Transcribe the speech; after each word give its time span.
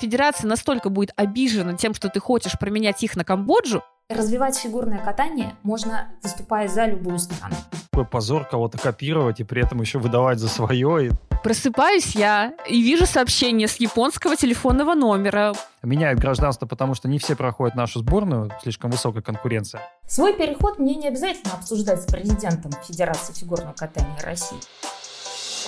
Федерация 0.00 0.48
настолько 0.48 0.90
будет 0.90 1.12
обижена 1.16 1.74
тем, 1.74 1.94
что 1.94 2.08
ты 2.08 2.20
хочешь 2.20 2.58
променять 2.58 3.02
их 3.02 3.16
на 3.16 3.24
Камбоджу, 3.24 3.82
Развивать 4.10 4.56
фигурное 4.56 5.00
катание 5.00 5.54
можно, 5.62 6.08
выступая 6.22 6.66
за 6.66 6.86
любую 6.86 7.18
страну. 7.18 7.54
Какой 7.92 8.06
позор 8.06 8.46
кого-то 8.46 8.78
копировать 8.78 9.40
и 9.40 9.44
при 9.44 9.62
этом 9.62 9.82
еще 9.82 9.98
выдавать 9.98 10.38
за 10.38 10.48
свое. 10.48 11.10
Просыпаюсь 11.44 12.16
я 12.16 12.54
и 12.66 12.80
вижу 12.80 13.04
сообщение 13.04 13.68
с 13.68 13.76
японского 13.76 14.34
телефонного 14.34 14.94
номера. 14.94 15.52
Меняет 15.82 16.20
гражданство, 16.20 16.64
потому 16.64 16.94
что 16.94 17.06
не 17.06 17.18
все 17.18 17.36
проходят 17.36 17.76
нашу 17.76 17.98
сборную, 17.98 18.50
слишком 18.62 18.90
высокая 18.90 19.22
конкуренция. 19.22 19.82
Свой 20.06 20.32
переход 20.32 20.78
мне 20.78 20.94
не 20.94 21.08
обязательно 21.08 21.52
обсуждать 21.52 22.00
с 22.00 22.06
президентом 22.06 22.72
Федерации 22.86 23.34
фигурного 23.34 23.74
катания 23.74 24.18
России. 24.24 24.58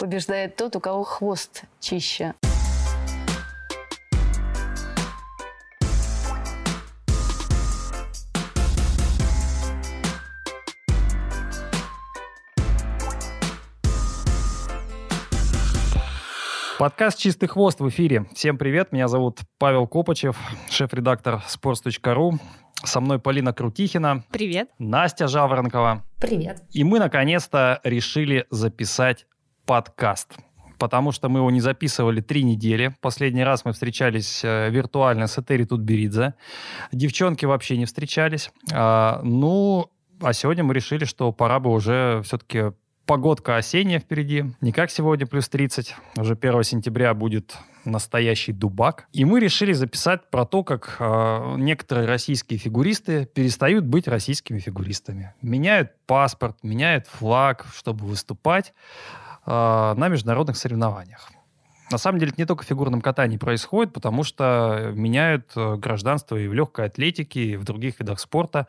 Побеждает 0.00 0.56
тот, 0.56 0.76
у 0.76 0.80
кого 0.80 1.04
хвост 1.04 1.64
чище. 1.78 2.34
Подкаст 16.80 17.18
«Чистый 17.18 17.46
хвост» 17.46 17.78
в 17.78 17.90
эфире. 17.90 18.24
Всем 18.32 18.56
привет, 18.56 18.90
меня 18.90 19.06
зовут 19.06 19.40
Павел 19.58 19.86
Копачев, 19.86 20.38
шеф-редактор 20.70 21.42
sports.ru. 21.46 22.38
Со 22.82 23.00
мной 23.02 23.18
Полина 23.18 23.52
Крутихина. 23.52 24.24
Привет. 24.30 24.70
Настя 24.78 25.28
Жаворонкова. 25.28 26.06
Привет. 26.18 26.62
И 26.70 26.82
мы 26.82 26.98
наконец-то 26.98 27.82
решили 27.84 28.46
записать 28.48 29.26
подкаст 29.66 30.38
потому 30.78 31.12
что 31.12 31.28
мы 31.28 31.40
его 31.40 31.50
не 31.50 31.60
записывали 31.60 32.22
три 32.22 32.42
недели. 32.42 32.96
Последний 33.02 33.44
раз 33.44 33.66
мы 33.66 33.74
встречались 33.74 34.42
э, 34.42 34.70
виртуально 34.70 35.26
с 35.26 35.36
Этери 35.36 35.64
Тутберидзе. 35.64 36.32
Девчонки 36.90 37.44
вообще 37.44 37.76
не 37.76 37.84
встречались. 37.84 38.50
А, 38.72 39.20
ну, 39.22 39.90
а 40.22 40.32
сегодня 40.32 40.64
мы 40.64 40.72
решили, 40.72 41.04
что 41.04 41.32
пора 41.32 41.60
бы 41.60 41.70
уже 41.70 42.22
все-таки 42.24 42.72
Погодка 43.06 43.56
осенняя 43.56 43.98
впереди. 43.98 44.44
Не 44.60 44.72
как 44.72 44.90
сегодня 44.90 45.26
плюс 45.26 45.48
30. 45.48 45.96
Уже 46.16 46.34
1 46.34 46.62
сентября 46.62 47.12
будет 47.14 47.56
настоящий 47.84 48.52
дубак. 48.52 49.06
И 49.12 49.24
мы 49.24 49.40
решили 49.40 49.72
записать 49.72 50.30
про 50.30 50.44
то, 50.44 50.62
как 50.62 50.96
э, 50.98 51.54
некоторые 51.58 52.06
российские 52.06 52.58
фигуристы 52.58 53.26
перестают 53.26 53.84
быть 53.84 54.06
российскими 54.06 54.58
фигуристами. 54.58 55.34
Меняют 55.42 55.92
паспорт, 56.06 56.58
меняют 56.62 57.06
флаг, 57.06 57.66
чтобы 57.74 58.06
выступать 58.06 58.72
э, 59.46 59.50
на 59.50 60.08
международных 60.08 60.56
соревнованиях. 60.56 61.30
На 61.90 61.98
самом 61.98 62.18
деле 62.18 62.30
это 62.30 62.40
не 62.40 62.46
только 62.46 62.64
в 62.64 62.66
фигурном 62.66 63.00
катании 63.00 63.36
происходит, 63.36 63.92
потому 63.92 64.22
что 64.22 64.92
меняют 64.94 65.50
э, 65.56 65.76
гражданство 65.76 66.36
и 66.36 66.46
в 66.46 66.54
легкой 66.54 66.86
атлетике, 66.86 67.40
и 67.40 67.56
в 67.56 67.64
других 67.64 67.98
видах 67.98 68.20
спорта. 68.20 68.68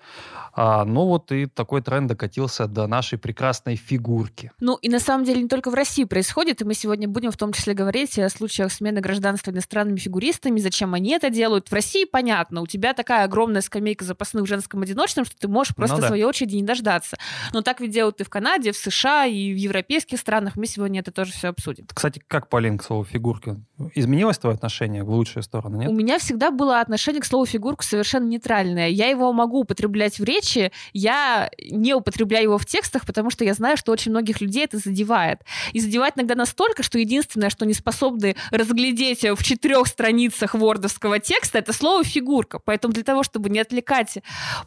А, 0.54 0.84
ну 0.86 1.06
вот 1.06 1.32
и 1.32 1.46
такой 1.46 1.82
тренд 1.82 2.08
докатился 2.08 2.68
до 2.68 2.88
нашей 2.88 3.20
прекрасной 3.20 3.76
фигурки. 3.76 4.52
Ну 4.60 4.76
и 4.78 4.90
на 4.90 5.00
самом 5.00 5.24
деле 5.24 5.44
не 5.44 5.48
только 5.48 5.70
в 5.70 5.74
России 5.76 6.04
происходит, 6.04 6.62
и 6.62 6.66
мы 6.66 6.74
сегодня 6.74 7.08
будем 7.08 7.32
в 7.32 7.38
том 7.38 7.54
числе 7.54 7.74
говорить 7.74 8.18
о 8.18 8.30
случаях 8.30 8.72
смены 8.72 9.02
гражданства 9.02 9.52
иностранными 9.52 9.98
фигуристами, 9.98 10.60
зачем 10.60 10.94
они 10.94 11.12
это 11.12 11.30
делают. 11.30 11.70
В 11.70 11.74
России 11.74 12.06
понятно, 12.06 12.62
у 12.62 12.68
тебя 12.68 12.94
такая 12.94 13.24
огромная 13.24 13.62
скамейка 13.62 14.04
запасных 14.04 14.44
в 14.46 14.48
женском 14.48 14.82
одиночном, 14.82 15.26
что 15.26 15.38
ты 15.38 15.48
можешь 15.48 15.76
просто 15.76 15.98
ну, 15.98 16.02
да. 16.02 16.08
своей 16.08 16.24
очереди 16.24 16.56
не 16.56 16.64
дождаться. 16.64 17.18
Но 17.54 17.62
так 17.62 17.82
ведь 17.82 17.92
делают 17.92 18.20
и 18.20 18.24
в 18.24 18.30
Канаде, 18.30 18.72
в 18.72 18.78
США, 18.78 19.26
и 19.26 19.54
в 19.54 19.58
европейских 19.58 20.20
странах. 20.20 20.56
Мы 20.56 20.66
сегодня 20.66 21.02
это 21.02 21.12
тоже 21.12 21.32
все 21.32 21.50
обсудим. 21.50 21.86
Кстати, 21.94 22.22
как, 22.28 22.50
Полин, 22.50 22.78
к 22.78 22.84
слову, 22.84 23.04
фигурки. 23.12 23.58
Изменилось 23.96 24.38
твое 24.38 24.56
отношение 24.56 25.04
в 25.04 25.10
лучшую 25.10 25.44
сторону, 25.44 25.78
нет? 25.78 25.90
У 25.90 25.94
меня 25.94 26.20
всегда 26.20 26.52
было 26.52 26.80
отношение 26.80 27.22
к 27.22 27.26
слову 27.26 27.46
фигурку 27.46 27.84
совершенно 27.84 28.26
нейтральное. 28.26 28.90
Я 28.90 29.08
его 29.10 29.34
могу 29.34 29.62
употреблять 29.62 30.20
в 30.20 30.24
речи, 30.24 30.72
я 30.94 31.50
не 31.70 31.94
употребляю 31.94 32.44
его 32.44 32.58
в 32.58 32.66
текстах, 32.66 33.06
потому 33.06 33.30
что 33.30 33.44
я 33.44 33.54
знаю, 33.54 33.78
что 33.78 33.92
очень 33.92 34.12
многих 34.12 34.42
людей 34.42 34.64
это 34.64 34.78
задевает. 34.78 35.42
И 35.74 35.80
задевает 35.80 36.18
иногда 36.18 36.36
настолько, 36.36 36.84
что 36.84 37.00
единственное, 37.00 37.50
что 37.50 37.66
не 37.66 37.74
способны 37.74 38.36
разглядеть 38.52 39.24
в 39.24 39.44
четырех 39.44 39.88
страницах 39.88 40.56
вордовского 40.56 41.20
текста, 41.20 41.58
это 41.58 41.74
слово 41.74 42.04
фигурка. 42.04 42.60
Поэтому 42.60 42.94
для 42.94 43.04
того, 43.04 43.24
чтобы 43.24 43.50
не 43.50 43.60
отвлекать 43.60 44.20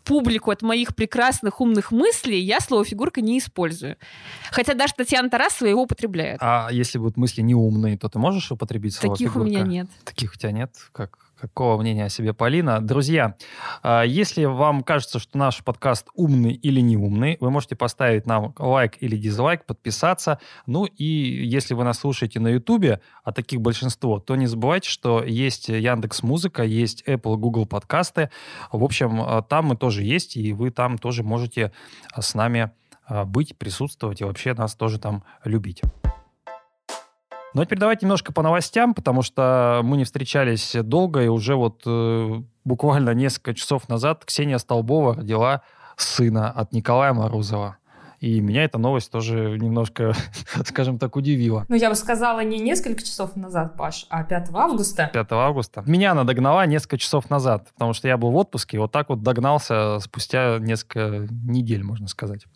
публику 0.05 0.50
от 0.50 0.62
моих 0.62 0.94
прекрасных 0.94 1.61
умных 1.61 1.93
мыслей, 1.93 2.41
я 2.41 2.61
слово 2.61 2.84
фигурка 2.84 3.21
не 3.21 3.38
использую. 3.38 3.97
Хотя 4.50 4.75
даже 4.75 4.94
Татьяна 4.97 5.31
Тарасова 5.31 5.69
его 5.69 5.82
употребляет. 5.82 6.38
А 6.41 6.69
если 6.71 6.99
будут 6.99 7.16
мысли 7.16 7.43
неумные, 7.43 7.97
то 7.97 8.09
ты 8.09 8.19
можешь 8.19 8.34
можешь 8.34 8.53
употребить 8.53 8.95
слово 8.95 9.15
Таких 9.15 9.33
фигурка? 9.33 9.47
у 9.47 9.50
меня 9.50 9.62
нет. 9.62 9.89
Таких 10.05 10.33
у 10.33 10.37
тебя 10.37 10.50
нет? 10.50 10.75
Как, 10.93 11.19
какого 11.41 11.81
мнения 11.81 12.06
о 12.06 12.09
себе 12.09 12.33
Полина? 12.34 12.81
Друзья, 12.81 13.37
а, 13.83 14.03
если 14.03 14.45
вам 14.45 14.83
кажется, 14.83 15.19
что 15.19 15.39
наш 15.39 15.62
подкаст 15.62 16.09
умный 16.15 16.53
или 16.53 16.81
не 16.81 16.97
умный, 16.97 17.37
вы 17.41 17.50
можете 17.50 17.77
поставить 17.77 18.27
нам 18.27 18.55
лайк 18.59 18.97
или 19.00 19.17
дизлайк, 19.17 19.65
подписаться. 19.65 20.39
Ну 20.67 20.84
и 20.84 21.05
если 21.05 21.75
вы 21.75 21.84
нас 21.84 22.00
слушаете 22.00 22.41
на 22.41 22.49
Ютубе, 22.49 23.00
а 23.23 23.33
таких 23.33 23.61
большинство, 23.61 24.19
то 24.19 24.37
не 24.37 24.47
забывайте, 24.47 24.89
что 24.89 25.23
есть 25.23 25.69
Яндекс 25.69 26.23
Музыка, 26.23 26.65
есть 26.65 27.05
Apple, 27.06 27.37
Google 27.37 27.67
подкасты. 27.67 28.31
В 28.73 28.83
общем, 28.83 29.21
а, 29.23 29.43
там 29.43 29.67
мы 29.67 29.77
тоже 29.77 30.03
есть, 30.03 30.37
и 30.37 30.53
вы 30.53 30.71
там 30.71 30.99
тоже 30.99 31.23
можете 31.23 31.73
с 32.19 32.34
нами 32.34 32.73
а, 33.06 33.25
быть, 33.25 33.56
присутствовать 33.56 34.21
и 34.21 34.25
вообще 34.25 34.55
нас 34.55 34.75
тоже 34.75 34.99
там 34.99 35.23
любить. 35.44 35.83
Ну 37.54 37.62
а 37.62 37.65
теперь 37.65 37.78
давайте 37.78 38.04
немножко 38.04 38.32
по 38.32 38.42
новостям, 38.42 38.94
потому 38.94 39.22
что 39.22 39.81
мы 39.84 39.97
не 39.97 40.04
встречались 40.04 40.75
долго, 40.82 41.22
и 41.22 41.28
уже 41.28 41.54
вот 41.54 41.82
э, 41.87 42.42
буквально 42.65 43.10
несколько 43.10 43.54
часов 43.54 43.88
назад 43.88 44.25
Ксения 44.25 44.59
Столбова 44.59 45.15
родила 45.15 45.62
сына 45.97 46.50
от 46.50 46.72
Николая 46.72 47.12
Морозова. 47.12 47.76
И 48.19 48.41
меня 48.41 48.64
эта 48.64 48.78
новость 48.78 49.12
тоже 49.12 49.56
немножко, 49.60 50.14
скажем 50.64 50.98
так, 50.98 51.14
удивила. 51.14 51.64
Ну, 51.69 51.76
я 51.76 51.91
бы 51.91 51.94
сказала, 51.94 52.43
не 52.43 52.59
несколько 52.59 53.03
часов 53.03 53.37
назад, 53.37 53.76
Паш, 53.76 54.06
а 54.09 54.25
5 54.25 54.48
августа. 54.53 55.10
5 55.12 55.26
августа. 55.32 55.84
Меня 55.87 56.10
она 56.12 56.25
догнала 56.25 56.66
несколько 56.66 56.98
часов 56.98 57.31
назад, 57.31 57.69
потому 57.75 57.93
что 57.93 58.09
я 58.09 58.16
был 58.16 58.32
в 58.32 58.37
отпуске, 58.37 58.78
и 58.78 58.81
вот 58.81 58.91
так 58.91 59.10
вот 59.10 59.22
догнался 59.22 60.00
спустя 60.00 60.59
несколько 60.59 61.28
недель, 61.31 61.84
можно 61.84 62.09
сказать. 62.09 62.47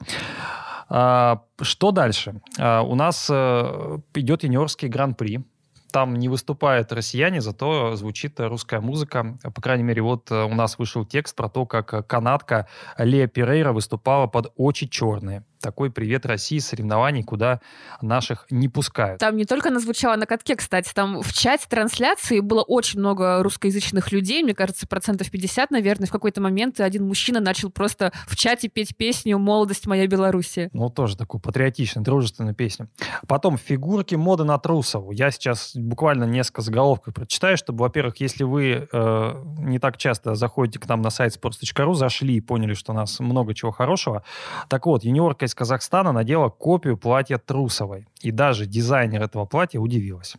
А, 0.88 1.42
что 1.60 1.90
дальше? 1.90 2.40
А, 2.58 2.82
у 2.82 2.94
нас 2.94 3.28
э, 3.30 3.98
идет 4.14 4.42
юниорский 4.42 4.88
гран-при. 4.88 5.44
Там 5.90 6.16
не 6.16 6.28
выступают 6.28 6.92
россияне, 6.92 7.40
зато 7.40 7.96
звучит 7.96 8.38
русская 8.40 8.80
музыка. 8.80 9.38
По 9.42 9.62
крайней 9.62 9.84
мере, 9.84 10.02
вот 10.02 10.30
э, 10.30 10.44
у 10.44 10.54
нас 10.54 10.78
вышел 10.78 11.04
текст 11.04 11.34
про 11.36 11.48
то, 11.48 11.66
как 11.66 12.06
канадка 12.06 12.68
Лея 12.98 13.26
Перейра 13.26 13.72
выступала 13.72 14.26
под 14.26 14.52
«Очи 14.56 14.86
черные» 14.86 15.44
такой 15.60 15.90
привет 15.90 16.26
России 16.26 16.58
соревнований, 16.58 17.22
куда 17.22 17.60
наших 18.00 18.46
не 18.50 18.68
пускают. 18.68 19.20
Там 19.20 19.36
не 19.36 19.44
только 19.44 19.68
она 19.68 19.80
звучала 19.80 20.16
на 20.16 20.26
катке, 20.26 20.56
кстати, 20.56 20.92
там 20.94 21.22
в 21.22 21.32
чате 21.32 21.66
трансляции 21.68 22.40
было 22.40 22.62
очень 22.62 22.98
много 23.00 23.42
русскоязычных 23.42 24.12
людей, 24.12 24.42
мне 24.42 24.54
кажется, 24.54 24.86
процентов 24.86 25.30
50, 25.30 25.70
наверное. 25.70 26.06
В 26.06 26.12
какой-то 26.12 26.40
момент 26.40 26.80
один 26.80 27.06
мужчина 27.06 27.40
начал 27.40 27.70
просто 27.70 28.12
в 28.26 28.36
чате 28.36 28.68
петь 28.68 28.96
песню 28.96 29.38
«Молодость 29.38 29.86
моя 29.86 30.06
Белоруссия». 30.06 30.70
Ну, 30.72 30.88
тоже 30.88 31.16
такую 31.16 31.40
патриотичную, 31.40 32.04
дружественную 32.04 32.54
песню. 32.54 32.88
Потом 33.26 33.58
фигурки 33.58 34.14
моды 34.14 34.44
на 34.44 34.58
Трусову. 34.58 35.12
Я 35.12 35.30
сейчас 35.30 35.72
буквально 35.74 36.24
несколько 36.24 36.62
заголовков 36.62 37.14
прочитаю, 37.14 37.56
чтобы, 37.56 37.80
во-первых, 37.80 38.20
если 38.20 38.44
вы 38.44 38.88
э, 38.90 39.44
не 39.58 39.78
так 39.78 39.96
часто 39.96 40.34
заходите 40.34 40.78
к 40.78 40.88
нам 40.88 41.02
на 41.02 41.10
сайт 41.10 41.36
sports.ru, 41.36 41.94
зашли 41.94 42.36
и 42.36 42.40
поняли, 42.40 42.74
что 42.74 42.92
у 42.92 42.94
нас 42.94 43.18
много 43.20 43.54
чего 43.54 43.70
хорошего. 43.70 44.22
Так 44.68 44.86
вот, 44.86 45.04
юниорка 45.04 45.47
из 45.48 45.54
Казахстана 45.54 46.12
надела 46.12 46.48
копию 46.48 46.96
платья 46.96 47.38
Трусовой. 47.38 48.06
И 48.20 48.30
даже 48.30 48.66
дизайнер 48.66 49.22
этого 49.22 49.44
платья 49.46 49.80
удивилась. 49.80 50.36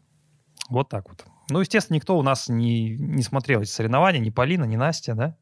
Вот 0.69 0.87
так 0.87 1.09
вот. 1.09 1.25
Ну, 1.49 1.59
естественно, 1.59 1.95
никто 1.95 2.17
у 2.17 2.21
нас 2.21 2.47
не, 2.47 2.95
не 2.95 3.23
смотрел 3.23 3.61
эти 3.61 3.69
соревнования, 3.69 4.19
ни 4.19 4.29
Полина, 4.29 4.63
ни 4.63 4.75
Настя, 4.75 5.15
да? 5.15 5.35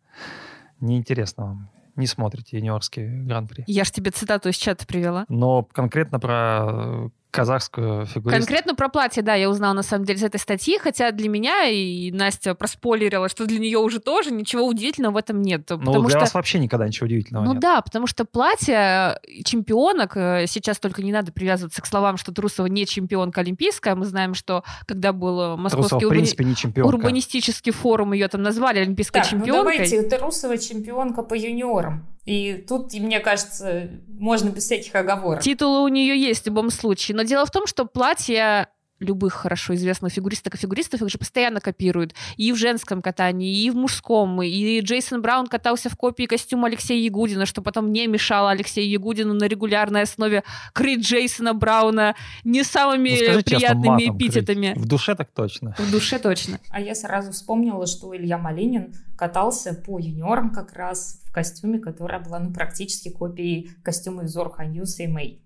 Неинтересно 0.80 1.46
вам 1.46 1.70
не 1.98 2.06
смотрите 2.06 2.58
юниорские 2.58 3.24
гран-при. 3.24 3.64
Я 3.68 3.84
же 3.84 3.92
тебе 3.92 4.12
цитату 4.12 4.50
из 4.50 4.56
чата 4.56 4.86
привела. 4.86 5.26
Но 5.28 5.64
конкретно 5.64 6.20
про 6.20 7.10
казахскую 7.32 8.06
фигуристку. 8.06 8.40
Конкретно 8.40 8.76
про 8.76 8.90
платье, 8.90 9.22
да, 9.24 9.36
я 9.36 9.50
узнала 9.50 9.74
на 9.74 9.84
самом 9.84 10.06
деле 10.06 10.18
из 10.18 10.24
этой 10.24 10.40
статьи, 10.40 10.78
хотя 10.78 11.12
для 11.12 11.30
меня 11.30 11.66
и 11.66 12.12
Настя 12.12 12.56
проспойлерила, 12.56 13.30
что 13.30 13.46
для 13.46 13.60
нее 13.60 13.78
уже 13.80 14.00
тоже 14.00 14.32
ничего 14.32 14.66
удивительного 14.66 15.14
в 15.14 15.18
этом 15.18 15.42
нет. 15.42 15.70
Ну, 15.70 16.02
для 16.02 16.10
что... 16.10 16.20
вас 16.20 16.34
вообще 16.34 16.60
никогда 16.60 16.88
ничего 16.88 17.06
удивительного 17.06 17.44
ну, 17.44 17.54
нет. 17.54 17.56
Ну 17.56 17.62
да, 17.62 17.82
потому 17.82 18.08
что 18.08 18.26
платье 18.26 19.20
чемпионок, 19.44 20.16
э, 20.16 20.46
сейчас 20.48 20.80
только 20.80 21.04
не 21.04 21.12
надо 21.12 21.32
привязываться 21.32 21.82
к 21.82 21.86
словам, 21.86 22.18
что 22.18 22.32
Трусова 22.32 22.68
не 22.68 22.86
чемпионка 22.86 23.42
олимпийская, 23.42 23.96
мы 23.96 24.06
знаем, 24.06 24.34
что 24.34 24.64
когда 24.86 25.14
был 25.14 25.58
московский 25.58 25.90
Трусова, 25.90 26.10
в 26.10 26.14
принципе, 26.14 26.44
не 26.46 26.56
чемпионка. 26.56 26.96
урбанистический 26.96 27.72
форум, 27.72 28.14
ее 28.14 28.28
там 28.28 28.42
назвали 28.42 28.80
олимпийской 28.80 29.20
так, 29.20 29.28
чемпионкой. 29.30 29.58
ну 29.58 29.64
давайте, 29.64 30.02
Трусова 30.04 30.58
чемпионка 30.58 31.24
по 31.24 31.34
юниорам. 31.34 32.06
И 32.28 32.66
тут, 32.68 32.94
мне 32.94 33.22
кажется, 33.22 33.90
можно 34.10 34.50
без 34.50 34.66
всяких 34.66 34.94
оговорок. 34.94 35.42
Титулы 35.42 35.86
у 35.86 35.88
нее 35.88 36.20
есть 36.20 36.44
в 36.44 36.48
любом 36.48 36.72
случае. 36.72 37.16
Но 37.16 37.24
дело 37.24 37.46
в 37.46 37.52
том, 37.52 37.66
что 37.68 37.86
платье 37.86 38.68
любых 39.00 39.34
хорошо 39.34 39.76
известных 39.76 40.14
фигуристок 40.14 40.56
и 40.56 40.58
фигуристов, 40.58 41.02
их 41.02 41.10
же 41.10 41.18
постоянно 41.18 41.60
копируют. 41.60 42.14
И 42.36 42.52
в 42.52 42.56
женском 42.56 43.02
катании, 43.02 43.64
и 43.64 43.70
в 43.70 43.76
мужском. 43.76 44.42
И 44.42 44.80
Джейсон 44.82 45.22
Браун 45.22 45.48
катался 45.48 45.90
в 45.90 45.96
копии 45.96 46.26
костюма 46.26 46.68
Алексея 46.68 47.02
Ягудина, 47.04 47.46
что 47.46 47.62
потом 47.62 47.92
не 47.92 48.08
мешало 48.08 48.52
Алексею 48.52 48.90
Ягудину 48.90 49.34
на 49.34 49.46
регулярной 49.46 50.04
основе 50.04 50.44
крыть 50.74 51.02
Джейсона 51.02 51.54
Брауна 51.54 52.16
не 52.44 52.64
самыми 52.64 53.10
Ну, 53.10 53.16
скажи 53.16 53.44
честно, 53.44 53.58
приятными 53.58 54.06
матом 54.06 54.18
эпитетами. 54.18 54.74
крыть. 54.74 54.86
В 54.86 54.88
душе 54.88 55.16
так 55.16 55.30
точно. 55.32 55.76
В 55.78 55.92
душе 55.92 56.20
точно. 56.20 56.60
А 56.70 56.80
я 56.80 56.96
сразу 56.96 57.32
вспомнила, 57.32 57.86
что 57.86 58.16
Илья 58.16 58.38
Малинин 58.38 58.94
катался 59.18 59.74
по 59.74 60.00
юниорам 60.00 60.52
как 60.52 60.74
раз 60.74 61.22
в 61.26 61.32
костюме, 61.32 61.80
которая 61.80 62.20
была 62.20 62.40
ну, 62.40 62.54
практически 62.54 63.10
копией 63.10 63.72
костюма 63.84 64.24
Юзуру 64.24 64.66
Ханю 64.66 65.00
Сеймей. 65.00 65.42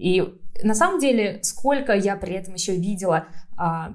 И 0.00 0.24
на 0.62 0.74
самом 0.74 0.98
деле, 0.98 1.40
сколько 1.42 1.92
я 1.92 2.16
при 2.16 2.34
этом 2.34 2.54
еще 2.54 2.74
видела 2.74 3.26
а, 3.56 3.92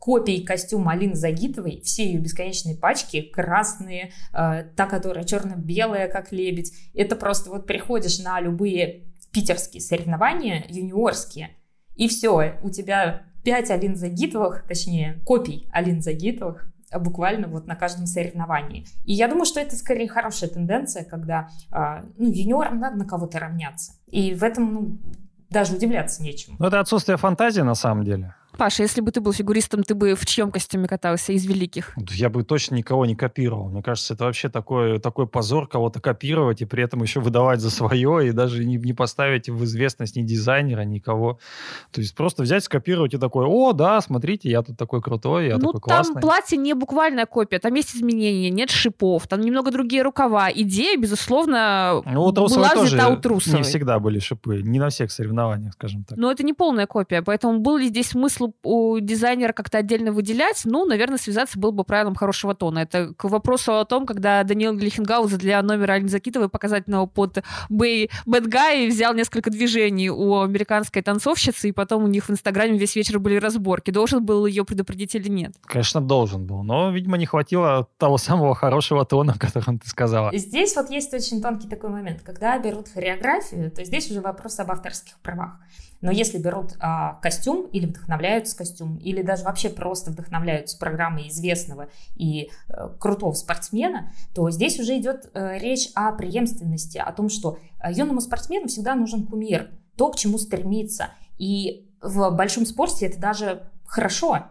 копий 0.00 0.42
костюма 0.42 0.92
Алины 0.92 1.14
Загитовой, 1.14 1.82
все 1.84 2.06
ее 2.06 2.18
бесконечные 2.18 2.76
пачки, 2.76 3.20
красные, 3.22 4.12
а, 4.32 4.62
та, 4.62 4.86
которая 4.86 5.24
черно-белая, 5.24 6.08
как 6.08 6.32
лебедь. 6.32 6.72
Это 6.94 7.14
просто 7.14 7.50
вот 7.50 7.66
приходишь 7.66 8.18
на 8.18 8.40
любые 8.40 9.04
питерские 9.32 9.80
соревнования, 9.80 10.64
юниорские, 10.68 11.50
и 11.94 12.08
все, 12.08 12.58
у 12.62 12.70
тебя 12.70 13.22
пять 13.44 13.70
Алин 13.70 13.96
Загитовых, 13.96 14.64
точнее, 14.66 15.20
копий 15.24 15.68
Алин 15.72 16.00
Загитовых, 16.00 16.72
буквально 16.98 17.48
вот 17.48 17.66
на 17.66 17.76
каждом 17.76 18.06
соревновании. 18.06 18.86
И 19.04 19.12
я 19.12 19.28
думаю, 19.28 19.44
что 19.44 19.60
это 19.60 19.76
скорее 19.76 20.08
хорошая 20.08 20.48
тенденция, 20.50 21.04
когда 21.04 21.48
а, 21.70 22.04
ну, 22.16 22.30
юниорам 22.30 22.78
надо 22.78 22.96
на 22.96 23.04
кого-то 23.04 23.38
равняться. 23.38 23.92
И 24.06 24.34
в 24.34 24.44
этом 24.44 24.72
ну, 24.72 24.98
даже 25.54 25.74
удивляться 25.74 26.22
нечему. 26.22 26.56
Ну, 26.58 26.66
это 26.66 26.80
отсутствие 26.80 27.16
фантазии 27.16 27.62
на 27.62 27.74
самом 27.74 28.04
деле. 28.04 28.34
Паша, 28.56 28.82
если 28.82 29.00
бы 29.00 29.10
ты 29.10 29.20
был 29.20 29.32
фигуристом, 29.32 29.82
ты 29.82 29.94
бы 29.94 30.14
в 30.14 30.24
чьем 30.26 30.50
костюме 30.50 30.86
катался 30.86 31.32
из 31.32 31.44
великих? 31.44 31.92
Я 32.10 32.30
бы 32.30 32.44
точно 32.44 32.76
никого 32.76 33.04
не 33.06 33.16
копировал. 33.16 33.68
Мне 33.68 33.82
кажется, 33.82 34.14
это 34.14 34.24
вообще 34.24 34.48
такой, 34.48 34.98
такой 35.00 35.26
позор 35.26 35.66
кого-то 35.68 36.00
копировать 36.00 36.62
и 36.62 36.64
при 36.64 36.82
этом 36.82 37.02
еще 37.02 37.20
выдавать 37.20 37.60
за 37.60 37.70
свое 37.70 38.28
и 38.28 38.32
даже 38.32 38.64
не, 38.64 38.76
не 38.76 38.92
поставить 38.92 39.48
в 39.48 39.64
известность 39.64 40.16
ни 40.16 40.22
дизайнера, 40.22 40.82
никого. 40.82 41.38
То 41.90 42.00
есть 42.00 42.14
просто 42.14 42.42
взять, 42.42 42.64
скопировать 42.64 43.14
и 43.14 43.18
такой, 43.18 43.46
о, 43.46 43.72
да, 43.72 44.00
смотрите, 44.00 44.50
я 44.50 44.62
тут 44.62 44.76
такой 44.76 45.02
крутой, 45.02 45.48
я 45.48 45.58
ну, 45.58 45.72
такой 45.72 45.80
там 45.88 46.04
классный. 46.04 46.20
платье 46.22 46.58
не 46.58 46.74
буквальная 46.74 47.26
копия, 47.26 47.58
там 47.58 47.74
есть 47.74 47.94
изменения, 47.96 48.50
нет 48.50 48.70
шипов, 48.70 49.26
там 49.26 49.40
немного 49.40 49.70
другие 49.70 50.02
рукава. 50.02 50.50
Идея, 50.52 50.96
безусловно, 50.96 52.02
Ну, 52.04 52.24
у 52.24 52.32
была 52.32 52.70
тоже 52.70 52.96
взята 52.96 53.08
у 53.08 53.16
Трусовой. 53.16 53.58
не 53.58 53.64
всегда 53.64 53.98
были 53.98 54.18
шипы, 54.18 54.62
не 54.62 54.78
на 54.78 54.88
всех 54.90 55.10
соревнованиях, 55.10 55.72
скажем 55.74 56.04
так. 56.04 56.16
Но 56.18 56.30
это 56.30 56.42
не 56.42 56.52
полная 56.52 56.86
копия, 56.86 57.22
поэтому 57.22 57.58
был 57.58 57.76
ли 57.78 57.88
здесь 57.88 58.08
смысл 58.08 58.43
у 58.62 58.98
дизайнера 58.98 59.52
как-то 59.52 59.78
отдельно 59.78 60.12
выделять? 60.12 60.62
Ну, 60.64 60.84
наверное, 60.84 61.18
связаться 61.18 61.58
было 61.58 61.70
бы 61.70 61.84
правилом 61.84 62.14
хорошего 62.14 62.54
тона. 62.54 62.80
Это 62.80 63.14
к 63.14 63.24
вопросу 63.24 63.78
о 63.78 63.84
том, 63.84 64.06
когда 64.06 64.42
Даниил 64.42 64.74
Глихенгауза 64.76 65.38
для 65.38 65.62
номера 65.62 65.94
Алины 65.94 66.08
Закитовой 66.08 66.48
показательного 66.48 67.06
под 67.06 67.42
Бэй 67.68 68.10
Guy 68.26 68.88
взял 68.88 69.14
несколько 69.14 69.50
движений 69.50 70.10
у 70.10 70.40
американской 70.40 71.02
танцовщицы, 71.02 71.68
и 71.68 71.72
потом 71.72 72.04
у 72.04 72.06
них 72.06 72.28
в 72.28 72.30
Инстаграме 72.30 72.78
весь 72.78 72.96
вечер 72.96 73.18
были 73.18 73.36
разборки. 73.36 73.90
Должен 73.90 74.24
был 74.24 74.46
ее 74.46 74.64
предупредить 74.64 75.14
или 75.14 75.28
нет? 75.28 75.54
Конечно, 75.62 76.00
должен 76.00 76.46
был, 76.46 76.62
но, 76.62 76.90
видимо, 76.90 77.16
не 77.16 77.26
хватило 77.26 77.88
того 77.98 78.18
самого 78.18 78.54
хорошего 78.54 79.04
тона, 79.04 79.34
о 79.34 79.38
котором 79.38 79.78
ты 79.78 79.88
сказала. 79.88 80.30
Здесь 80.36 80.76
вот 80.76 80.90
есть 80.90 81.12
очень 81.14 81.40
тонкий 81.42 81.68
такой 81.68 81.90
момент. 81.90 82.22
Когда 82.22 82.58
берут 82.58 82.88
хореографию, 82.88 83.70
то 83.70 83.84
здесь 83.84 84.10
уже 84.10 84.20
вопрос 84.20 84.58
об 84.60 84.70
авторских 84.70 85.18
правах. 85.20 85.58
Но 86.04 86.10
если 86.10 86.36
берут 86.36 86.74
а, 86.80 87.14
костюм 87.22 87.66
или 87.68 87.86
вдохновляются 87.86 88.54
костюм, 88.54 88.98
или 88.98 89.22
даже 89.22 89.42
вообще 89.42 89.70
просто 89.70 90.10
вдохновляются 90.10 90.76
программой 90.76 91.30
известного 91.30 91.88
и 92.14 92.50
э, 92.68 92.90
крутого 93.00 93.32
спортсмена, 93.32 94.12
то 94.34 94.50
здесь 94.50 94.78
уже 94.78 94.98
идет 94.98 95.30
э, 95.32 95.58
речь 95.58 95.88
о 95.94 96.12
преемственности, 96.12 96.98
о 96.98 97.10
том, 97.12 97.30
что 97.30 97.56
э, 97.82 97.90
юному 97.90 98.20
спортсмену 98.20 98.68
всегда 98.68 98.94
нужен 98.94 99.26
кумир, 99.26 99.70
то, 99.96 100.10
к 100.10 100.16
чему 100.16 100.36
стремиться. 100.36 101.08
И 101.38 101.90
в 102.02 102.28
большом 102.32 102.66
спорте 102.66 103.06
это 103.06 103.18
даже 103.18 103.70
хорошо, 103.86 104.44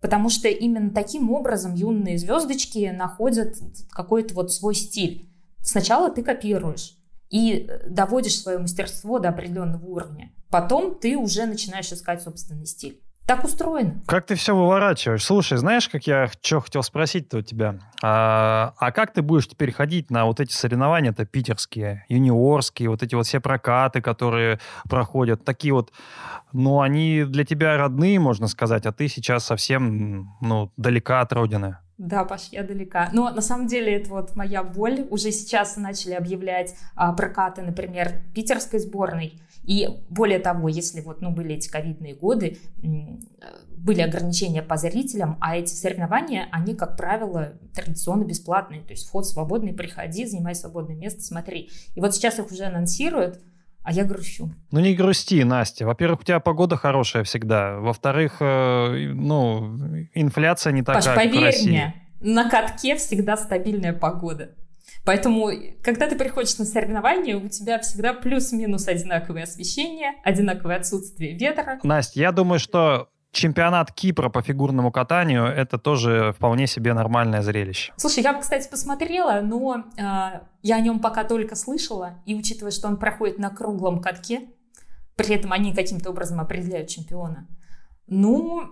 потому 0.00 0.28
что 0.28 0.46
именно 0.46 0.92
таким 0.92 1.32
образом 1.32 1.74
юные 1.74 2.16
звездочки 2.16 2.94
находят 2.96 3.56
какой-то 3.90 4.34
вот 4.34 4.52
свой 4.52 4.76
стиль. 4.76 5.28
Сначала 5.62 6.12
ты 6.12 6.22
копируешь 6.22 6.96
и 7.28 7.68
доводишь 7.88 8.38
свое 8.38 8.58
мастерство 8.58 9.18
до 9.18 9.30
определенного 9.30 9.84
уровня. 9.84 10.30
Потом 10.52 10.94
ты 10.94 11.16
уже 11.16 11.46
начинаешь 11.46 11.90
искать 11.90 12.22
собственный 12.22 12.66
стиль. 12.66 13.00
Так 13.26 13.44
устроено. 13.44 14.02
Как 14.06 14.26
ты 14.26 14.34
все 14.34 14.54
выворачиваешь? 14.54 15.24
Слушай, 15.24 15.56
знаешь, 15.56 15.88
как 15.88 16.06
я 16.06 16.28
что 16.42 16.60
хотел 16.60 16.82
спросить-то 16.82 17.38
у 17.38 17.40
тебя? 17.40 17.78
А, 18.02 18.74
а 18.76 18.92
как 18.92 19.14
ты 19.14 19.22
будешь 19.22 19.48
теперь 19.48 19.72
ходить 19.72 20.10
на 20.10 20.26
вот 20.26 20.40
эти 20.40 20.52
соревнования-то 20.52 21.24
питерские, 21.24 22.04
юниорские, 22.08 22.90
вот 22.90 23.02
эти 23.02 23.14
вот 23.14 23.26
все 23.26 23.40
прокаты, 23.40 24.02
которые 24.02 24.58
проходят, 24.90 25.44
такие 25.44 25.72
вот, 25.72 25.92
ну, 26.52 26.82
они 26.82 27.24
для 27.24 27.44
тебя 27.44 27.78
родные, 27.78 28.20
можно 28.20 28.46
сказать, 28.48 28.84
а 28.84 28.92
ты 28.92 29.08
сейчас 29.08 29.46
совсем, 29.46 30.36
ну, 30.42 30.70
далека 30.76 31.20
от 31.20 31.32
родины. 31.32 31.78
Да, 31.96 32.24
Паш, 32.24 32.48
я 32.50 32.64
далека. 32.64 33.08
Но 33.12 33.30
на 33.30 33.40
самом 33.40 33.68
деле 33.68 33.94
это 33.94 34.10
вот 34.10 34.34
моя 34.34 34.64
боль. 34.64 35.06
Уже 35.10 35.30
сейчас 35.30 35.76
начали 35.76 36.14
объявлять 36.14 36.74
а, 36.96 37.12
прокаты, 37.12 37.62
например, 37.62 38.14
питерской 38.34 38.80
сборной. 38.80 39.40
И 39.64 39.88
более 40.08 40.38
того, 40.38 40.68
если 40.68 41.00
вот, 41.00 41.20
ну, 41.20 41.30
были 41.30 41.54
эти 41.54 41.68
ковидные 41.68 42.14
годы, 42.14 42.58
были 43.76 44.00
ограничения 44.00 44.62
по 44.62 44.76
зрителям, 44.76 45.36
а 45.40 45.56
эти 45.56 45.72
соревнования, 45.72 46.48
они, 46.52 46.74
как 46.74 46.96
правило, 46.96 47.54
традиционно 47.74 48.24
бесплатные. 48.24 48.80
То 48.82 48.92
есть 48.92 49.08
вход 49.08 49.26
свободный, 49.26 49.72
приходи, 49.72 50.26
занимай 50.26 50.54
свободное 50.54 50.96
место, 50.96 51.22
смотри. 51.22 51.70
И 51.94 52.00
вот 52.00 52.14
сейчас 52.14 52.38
их 52.38 52.50
уже 52.50 52.64
анонсируют, 52.64 53.40
а 53.82 53.92
я 53.92 54.04
грущу. 54.04 54.52
Ну, 54.70 54.80
не 54.80 54.94
грусти, 54.94 55.42
Настя. 55.42 55.86
Во-первых, 55.86 56.20
у 56.20 56.24
тебя 56.24 56.38
погода 56.38 56.76
хорошая 56.76 57.24
всегда. 57.24 57.78
Во-вторых, 57.78 58.36
э, 58.40 59.12
ну, 59.14 59.76
инфляция 60.14 60.72
не 60.72 60.82
такая, 60.82 61.02
Паш, 61.02 61.04
как 61.06 61.14
в 61.14 61.18
поверь 61.18 61.44
России. 61.44 61.68
мне, 61.68 61.94
на 62.20 62.48
катке 62.48 62.96
всегда 62.96 63.36
стабильная 63.36 63.92
погода. 63.92 64.50
Поэтому, 65.04 65.50
когда 65.82 66.08
ты 66.08 66.16
приходишь 66.16 66.58
на 66.58 66.64
соревнования, 66.64 67.36
у 67.36 67.48
тебя 67.48 67.78
всегда 67.80 68.12
плюс-минус 68.12 68.86
одинаковое 68.88 69.44
освещение, 69.44 70.12
одинаковое 70.24 70.76
отсутствие 70.76 71.36
ветра. 71.36 71.80
Настя, 71.82 72.20
я 72.20 72.32
думаю, 72.32 72.58
что 72.58 73.08
чемпионат 73.32 73.92
Кипра 73.92 74.28
по 74.28 74.42
фигурному 74.42 74.92
катанию 74.92 75.44
это 75.44 75.78
тоже 75.78 76.32
вполне 76.36 76.66
себе 76.66 76.94
нормальное 76.94 77.42
зрелище. 77.42 77.92
Слушай, 77.96 78.22
я 78.22 78.32
бы, 78.34 78.40
кстати, 78.40 78.68
посмотрела, 78.68 79.40
но 79.40 79.84
э, 79.96 80.02
я 80.62 80.76
о 80.76 80.80
нем 80.80 81.00
пока 81.00 81.24
только 81.24 81.56
слышала, 81.56 82.22
и 82.26 82.34
учитывая, 82.34 82.70
что 82.70 82.88
он 82.88 82.98
проходит 82.98 83.38
на 83.38 83.50
круглом 83.50 84.00
катке, 84.00 84.48
при 85.16 85.34
этом 85.34 85.52
они 85.52 85.74
каким-то 85.74 86.10
образом 86.10 86.40
определяют 86.40 86.88
чемпиона, 86.88 87.48
ну, 88.06 88.70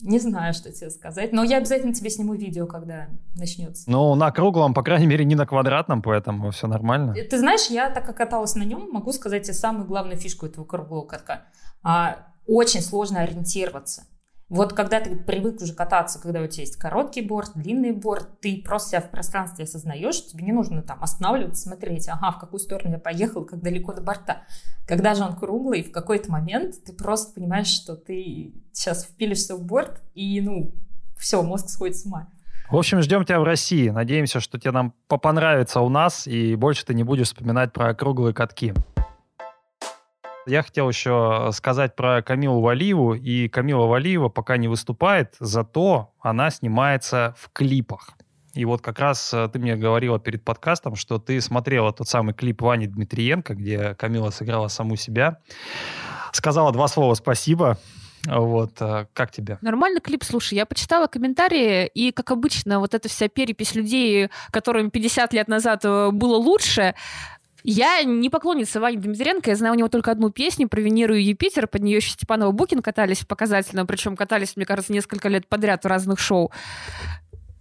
не 0.00 0.18
знаю, 0.18 0.54
что 0.54 0.72
тебе 0.72 0.90
сказать, 0.90 1.32
но 1.32 1.44
я 1.44 1.58
обязательно 1.58 1.94
тебе 1.94 2.10
сниму 2.10 2.34
видео, 2.34 2.66
когда 2.66 3.08
начнется. 3.36 3.90
Ну, 3.90 4.14
на 4.14 4.30
круглом, 4.32 4.74
по 4.74 4.82
крайней 4.82 5.06
мере, 5.06 5.24
не 5.24 5.34
на 5.34 5.46
квадратном, 5.46 6.02
поэтому 6.02 6.50
все 6.50 6.66
нормально. 6.66 7.14
Ты 7.14 7.38
знаешь, 7.38 7.66
я 7.68 7.90
так 7.90 8.04
как 8.04 8.16
каталась 8.16 8.54
на 8.54 8.64
нем, 8.64 8.90
могу 8.90 9.12
сказать 9.12 9.44
тебе 9.44 9.54
самую 9.54 9.86
главную 9.86 10.18
фишку 10.18 10.46
этого 10.46 10.64
круглого 10.64 11.06
катка. 11.06 11.42
А, 11.82 12.26
очень 12.46 12.80
сложно 12.80 13.20
ориентироваться. 13.20 14.04
Вот 14.54 14.72
когда 14.72 15.00
ты 15.00 15.16
привык 15.16 15.60
уже 15.60 15.74
кататься, 15.74 16.20
когда 16.20 16.40
у 16.40 16.46
тебя 16.46 16.62
есть 16.62 16.76
короткий 16.76 17.22
борт, 17.22 17.50
длинный 17.56 17.90
борт, 17.90 18.38
ты 18.40 18.62
просто 18.64 18.90
себя 18.90 19.00
в 19.00 19.10
пространстве 19.10 19.64
осознаешь, 19.64 20.24
тебе 20.26 20.44
не 20.44 20.52
нужно 20.52 20.80
там 20.80 21.02
останавливаться, 21.02 21.64
смотреть, 21.64 22.08
ага, 22.08 22.30
в 22.30 22.38
какую 22.38 22.60
сторону 22.60 22.92
я 22.92 22.98
поехал, 23.00 23.44
как 23.44 23.60
далеко 23.60 23.92
до 23.92 24.00
борта. 24.00 24.42
Когда 24.86 25.16
же 25.16 25.24
он 25.24 25.34
круглый, 25.34 25.82
в 25.82 25.90
какой-то 25.90 26.30
момент 26.30 26.76
ты 26.84 26.92
просто 26.92 27.34
понимаешь, 27.34 27.66
что 27.66 27.96
ты 27.96 28.54
сейчас 28.70 29.04
впилишься 29.04 29.56
в 29.56 29.62
борт, 29.64 30.00
и, 30.14 30.40
ну, 30.40 30.72
все, 31.18 31.42
мозг 31.42 31.68
сходит 31.68 31.96
с 31.96 32.06
ума. 32.06 32.28
В 32.70 32.76
общем, 32.76 33.02
ждем 33.02 33.24
тебя 33.24 33.40
в 33.40 33.44
России. 33.44 33.88
Надеемся, 33.88 34.38
что 34.38 34.60
тебе 34.60 34.70
нам 34.70 34.94
по- 35.08 35.18
понравится 35.18 35.80
у 35.80 35.88
нас, 35.88 36.28
и 36.28 36.54
больше 36.54 36.86
ты 36.86 36.94
не 36.94 37.02
будешь 37.02 37.26
вспоминать 37.26 37.72
про 37.72 37.92
круглые 37.92 38.32
катки. 38.32 38.72
Я 40.46 40.62
хотел 40.62 40.88
еще 40.88 41.50
сказать 41.52 41.96
про 41.96 42.22
Камилу 42.22 42.60
Валиеву. 42.60 43.14
И 43.14 43.48
Камила 43.48 43.86
Валиева 43.86 44.28
пока 44.28 44.56
не 44.56 44.68
выступает, 44.68 45.34
зато 45.40 46.12
она 46.20 46.50
снимается 46.50 47.34
в 47.38 47.50
клипах. 47.52 48.10
И 48.54 48.64
вот 48.64 48.82
как 48.82 49.00
раз 49.00 49.34
э, 49.34 49.48
ты 49.52 49.58
мне 49.58 49.74
говорила 49.74 50.20
перед 50.20 50.44
подкастом, 50.44 50.94
что 50.94 51.18
ты 51.18 51.40
смотрела 51.40 51.92
тот 51.92 52.08
самый 52.08 52.34
клип 52.34 52.62
Вани 52.62 52.86
Дмитриенко, 52.86 53.54
где 53.54 53.94
Камила 53.94 54.30
сыграла 54.30 54.68
саму 54.68 54.94
себя. 54.94 55.40
Сказала 56.32 56.72
два 56.72 56.86
слова 56.86 57.14
«спасибо». 57.14 57.78
Вот, 58.26 58.80
э, 58.80 59.06
как 59.12 59.32
тебе? 59.32 59.58
Нормальный 59.60 60.00
клип, 60.00 60.24
слушай, 60.24 60.54
я 60.54 60.66
почитала 60.66 61.08
комментарии, 61.08 61.86
и, 61.86 62.12
как 62.12 62.30
обычно, 62.30 62.78
вот 62.78 62.94
эта 62.94 63.08
вся 63.08 63.28
перепись 63.28 63.74
людей, 63.74 64.30
которым 64.50 64.90
50 64.90 65.32
лет 65.34 65.48
назад 65.48 65.84
э, 65.84 66.10
было 66.10 66.36
лучше, 66.36 66.94
Я 67.66 68.02
не 68.02 68.28
поклонница 68.28 68.78
Вани 68.78 68.98
Дмитренко, 68.98 69.48
я 69.48 69.56
знаю 69.56 69.72
у 69.72 69.76
него 69.78 69.88
только 69.88 70.10
одну 70.10 70.28
песню 70.28 70.68
про 70.68 70.82
Венеру 70.82 71.14
и 71.14 71.22
Юпитер, 71.22 71.66
под 71.66 71.82
нее 71.82 71.96
еще 71.96 72.10
Степанова 72.10 72.52
Букин 72.52 72.82
катались 72.82 73.24
показательно, 73.24 73.86
причем 73.86 74.16
катались, 74.16 74.54
мне 74.54 74.66
кажется, 74.66 74.92
несколько 74.92 75.30
лет 75.30 75.46
подряд 75.48 75.82
в 75.82 75.88
разных 75.88 76.18
шоу 76.18 76.52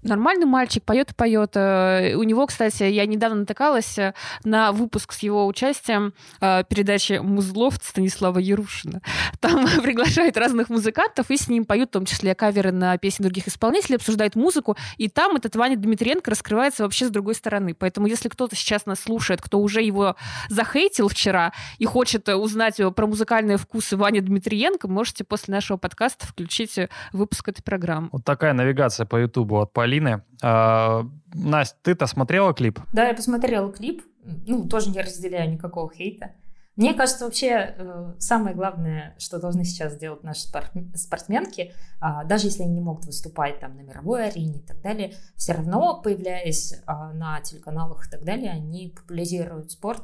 нормальный 0.04 0.46
мальчик, 0.46 0.84
поет 0.84 1.12
и 1.12 1.14
поет. 1.14 1.52
Э, 1.56 2.16
у 2.16 2.24
него, 2.24 2.46
кстати, 2.46 2.84
я 2.84 3.06
недавно 3.06 3.42
натыкалась 3.42 3.98
э, 3.98 4.14
на 4.44 4.72
выпуск 4.72 5.14
с 5.14 5.20
его 5.20 5.48
участием 5.48 6.14
э, 6.42 6.64
передачи 6.68 7.14
«Музлов» 7.14 7.76
Станислава 7.82 8.40
Ярушина. 8.40 9.02
Там 9.40 9.66
приглашают 9.84 10.38
разных 10.38 10.70
музыкантов 10.70 11.32
и 11.32 11.38
с 11.38 11.48
ним 11.48 11.66
поют, 11.66 11.90
в 11.90 11.94
том 11.94 12.06
числе 12.06 12.36
каверы 12.36 12.72
на 12.72 12.98
песни 12.98 13.24
других 13.24 13.48
исполнителей, 13.48 13.98
обсуждают 13.98 14.36
музыку, 14.36 14.78
и 14.98 15.10
там 15.10 15.36
этот 15.36 15.56
Ваня 15.56 15.78
Дмитриенко 15.78 16.32
раскрывается 16.32 16.84
вообще 16.84 17.06
с 17.06 17.10
другой 17.10 17.36
стороны. 17.36 17.74
Поэтому 17.74 18.08
если 18.08 18.30
кто-то 18.30 18.56
сейчас 18.56 18.86
нас 18.86 19.00
слушает, 19.00 19.42
кто 19.42 19.60
уже 19.60 19.82
его 19.82 20.16
захейтил 20.50 21.08
вчера 21.08 21.54
и 21.78 21.86
хочет 21.86 22.28
узнать 22.30 22.80
про 22.96 23.08
музыкальные 23.08 23.58
вкусы 23.58 23.98
Вани 23.98 24.22
Дмитриенко, 24.22 24.88
можете 24.88 25.24
после 25.24 25.54
нашего 25.54 25.78
подкаста 25.78 26.28
включить 26.28 26.78
выпуск 27.12 27.50
этой 27.50 27.62
программы. 27.62 28.10
Вот 28.12 28.24
такая 28.24 28.54
навигация 28.54 29.06
по 29.06 29.18
Ютубу 29.18 29.62
от 29.62 29.74
Поли 29.74 29.93
Полины. 29.94 30.24
А, 30.42 31.06
Настя, 31.34 31.78
ты-то 31.84 32.08
смотрела 32.08 32.54
клип? 32.54 32.80
Да, 32.94 33.08
я 33.08 33.14
посмотрела 33.14 33.72
клип. 33.72 34.04
Ну, 34.24 34.68
тоже 34.68 34.90
не 34.90 35.00
разделяю 35.00 35.52
никакого 35.52 35.92
хейта. 35.94 36.32
Мне 36.76 36.96
кажется, 36.96 37.26
вообще 37.26 37.76
э, 37.78 38.14
самое 38.18 38.56
главное, 38.56 39.16
что 39.20 39.40
должны 39.40 39.64
сейчас 39.64 39.94
сделать 39.94 40.24
наши 40.24 40.48
спортсменки, 40.96 41.72
а, 42.00 42.24
даже 42.24 42.48
если 42.48 42.64
они 42.64 42.74
не 42.74 42.82
могут 42.82 43.06
выступать 43.06 43.60
там 43.60 43.76
на 43.76 43.82
мировой 43.82 44.30
арене 44.30 44.58
и 44.58 44.66
так 44.66 44.82
далее, 44.82 45.14
все 45.36 45.54
равно, 45.54 46.02
появляясь 46.02 46.74
а, 46.88 47.14
на 47.14 47.40
телеканалах 47.42 48.08
и 48.08 48.10
так 48.10 48.24
далее, 48.24 48.50
они 48.50 48.92
популяризируют 48.98 49.72
спорт, 49.72 50.02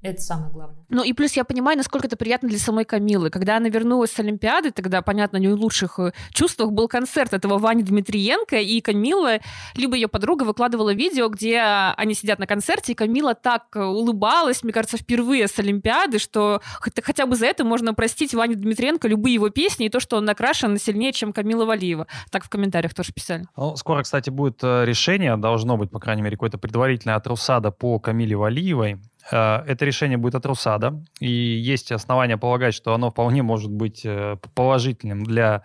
это 0.00 0.20
самое 0.20 0.52
главное. 0.52 0.76
Ну 0.90 1.02
и 1.02 1.12
плюс 1.12 1.32
я 1.32 1.42
понимаю, 1.44 1.76
насколько 1.76 2.06
это 2.06 2.16
приятно 2.16 2.48
для 2.48 2.58
самой 2.58 2.84
Камилы. 2.84 3.30
Когда 3.30 3.56
она 3.56 3.68
вернулась 3.68 4.12
с 4.12 4.18
Олимпиады, 4.20 4.70
тогда, 4.70 5.02
понятно, 5.02 5.38
не 5.38 5.48
в 5.48 5.54
лучших 5.54 5.98
э, 5.98 6.12
чувствах 6.30 6.70
был 6.70 6.86
концерт 6.86 7.32
этого 7.32 7.58
Вани 7.58 7.82
Дмитриенко, 7.82 8.56
и 8.56 8.80
Камила, 8.80 9.38
либо 9.74 9.96
ее 9.96 10.06
подруга 10.06 10.44
выкладывала 10.44 10.94
видео, 10.94 11.28
где 11.28 11.60
они 11.60 12.14
сидят 12.14 12.38
на 12.38 12.46
концерте, 12.46 12.92
и 12.92 12.94
Камила 12.94 13.34
так 13.34 13.64
э, 13.74 13.82
улыбалась, 13.82 14.62
мне 14.62 14.72
кажется, 14.72 14.98
впервые 14.98 15.48
с 15.48 15.58
Олимпиады, 15.58 16.20
что 16.20 16.62
хотя 16.80 17.26
бы 17.26 17.34
за 17.34 17.46
это 17.46 17.64
можно 17.64 17.92
простить 17.92 18.34
Ване 18.34 18.54
Дмитриенко 18.54 19.08
любые 19.08 19.34
его 19.34 19.50
песни 19.50 19.86
и 19.86 19.88
то, 19.88 19.98
что 19.98 20.16
он 20.16 20.24
накрашен 20.24 20.78
сильнее, 20.78 21.12
чем 21.12 21.32
Камила 21.32 21.64
Валиева. 21.64 22.06
Так 22.30 22.44
в 22.44 22.48
комментариях 22.48 22.94
тоже 22.94 23.12
писали. 23.12 23.46
Ну, 23.56 23.74
скоро, 23.74 24.04
кстати, 24.04 24.30
будет 24.30 24.60
э, 24.62 24.84
решение, 24.84 25.36
должно 25.36 25.76
быть, 25.76 25.90
по 25.90 25.98
крайней 25.98 26.22
мере, 26.22 26.36
какое-то 26.36 26.58
предварительное 26.58 27.16
от 27.16 27.26
Русада 27.26 27.72
по 27.72 27.98
Камиле 27.98 28.36
Валиевой. 28.36 28.98
Э, 29.30 29.62
это 29.66 29.84
решение 29.84 30.18
будет 30.18 30.34
от 30.34 30.46
Русада, 30.46 31.02
и 31.20 31.30
есть 31.30 31.92
основания 31.92 32.36
полагать, 32.36 32.74
что 32.74 32.94
оно 32.94 33.10
вполне 33.10 33.42
может 33.42 33.70
быть 33.70 34.02
э, 34.04 34.36
положительным 34.54 35.24
для 35.24 35.62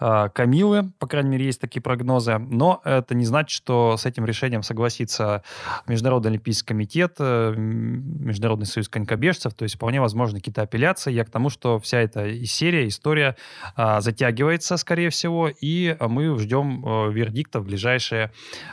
э, 0.00 0.28
Камилы, 0.34 0.92
по 0.98 1.06
крайней 1.06 1.30
мере, 1.30 1.46
есть 1.46 1.60
такие 1.60 1.80
прогнозы, 1.82 2.38
но 2.38 2.80
это 2.84 3.14
не 3.14 3.24
значит, 3.24 3.50
что 3.50 3.96
с 3.96 4.06
этим 4.06 4.24
решением 4.26 4.62
согласится 4.62 5.42
Международный 5.86 6.30
Олимпийский 6.30 6.66
комитет, 6.66 7.18
Международный 7.18 8.66
союз 8.66 8.88
конькобежцев, 8.88 9.54
то 9.54 9.62
есть 9.62 9.76
вполне 9.76 10.00
возможны 10.00 10.38
какие-то 10.38 10.62
апелляции. 10.62 11.12
Я 11.12 11.24
к 11.24 11.30
тому, 11.30 11.48
что 11.48 11.78
вся 11.78 12.00
эта 12.00 12.44
серия, 12.44 12.88
история 12.88 13.36
затягивается, 13.76 14.76
скорее 14.76 15.10
всего, 15.10 15.48
и 15.48 15.96
мы 16.00 16.38
ждем 16.38 17.10
вердикта 17.10 17.60
в 17.60 17.64
ближайшие, 17.64 18.32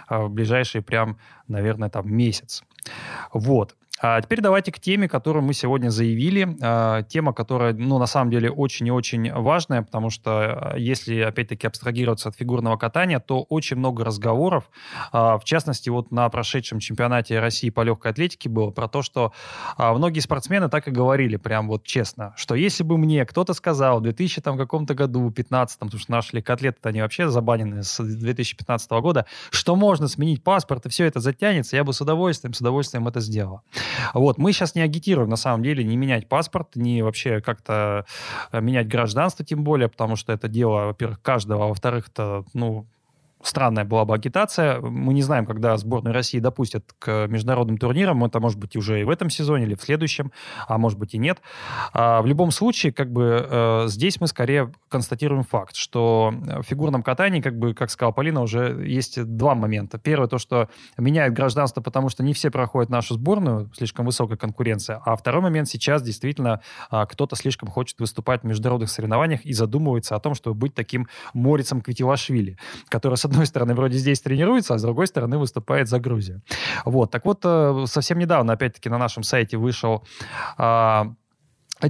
в 0.10 0.30
ближайшие 0.30 0.82
прям, 0.82 1.18
наверное, 1.48 1.90
там 1.90 2.12
месяц. 2.12 2.64
Вот. 3.32 3.76
А 4.06 4.20
теперь 4.22 4.42
давайте 4.42 4.72
к 4.72 4.80
теме, 4.80 5.08
которую 5.08 5.44
мы 5.44 5.54
сегодня 5.54 5.90
заявили. 5.90 6.58
А, 6.62 7.04
тема, 7.04 7.32
которая, 7.32 7.74
ну, 7.74 8.00
на 8.00 8.06
самом 8.06 8.32
деле, 8.32 8.52
очень 8.52 8.88
и 8.88 8.92
очень 8.92 9.32
важная, 9.32 9.84
потому 9.84 10.10
что 10.10 10.32
а, 10.32 10.78
если, 10.78 11.22
опять-таки, 11.22 11.68
абстрагироваться 11.68 12.28
от 12.28 12.36
фигурного 12.36 12.76
катания, 12.76 13.20
то 13.20 13.44
очень 13.44 13.78
много 13.78 14.04
разговоров, 14.04 14.70
а, 15.14 15.38
в 15.38 15.46
частности, 15.46 15.90
вот 15.90 16.12
на 16.12 16.28
прошедшем 16.28 16.80
чемпионате 16.80 17.40
России 17.40 17.70
по 17.70 17.82
легкой 17.82 18.12
атлетике 18.12 18.50
было 18.50 18.72
про 18.72 18.90
то, 18.90 19.04
что 19.04 19.32
а, 19.78 19.94
многие 19.94 20.20
спортсмены 20.20 20.70
так 20.70 20.88
и 20.88 20.92
говорили, 20.92 21.38
прям 21.38 21.70
вот 21.70 21.86
честно, 21.86 22.34
что 22.36 22.56
если 22.56 22.84
бы 22.84 22.98
мне 22.98 23.26
кто-то 23.26 23.54
сказал 23.54 24.00
в 24.00 24.04
2000 24.04 24.42
там 24.42 24.58
каком-то 24.58 24.96
году, 24.96 25.32
15 25.32 25.80
потому 25.80 26.00
что 26.00 26.12
наши 26.12 26.36
легкоатлеты, 26.36 26.78
они 26.90 27.02
вообще 27.02 27.30
забанены 27.30 27.84
с 27.84 28.04
2015 28.04 28.92
года, 28.92 29.28
что 29.52 29.78
можно 29.78 30.10
сменить 30.10 30.44
паспорт, 30.44 30.88
и 30.88 30.90
все 30.90 31.06
это 31.06 31.22
затянется, 31.22 31.78
я 31.78 31.86
бы 31.86 31.94
с 31.94 32.02
удовольствием, 32.02 32.54
с 32.54 32.60
удовольствием 32.60 33.08
это 33.08 33.22
сделала. 33.22 33.62
Вот, 34.14 34.38
мы 34.38 34.52
сейчас 34.54 34.76
не 34.76 34.82
агитируем, 34.82 35.30
на 35.30 35.36
самом 35.36 35.64
деле, 35.64 35.84
не 35.84 35.98
менять 35.98 36.28
паспорт, 36.28 36.76
не 36.76 37.02
вообще 37.02 37.42
как-то 37.42 38.06
э, 38.52 38.62
менять 38.62 38.88
гражданство, 38.88 39.46
тем 39.46 39.64
более, 39.64 39.90
потому 39.90 40.16
что 40.16 40.34
это 40.34 40.48
дело, 40.48 40.88
во-первых, 40.88 41.22
каждого, 41.22 41.66
а 41.66 41.68
во-вторых, 41.68 42.08
это, 42.10 42.44
ну, 42.54 42.88
странная 43.44 43.86
была 43.86 44.06
бы 44.06 44.16
агитация. 44.16 44.80
Мы 44.80 45.14
не 45.14 45.22
знаем, 45.22 45.46
когда 45.46 45.78
сборную 45.78 46.14
России 46.14 46.40
допустят 46.40 46.94
к 47.00 47.28
международным 47.28 47.78
турнирам. 47.78 48.24
Это 48.24 48.40
может 48.40 48.58
быть 48.58 48.76
уже 48.76 49.02
и 49.02 49.04
в 49.04 49.10
этом 49.10 49.30
сезоне, 49.30 49.66
или 49.66 49.76
в 49.76 49.82
следующем, 49.82 50.32
а 50.68 50.78
может 50.78 50.98
быть 50.98 51.14
и 51.14 51.18
нет. 51.18 51.42
А 51.94 52.22
в 52.22 52.26
любом 52.26 52.52
случае, 52.52 52.94
как 52.94 53.12
бы 53.12 53.48
э, 53.50 53.84
здесь 53.88 54.20
мы 54.20 54.28
скорее 54.28 54.72
констатируем 54.90 55.44
факт, 55.44 55.76
что 55.76 56.34
в 56.34 56.64
фигурном 56.64 57.04
катании, 57.04 57.42
как 57.42 57.58
бы, 57.58 57.74
как 57.74 57.90
сказала 57.90 58.14
Полина, 58.14 58.42
уже 58.42 58.84
есть 58.88 59.24
два 59.24 59.56
момента. 59.56 59.98
Первое, 59.98 60.28
то, 60.28 60.38
что 60.38 60.70
меняют 60.98 61.34
гражданство, 61.34 61.82
потому 61.82 62.10
что 62.10 62.24
не 62.24 62.34
все 62.34 62.50
проходят 62.50 62.90
нашу 62.90 63.16
сборную, 63.16 63.70
слишком 63.76 64.06
высокая 64.06 64.38
конкуренция. 64.38 65.02
А 65.06 65.16
второй 65.16 65.42
момент, 65.42 65.68
сейчас 65.68 66.02
действительно 66.02 66.62
а, 66.90 67.06
кто-то 67.06 67.36
слишком 67.36 67.70
хочет 67.70 68.00
выступать 68.00 68.44
в 68.44 68.46
международных 68.46 68.90
соревнованиях 68.90 69.46
и 69.46 69.54
задумывается 69.54 70.16
о 70.16 70.20
том, 70.20 70.34
чтобы 70.34 70.56
быть 70.56 70.74
таким 70.74 71.08
Морицем 71.34 71.82
Квитилашвили, 71.82 72.58
который, 72.90 73.18
с 73.18 73.26
одной 73.34 73.46
стороны, 73.48 73.74
вроде 73.74 73.98
здесь 73.98 74.22
тренируется, 74.22 74.76
а 74.76 74.78
с 74.78 74.82
другой 74.82 75.08
стороны 75.08 75.38
выступает 75.38 75.90
за 75.90 76.00
Грузию. 76.00 76.42
Вот. 76.86 77.12
Так 77.12 77.26
вот, 77.26 77.42
э, 77.44 77.86
совсем 77.88 78.20
недавно, 78.20 78.54
опять-таки, 78.54 78.90
на 78.90 78.98
нашем 78.98 79.24
сайте 79.24 79.58
вышел 79.58 80.04
а, 80.58 81.14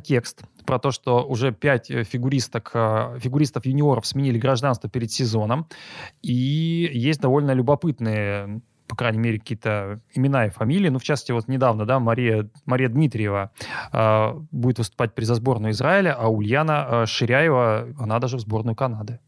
текст 0.04 0.44
про 0.66 0.80
то, 0.80 0.92
что 0.92 1.24
уже 1.24 1.52
пять 1.52 1.92
э, 1.92 2.04
фигуристок, 2.04 2.72
э, 2.74 3.20
фигуристов 3.20 3.66
юниоров 3.66 4.06
сменили 4.06 4.40
гражданство 4.40 4.90
перед 4.90 5.12
сезоном. 5.12 5.68
И 6.22 6.90
есть 6.94 7.20
довольно 7.20 7.52
любопытные 7.52 8.62
по 8.86 8.98
крайней 8.98 9.18
мере, 9.18 9.40
какие-то 9.40 10.02
имена 10.14 10.46
и 10.46 10.50
фамилии. 10.50 10.90
Ну, 10.90 11.00
в 11.00 11.04
частности, 11.04 11.32
вот 11.32 11.48
недавно, 11.48 11.86
да, 11.86 12.00
Мария, 12.00 12.50
Мария 12.66 12.90
Дмитриева 12.90 13.52
э, 13.92 14.34
будет 14.52 14.78
выступать 14.78 15.16
при 15.16 15.24
за 15.24 15.36
сборную 15.36 15.72
Израиля, 15.72 16.16
а 16.20 16.28
Ульяна 16.28 16.88
э, 16.88 17.06
Ширяева, 17.08 17.88
она 17.98 18.20
даже 18.20 18.38
в 18.38 18.42
сборную 18.42 18.76
Канады. 18.76 19.20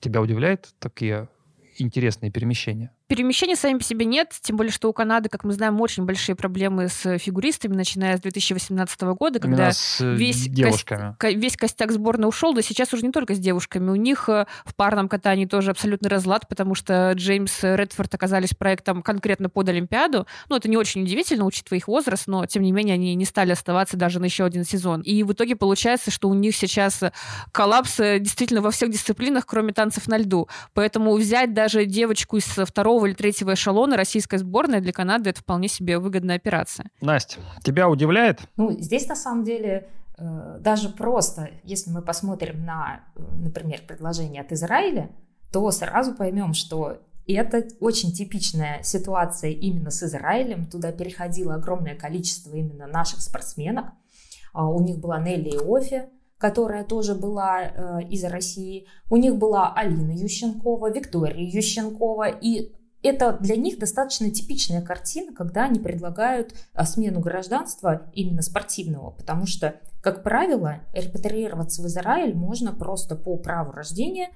Тебя 0.00 0.20
удивляет 0.20 0.74
такие 0.78 1.28
интересные 1.76 2.30
перемещения? 2.30 2.90
Перемещений 3.06 3.54
сами 3.54 3.76
по 3.76 3.84
себе 3.84 4.06
нет, 4.06 4.32
тем 4.40 4.56
более, 4.56 4.72
что 4.72 4.88
у 4.88 4.94
Канады, 4.94 5.28
как 5.28 5.44
мы 5.44 5.52
знаем, 5.52 5.78
очень 5.82 6.04
большие 6.04 6.34
проблемы 6.36 6.88
с 6.88 7.18
фигуристами, 7.18 7.74
начиная 7.74 8.16
с 8.16 8.20
2018 8.22 9.02
года, 9.02 9.40
когда 9.40 9.72
весь, 10.00 10.48
девушками. 10.48 11.14
Кость, 11.18 11.36
весь 11.36 11.56
костяк 11.58 11.92
сборной 11.92 12.28
ушел, 12.28 12.54
да 12.54 12.62
сейчас 12.62 12.94
уже 12.94 13.04
не 13.04 13.12
только 13.12 13.34
с 13.34 13.38
девушками. 13.38 13.90
У 13.90 13.94
них 13.96 14.30
э, 14.30 14.46
в 14.64 14.74
парном 14.74 15.10
катании 15.10 15.44
тоже 15.44 15.72
абсолютный 15.72 16.08
разлад, 16.08 16.48
потому 16.48 16.74
что 16.74 17.12
Джеймс 17.12 17.62
Редфорд 17.62 18.14
оказались 18.14 18.54
проектом 18.54 19.02
конкретно 19.02 19.50
под 19.50 19.68
Олимпиаду. 19.68 20.26
Ну, 20.48 20.56
это 20.56 20.70
не 20.70 20.78
очень 20.78 21.02
удивительно, 21.02 21.44
учитывая 21.44 21.80
их 21.80 21.88
возраст, 21.88 22.26
но, 22.26 22.46
тем 22.46 22.62
не 22.62 22.72
менее, 22.72 22.94
они 22.94 23.14
не 23.14 23.26
стали 23.26 23.52
оставаться 23.52 23.98
даже 23.98 24.18
на 24.18 24.24
еще 24.24 24.44
один 24.44 24.64
сезон. 24.64 25.02
И 25.02 25.22
в 25.24 25.32
итоге 25.34 25.56
получается, 25.56 26.10
что 26.10 26.30
у 26.30 26.34
них 26.34 26.56
сейчас 26.56 27.02
коллапс 27.52 28.00
э, 28.00 28.18
действительно 28.18 28.62
во 28.62 28.70
всех 28.70 28.88
дисциплинах, 28.88 29.44
кроме 29.44 29.74
танцев 29.74 30.08
на 30.08 30.16
льду. 30.16 30.48
Поэтому 30.72 31.14
взять 31.16 31.52
даже 31.52 31.84
девочку 31.84 32.38
из 32.38 32.44
второго 32.44 32.93
второго 32.94 33.06
или 33.06 33.14
третьего 33.14 33.54
эшелона 33.54 33.96
российская 33.96 34.38
сборная 34.38 34.80
для 34.80 34.92
Канады 34.92 35.30
это 35.30 35.40
вполне 35.40 35.68
себе 35.68 35.98
выгодная 35.98 36.36
операция. 36.36 36.86
Настя, 37.00 37.40
тебя 37.62 37.88
удивляет? 37.88 38.40
Ну, 38.56 38.70
здесь 38.78 39.08
на 39.08 39.16
самом 39.16 39.44
деле 39.44 39.88
э, 40.16 40.58
даже 40.60 40.90
просто, 40.90 41.50
если 41.64 41.90
мы 41.90 42.02
посмотрим 42.02 42.64
на, 42.64 43.00
э, 43.16 43.20
например, 43.38 43.80
предложение 43.86 44.42
от 44.42 44.52
Израиля, 44.52 45.10
то 45.52 45.68
сразу 45.72 46.14
поймем, 46.14 46.54
что 46.54 46.98
это 47.26 47.64
очень 47.80 48.12
типичная 48.12 48.82
ситуация 48.82 49.50
именно 49.50 49.90
с 49.90 50.02
Израилем. 50.02 50.66
Туда 50.66 50.92
переходило 50.92 51.54
огромное 51.54 51.96
количество 51.96 52.54
именно 52.54 52.86
наших 52.86 53.20
спортсменок. 53.20 53.86
А 54.52 54.68
у 54.68 54.80
них 54.80 54.98
была 54.98 55.18
Нелли 55.18 55.50
Иофи, 55.50 56.02
которая 56.38 56.84
тоже 56.84 57.14
была 57.14 57.62
э, 57.62 58.02
из 58.10 58.22
России. 58.24 58.86
У 59.10 59.16
них 59.16 59.36
была 59.36 59.72
Алина 59.74 60.12
Ющенкова, 60.12 60.92
Виктория 60.92 61.42
Ющенкова. 61.42 62.28
И 62.28 62.72
это 63.04 63.38
для 63.40 63.56
них 63.56 63.78
достаточно 63.78 64.30
типичная 64.30 64.82
картина, 64.82 65.32
когда 65.32 65.64
они 65.64 65.78
предлагают 65.78 66.54
а, 66.72 66.84
смену 66.84 67.20
гражданства 67.20 68.10
именно 68.14 68.42
спортивного, 68.42 69.10
потому 69.10 69.46
что, 69.46 69.76
как 70.00 70.22
правило, 70.22 70.80
репатриироваться 70.92 71.82
в 71.82 71.86
Израиль 71.86 72.34
можно 72.34 72.72
просто 72.72 73.14
по 73.14 73.36
праву 73.36 73.72
рождения, 73.72 74.30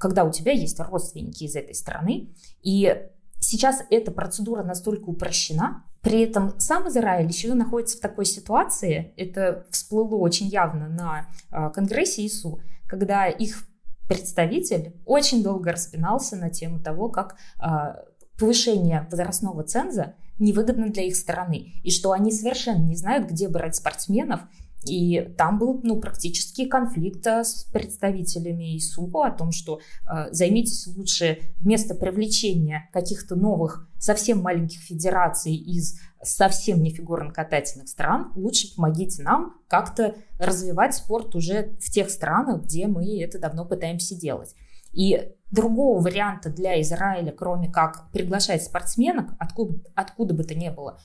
когда 0.00 0.24
у 0.24 0.30
тебя 0.30 0.52
есть 0.52 0.80
родственники 0.80 1.44
из 1.44 1.56
этой 1.56 1.74
страны. 1.74 2.34
И 2.62 2.96
Сейчас 3.44 3.82
эта 3.90 4.12
процедура 4.12 4.62
настолько 4.62 5.08
упрощена, 5.08 5.82
при 6.00 6.22
этом 6.22 6.58
сам 6.60 6.88
Израиль 6.88 7.26
еще 7.26 7.52
находится 7.54 7.98
в 7.98 8.00
такой 8.00 8.24
ситуации, 8.24 9.12
это 9.16 9.66
всплыло 9.70 10.14
очень 10.14 10.46
явно 10.46 10.88
на 10.88 11.26
э, 11.50 11.70
Конгрессе 11.74 12.24
ИСУ, 12.24 12.60
когда 12.86 13.26
их 13.26 13.64
представитель 14.06 14.94
очень 15.06 15.42
долго 15.42 15.72
распинался 15.72 16.36
на 16.36 16.50
тему 16.50 16.78
того, 16.78 17.08
как 17.08 17.34
э, 17.60 17.94
повышение 18.38 19.06
возрастного 19.10 19.62
ценза 19.64 20.14
невыгодно 20.38 20.88
для 20.90 21.04
их 21.04 21.16
стороны, 21.16 21.72
и 21.82 21.90
что 21.90 22.12
они 22.12 22.32
совершенно 22.32 22.82
не 22.82 22.96
знают, 22.96 23.30
где 23.30 23.48
брать 23.48 23.76
спортсменов, 23.76 24.40
и 24.84 25.20
там 25.38 25.58
был 25.58 25.80
ну, 25.82 26.00
практически 26.00 26.64
конфликт 26.66 27.26
э, 27.26 27.44
с 27.44 27.64
представителями 27.72 28.76
ИСУ 28.76 29.10
о 29.20 29.30
том, 29.30 29.52
что 29.52 29.78
э, 29.78 30.32
займитесь 30.32 30.88
лучше 30.88 31.38
вместо 31.60 31.94
привлечения 31.94 32.88
каких-то 32.92 33.36
новых, 33.36 33.88
совсем 33.98 34.40
маленьких 34.40 34.80
федераций 34.80 35.54
из 35.54 36.00
совсем 36.22 36.82
не 36.82 36.90
фигурно-катательных 36.90 37.88
стран, 37.88 38.32
лучше 38.34 38.74
помогите 38.74 39.22
нам 39.22 39.56
как-то 39.68 40.16
развивать 40.38 40.94
спорт 40.94 41.34
уже 41.34 41.76
в 41.80 41.90
тех 41.90 42.10
странах, 42.10 42.62
где 42.62 42.86
мы 42.86 43.20
это 43.22 43.38
давно 43.38 43.64
пытаемся 43.64 44.14
делать. 44.14 44.54
И 44.92 45.32
другого 45.50 46.02
варианта 46.02 46.50
для 46.50 46.80
Израиля, 46.80 47.32
кроме 47.32 47.70
как 47.70 48.10
приглашать 48.10 48.62
спортсменок, 48.62 49.30
откуда, 49.38 49.78
откуда 49.94 50.34
бы 50.34 50.44
то 50.44 50.54
ни 50.54 50.70
было, 50.70 50.98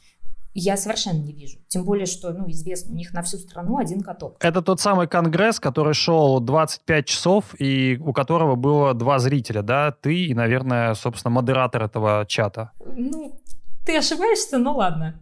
я 0.59 0.75
совершенно 0.75 1.19
не 1.19 1.33
вижу. 1.33 1.59
Тем 1.67 1.83
более, 1.83 2.07
что, 2.07 2.31
ну, 2.31 2.49
известно, 2.49 2.93
у 2.93 2.95
них 2.95 3.13
на 3.13 3.21
всю 3.21 3.37
страну 3.37 3.77
один 3.77 4.01
каток. 4.01 4.37
Это 4.39 4.63
тот 4.63 4.81
самый 4.81 5.07
конгресс, 5.07 5.59
который 5.59 5.93
шел 5.93 6.39
25 6.39 7.05
часов, 7.05 7.53
и 7.59 7.99
у 8.03 8.11
которого 8.11 8.55
было 8.55 8.95
два 8.95 9.19
зрителя, 9.19 9.61
да? 9.61 9.91
Ты 9.91 10.25
и, 10.25 10.33
наверное, 10.33 10.95
собственно, 10.95 11.31
модератор 11.31 11.83
этого 11.83 12.25
чата. 12.27 12.71
Ну, 12.79 13.39
ты 13.85 13.97
ошибаешься, 13.97 14.57
ну 14.57 14.75
ладно. 14.75 15.19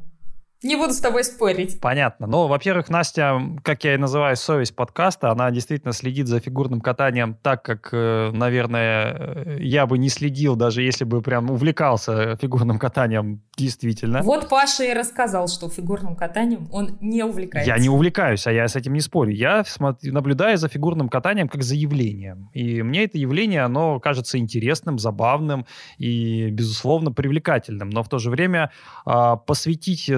Не 0.66 0.76
буду 0.78 0.94
с 0.94 1.00
тобой 1.00 1.24
спорить. 1.24 1.80
Понятно. 1.80 2.26
Ну, 2.26 2.48
во-первых, 2.48 2.90
Настя, 2.90 3.40
как 3.64 3.84
я 3.84 3.94
и 3.94 3.98
называю, 3.98 4.36
совесть 4.36 4.76
подкаста, 4.76 5.30
она 5.30 5.52
действительно 5.52 5.94
следит 5.94 6.28
за 6.28 6.40
фигурным 6.40 6.82
катанием 6.82 7.38
так, 7.44 7.62
как, 7.64 7.90
э, 7.92 8.32
наверное, 8.34 9.16
э, 9.16 9.58
я 9.60 9.86
бы 9.86 10.00
не 10.00 10.10
следил, 10.10 10.56
даже 10.56 10.82
если 10.82 11.04
бы 11.04 11.22
прям 11.22 11.52
увлекался 11.52 12.36
фигурным 12.38 12.80
катанием 12.80 13.44
действительно. 13.56 14.24
Вот 14.24 14.50
Паша 14.50 14.86
и 14.86 14.94
рассказал, 14.94 15.48
что 15.48 15.70
фигурным 15.70 16.16
катанием 16.16 16.68
он 16.72 16.98
не 17.00 17.24
увлекается. 17.24 17.70
Я 17.70 17.78
не 17.78 17.90
увлекаюсь, 17.90 18.48
а 18.48 18.52
я 18.52 18.68
с 18.68 18.76
этим 18.76 18.94
не 18.94 19.02
спорю. 19.02 19.34
Я 19.34 19.64
смотрю, 19.66 20.14
наблюдаю 20.14 20.58
за 20.58 20.68
фигурным 20.68 21.10
катанием 21.10 21.48
как 21.48 21.62
за 21.62 21.76
явлением. 21.76 22.50
И 22.54 22.82
мне 22.82 23.04
это 23.04 23.20
явление, 23.20 23.62
оно 23.62 24.00
кажется 24.00 24.40
интересным, 24.40 24.98
забавным 24.98 25.68
и, 26.00 26.50
безусловно, 26.50 27.12
привлекательным. 27.12 27.92
Но 27.92 28.02
в 28.02 28.10
то 28.10 28.18
же 28.18 28.32
время 28.32 28.72
а, 29.06 29.36
посвятить 29.36 30.10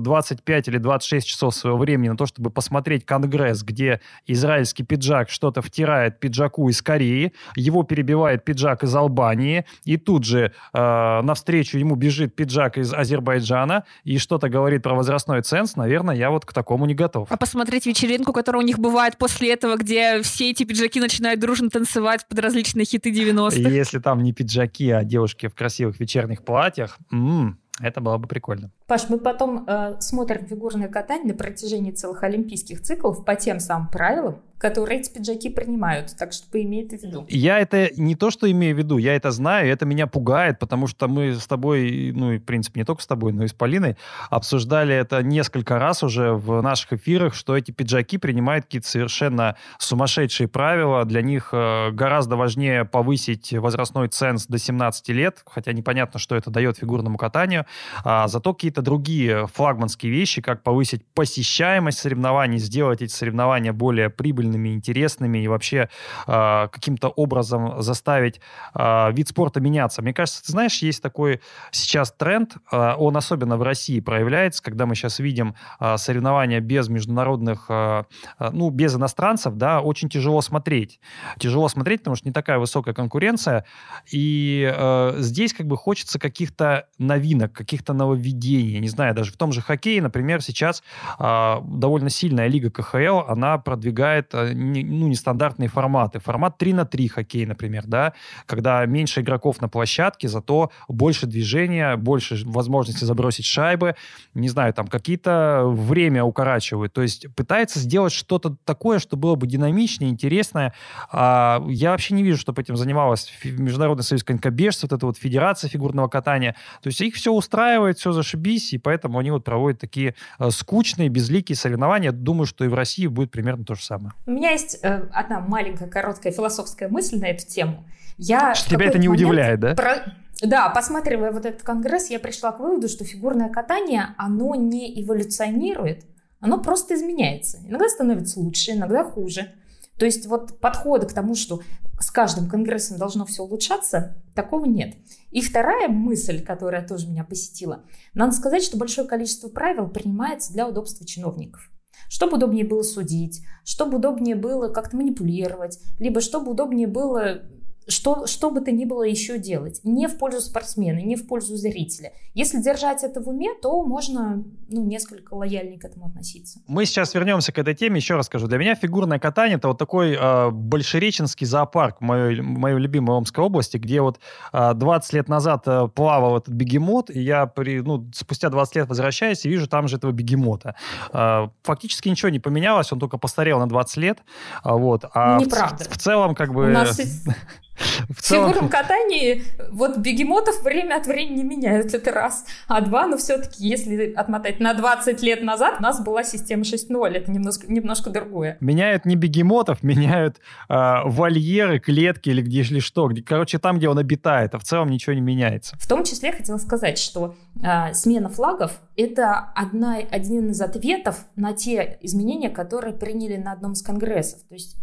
25 0.00 0.68
или 0.68 0.78
26 0.78 1.26
часов 1.26 1.54
своего 1.54 1.78
времени 1.78 2.08
на 2.10 2.16
то, 2.16 2.26
чтобы 2.26 2.50
посмотреть 2.50 3.04
конгресс, 3.04 3.62
где 3.62 4.00
израильский 4.26 4.84
пиджак 4.84 5.30
что-то 5.30 5.62
втирает 5.62 6.20
пиджаку 6.20 6.68
из 6.68 6.82
Кореи, 6.82 7.32
его 7.56 7.82
перебивает 7.82 8.44
пиджак 8.44 8.84
из 8.84 8.94
Албании, 8.94 9.64
и 9.84 9.96
тут 9.96 10.24
же 10.24 10.52
э, 10.72 11.20
навстречу 11.22 11.78
ему 11.78 11.94
бежит 11.94 12.34
пиджак 12.34 12.78
из 12.78 12.92
Азербайджана 12.92 13.84
и 14.04 14.18
что-то 14.18 14.48
говорит 14.48 14.82
про 14.82 14.94
возрастной 14.94 15.42
ценз, 15.42 15.76
наверное, 15.76 16.14
я 16.14 16.30
вот 16.30 16.44
к 16.44 16.52
такому 16.52 16.86
не 16.86 16.94
готов. 16.94 17.28
А 17.30 17.36
посмотреть 17.36 17.86
вечеринку, 17.86 18.32
которая 18.32 18.62
у 18.62 18.66
них 18.66 18.78
бывает 18.78 19.16
после 19.18 19.52
этого, 19.52 19.76
где 19.76 20.22
все 20.22 20.50
эти 20.50 20.64
пиджаки 20.64 21.00
начинают 21.00 21.40
дружно 21.40 21.70
танцевать 21.70 22.26
под 22.28 22.38
различные 22.38 22.84
хиты 22.84 23.10
90-х. 23.10 23.56
Если 23.56 23.98
там 23.98 24.22
не 24.22 24.32
пиджаки, 24.32 24.90
а 24.90 25.04
девушки 25.04 25.48
в 25.48 25.54
красивых 25.54 26.00
вечерних 26.00 26.44
платьях, 26.44 26.98
м-м, 27.10 27.58
это 27.80 28.00
было 28.00 28.18
бы 28.18 28.28
прикольно. 28.28 28.70
Паш, 28.90 29.08
мы 29.08 29.18
потом 29.18 29.64
э, 29.68 30.00
смотрим 30.00 30.46
фигурное 30.46 30.88
катание 30.88 31.32
на 31.32 31.38
протяжении 31.38 31.92
целых 31.92 32.24
олимпийских 32.24 32.82
циклов 32.82 33.24
по 33.24 33.36
тем 33.36 33.60
самым 33.60 33.86
правилам, 33.86 34.40
которые 34.60 35.00
эти 35.00 35.10
пиджаки 35.10 35.48
принимают. 35.48 36.14
Так 36.18 36.34
что 36.34 36.46
поимей 36.50 36.84
это 36.84 36.98
в 36.98 37.02
виду. 37.02 37.24
Я 37.30 37.58
это 37.58 37.88
не 37.96 38.14
то, 38.14 38.30
что 38.30 38.50
имею 38.50 38.76
в 38.76 38.78
виду, 38.78 38.98
я 38.98 39.16
это 39.16 39.30
знаю, 39.30 39.72
это 39.72 39.86
меня 39.86 40.06
пугает, 40.06 40.58
потому 40.58 40.86
что 40.86 41.08
мы 41.08 41.34
с 41.34 41.46
тобой, 41.46 42.12
ну 42.14 42.32
и 42.32 42.38
в 42.38 42.44
принципе 42.44 42.80
не 42.80 42.84
только 42.84 43.02
с 43.02 43.06
тобой, 43.06 43.32
но 43.32 43.44
и 43.44 43.48
с 43.48 43.54
Полиной, 43.54 43.96
обсуждали 44.28 44.94
это 44.94 45.22
несколько 45.22 45.78
раз 45.78 46.02
уже 46.02 46.34
в 46.34 46.60
наших 46.60 46.92
эфирах, 46.92 47.34
что 47.34 47.56
эти 47.56 47.70
пиджаки 47.70 48.18
принимают 48.18 48.66
какие-то 48.66 48.88
совершенно 48.88 49.56
сумасшедшие 49.78 50.46
правила. 50.46 51.06
Для 51.06 51.22
них 51.22 51.50
э, 51.52 51.90
гораздо 51.92 52.36
важнее 52.36 52.84
повысить 52.84 53.54
возрастной 53.54 54.08
ценз 54.08 54.46
до 54.46 54.58
17 54.58 55.08
лет, 55.08 55.42
хотя 55.46 55.72
непонятно, 55.72 56.20
что 56.20 56.36
это 56.36 56.50
дает 56.50 56.76
фигурному 56.76 57.16
катанию. 57.16 57.64
А 58.04 58.28
зато 58.28 58.52
какие-то 58.52 58.79
другие 58.82 59.46
флагманские 59.46 60.12
вещи, 60.12 60.40
как 60.40 60.62
повысить 60.62 61.04
посещаемость 61.14 61.98
соревнований, 61.98 62.58
сделать 62.58 63.02
эти 63.02 63.12
соревнования 63.12 63.72
более 63.72 64.10
прибыльными, 64.10 64.70
интересными 64.70 65.38
и 65.38 65.48
вообще 65.48 65.88
э, 66.26 66.68
каким-то 66.72 67.08
образом 67.08 67.82
заставить 67.82 68.40
э, 68.74 69.12
вид 69.12 69.28
спорта 69.28 69.60
меняться. 69.60 70.02
Мне 70.02 70.14
кажется, 70.14 70.42
ты 70.44 70.52
знаешь, 70.52 70.78
есть 70.82 71.02
такой 71.02 71.40
сейчас 71.70 72.12
тренд, 72.12 72.56
э, 72.70 72.94
он 72.96 73.16
особенно 73.16 73.56
в 73.56 73.62
России 73.62 74.00
проявляется, 74.00 74.62
когда 74.62 74.86
мы 74.86 74.94
сейчас 74.94 75.18
видим 75.18 75.54
э, 75.78 75.96
соревнования 75.96 76.60
без 76.60 76.88
международных, 76.88 77.66
э, 77.68 78.04
ну, 78.52 78.70
без 78.70 78.94
иностранцев, 78.94 79.54
да, 79.54 79.80
очень 79.80 80.08
тяжело 80.08 80.40
смотреть. 80.40 81.00
Тяжело 81.38 81.68
смотреть, 81.68 82.00
потому 82.00 82.16
что 82.16 82.28
не 82.28 82.32
такая 82.32 82.58
высокая 82.58 82.94
конкуренция, 82.94 83.64
и 84.10 84.70
э, 84.72 85.14
здесь 85.18 85.52
как 85.52 85.66
бы 85.66 85.76
хочется 85.76 86.18
каких-то 86.18 86.88
новинок, 86.98 87.52
каких-то 87.52 87.92
нововведений. 87.92 88.69
Не 88.78 88.88
знаю, 88.88 89.14
даже 89.14 89.32
в 89.32 89.36
том 89.36 89.52
же 89.52 89.60
хоккее, 89.60 90.02
например, 90.02 90.42
сейчас 90.42 90.82
э, 91.18 91.56
довольно 91.64 92.10
сильная 92.10 92.46
лига 92.46 92.70
КХЛ, 92.70 93.20
она 93.28 93.58
продвигает 93.58 94.30
э, 94.32 94.52
не, 94.52 94.84
ну, 94.84 95.08
нестандартные 95.08 95.68
форматы. 95.68 96.20
Формат 96.20 96.58
3 96.58 96.72
на 96.74 96.84
3 96.84 97.08
хоккей, 97.08 97.46
например, 97.46 97.84
да, 97.86 98.12
когда 98.46 98.84
меньше 98.86 99.20
игроков 99.20 99.60
на 99.60 99.68
площадке, 99.68 100.28
зато 100.28 100.70
больше 100.88 101.26
движения, 101.26 101.96
больше 101.96 102.40
возможности 102.44 103.04
забросить 103.04 103.46
шайбы, 103.46 103.96
не 104.34 104.48
знаю, 104.48 104.74
там 104.74 104.86
какие-то 104.86 105.64
время 105.66 106.24
укорачивают. 106.24 106.92
То 106.92 107.02
есть 107.02 107.26
пытается 107.34 107.78
сделать 107.78 108.12
что-то 108.12 108.56
такое, 108.64 108.98
что 108.98 109.16
было 109.16 109.34
бы 109.34 109.46
динамичнее, 109.46 110.10
интересное. 110.10 110.74
А, 111.10 111.62
я 111.68 111.90
вообще 111.90 112.14
не 112.14 112.22
вижу, 112.22 112.38
чтобы 112.38 112.62
этим 112.62 112.76
занималась 112.76 113.32
Международный 113.44 114.04
союз 114.04 114.24
конькобежцев, 114.24 114.90
вот 114.90 114.96
эта 114.96 115.06
вот 115.06 115.16
федерация 115.18 115.68
фигурного 115.68 116.08
катания. 116.08 116.56
То 116.82 116.88
есть 116.88 117.00
их 117.00 117.14
все 117.14 117.32
устраивает, 117.32 117.98
все 117.98 118.12
зашибись, 118.12 118.40
и 118.54 118.78
поэтому 118.78 119.18
они 119.18 119.30
вот 119.30 119.44
проводят 119.44 119.80
такие 119.80 120.14
э, 120.38 120.50
скучные, 120.50 121.08
безликие 121.08 121.56
соревнования. 121.56 122.12
Думаю, 122.12 122.46
что 122.46 122.64
и 122.64 122.68
в 122.68 122.74
России 122.74 123.06
будет 123.06 123.30
примерно 123.30 123.64
то 123.64 123.74
же 123.74 123.82
самое. 123.82 124.12
У 124.26 124.30
меня 124.32 124.50
есть 124.50 124.78
э, 124.82 125.08
одна 125.12 125.40
маленькая, 125.40 125.88
короткая 125.88 126.32
философская 126.32 126.88
мысль 126.88 127.18
на 127.18 127.26
эту 127.26 127.46
тему. 127.46 127.84
Я 128.18 128.54
что 128.54 128.70
тебя 128.70 128.86
это 128.86 128.98
не 128.98 129.08
удивляет, 129.08 129.60
да? 129.60 129.74
Про... 129.74 130.14
Да, 130.42 130.68
посматривая 130.70 131.32
вот 131.32 131.44
этот 131.44 131.62
конгресс, 131.62 132.10
я 132.10 132.18
пришла 132.18 132.52
к 132.52 132.60
выводу, 132.60 132.88
что 132.88 133.04
фигурное 133.04 133.50
катание, 133.50 134.14
оно 134.16 134.54
не 134.54 135.02
эволюционирует, 135.02 136.04
оно 136.40 136.58
просто 136.58 136.94
изменяется. 136.94 137.58
Иногда 137.66 137.88
становится 137.88 138.40
лучше, 138.40 138.72
иногда 138.72 139.04
хуже. 139.04 139.52
То 139.98 140.06
есть 140.06 140.26
вот 140.26 140.58
подхода 140.60 141.06
к 141.06 141.12
тому, 141.12 141.34
что 141.34 141.60
с 142.00 142.10
каждым 142.10 142.48
конгрессом 142.48 142.96
должно 142.96 143.26
все 143.26 143.42
улучшаться, 143.42 144.16
такого 144.34 144.64
нет. 144.64 144.96
И 145.30 145.42
вторая 145.42 145.88
мысль, 145.88 146.42
которая 146.42 146.86
тоже 146.86 147.06
меня 147.06 147.24
посетила. 147.24 147.84
Надо 148.14 148.32
сказать, 148.32 148.62
что 148.62 148.78
большое 148.78 149.06
количество 149.06 149.48
правил 149.48 149.88
принимается 149.88 150.52
для 150.52 150.66
удобства 150.66 151.06
чиновников. 151.06 151.70
Чтобы 152.08 152.38
удобнее 152.38 152.64
было 152.64 152.82
судить, 152.82 153.44
чтобы 153.64 153.98
удобнее 153.98 154.34
было 154.34 154.68
как-то 154.68 154.96
манипулировать, 154.96 155.78
либо 155.98 156.20
чтобы 156.20 156.52
удобнее 156.52 156.88
было 156.88 157.42
что, 157.90 158.26
что 158.26 158.50
бы 158.50 158.60
то 158.60 158.70
ни 158.70 158.84
было 158.84 159.02
еще 159.02 159.38
делать. 159.38 159.80
Не 159.84 160.06
в 160.08 160.18
пользу 160.18 160.40
спортсмена, 160.40 160.98
не 160.98 161.16
в 161.16 161.26
пользу 161.26 161.56
зрителя. 161.56 162.12
Если 162.34 162.62
держать 162.62 163.02
это 163.02 163.20
в 163.20 163.28
уме, 163.28 163.50
то 163.60 163.82
можно 163.82 164.44
ну, 164.68 164.84
несколько 164.84 165.34
лояльнее 165.34 165.78
к 165.78 165.84
этому 165.84 166.06
относиться. 166.06 166.60
Мы 166.66 166.86
сейчас 166.86 167.14
вернемся 167.14 167.52
к 167.52 167.58
этой 167.58 167.74
теме. 167.74 167.96
Еще 167.96 168.14
раз 168.14 168.26
скажу. 168.26 168.46
Для 168.46 168.58
меня 168.58 168.74
фигурное 168.74 169.18
катание– 169.18 169.56
это 169.58 169.68
вот 169.68 169.78
такой 169.78 170.16
э, 170.18 170.50
большереченский 170.50 171.46
зоопарк 171.46 171.98
в 171.98 172.02
моей, 172.02 172.40
моей 172.40 172.78
любимой 172.78 173.16
Омской 173.16 173.44
области, 173.44 173.76
где 173.76 174.00
вот 174.00 174.20
э, 174.52 174.74
20 174.74 175.12
лет 175.12 175.28
назад 175.28 175.64
э, 175.66 175.88
плавал 175.94 176.38
этот 176.38 176.54
бегемот, 176.54 177.10
и 177.10 177.20
я 177.20 177.46
при, 177.46 177.80
ну, 177.80 178.08
спустя 178.14 178.48
20 178.48 178.76
лет 178.76 178.88
возвращаюсь 178.88 179.44
и 179.44 179.48
вижу 179.48 179.66
там 179.66 179.88
же 179.88 179.96
этого 179.96 180.12
бегемота. 180.12 180.76
Э, 181.12 181.48
фактически 181.62 182.08
ничего 182.08 182.28
не 182.28 182.38
поменялось, 182.38 182.92
он 182.92 183.00
только 183.00 183.18
постарел 183.18 183.58
на 183.58 183.68
20 183.68 183.96
лет. 183.96 184.18
Вот. 184.62 185.04
А 185.14 185.38
Неправда. 185.38 185.84
В, 185.84 185.88
в 185.88 185.98
целом 185.98 186.34
как 186.34 186.52
бы... 186.54 186.66
У 186.66 186.68
нас 186.68 187.00
В, 188.08 188.22
целом... 188.22 188.50
фигурном 188.50 188.70
катании 188.70 189.42
вот 189.70 189.98
бегемотов 189.98 190.62
время 190.62 190.96
от 190.96 191.06
времени 191.06 191.42
меняют, 191.42 191.94
это 191.94 192.12
раз. 192.12 192.44
А 192.68 192.80
два, 192.80 193.04
но 193.04 193.12
ну, 193.12 193.18
все-таки, 193.18 193.66
если 193.66 194.12
отмотать 194.12 194.60
на 194.60 194.74
20 194.74 195.22
лет 195.22 195.42
назад, 195.42 195.76
у 195.78 195.82
нас 195.82 196.02
была 196.02 196.22
система 196.22 196.62
6.0, 196.62 197.08
это 197.08 197.30
немножко, 197.30 197.70
немножко 197.70 198.10
другое. 198.10 198.58
Меняют 198.60 199.06
не 199.06 199.16
бегемотов, 199.16 199.82
меняют 199.82 200.40
э, 200.68 200.74
вольеры, 201.04 201.78
клетки 201.78 202.28
или 202.30 202.42
где 202.42 202.60
или 202.60 202.80
что. 202.80 203.08
Где, 203.08 203.22
короче, 203.22 203.58
там, 203.58 203.78
где 203.78 203.88
он 203.88 203.98
обитает, 203.98 204.54
а 204.54 204.58
в 204.58 204.64
целом 204.64 204.88
ничего 204.88 205.14
не 205.14 205.20
меняется. 205.20 205.76
В 205.78 205.86
том 205.86 206.04
числе 206.04 206.32
хотела 206.32 206.58
сказать, 206.58 206.98
что 206.98 207.34
э, 207.62 207.94
смена 207.94 208.28
флагов– 208.28 208.72
это 208.96 209.50
одна, 209.54 209.96
один 209.96 210.50
из 210.50 210.60
ответов 210.60 211.24
на 211.36 211.54
те 211.54 211.98
изменения, 212.02 212.50
которые 212.50 212.94
приняли 212.94 213.36
на 213.36 213.52
одном 213.52 213.72
из 213.72 213.82
конгрессов. 213.82 214.40
То 214.48 214.54
есть, 214.54 214.76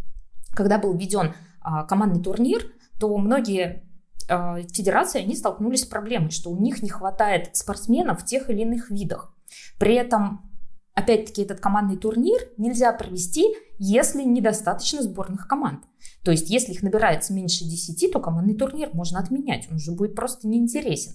когда 0.56 0.80
был 0.80 0.98
введен 0.98 1.34
э, 1.64 1.88
командный 1.88 2.24
турнир– 2.24 2.64
то 3.00 3.16
многие 3.18 3.84
э, 4.30 4.64
федерации, 4.74 5.22
они 5.22 5.36
столкнулись 5.36 5.82
с 5.82 5.86
проблемой, 5.86 6.32
что 6.32 6.50
у 6.50 6.60
них 6.60 6.82
не 6.82 6.90
хватает 6.90 7.56
спортсменов 7.56 8.22
в 8.22 8.26
тех 8.26 8.50
или 8.50 8.62
иных 8.62 8.90
видах. 8.90 9.34
При 9.80 9.96
этом, 9.96 10.52
опять-таки, 10.94 11.44
этот 11.44 11.60
командный 11.60 11.98
турнир 11.98 12.40
нельзя 12.58 12.92
провести, 12.94 13.46
если 13.80 14.24
недостаточно 14.24 15.02
сборных 15.02 15.48
команд. 15.48 15.84
То 16.24 16.32
есть, 16.32 16.50
если 16.50 16.74
их 16.74 16.84
набирается 16.84 17.34
меньше 17.34 17.64
10, 17.64 18.12
то 18.12 18.20
командный 18.20 18.56
турнир 18.56 18.90
можно 18.94 19.20
отменять, 19.20 19.68
он 19.70 19.76
уже 19.76 19.92
будет 19.92 20.16
просто 20.16 20.48
неинтересен. 20.48 21.14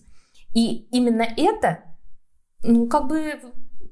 И 0.55 0.87
именно 0.93 1.27
это, 1.37 1.85
ну, 2.63 2.87
как 2.89 3.09
бы 3.09 3.41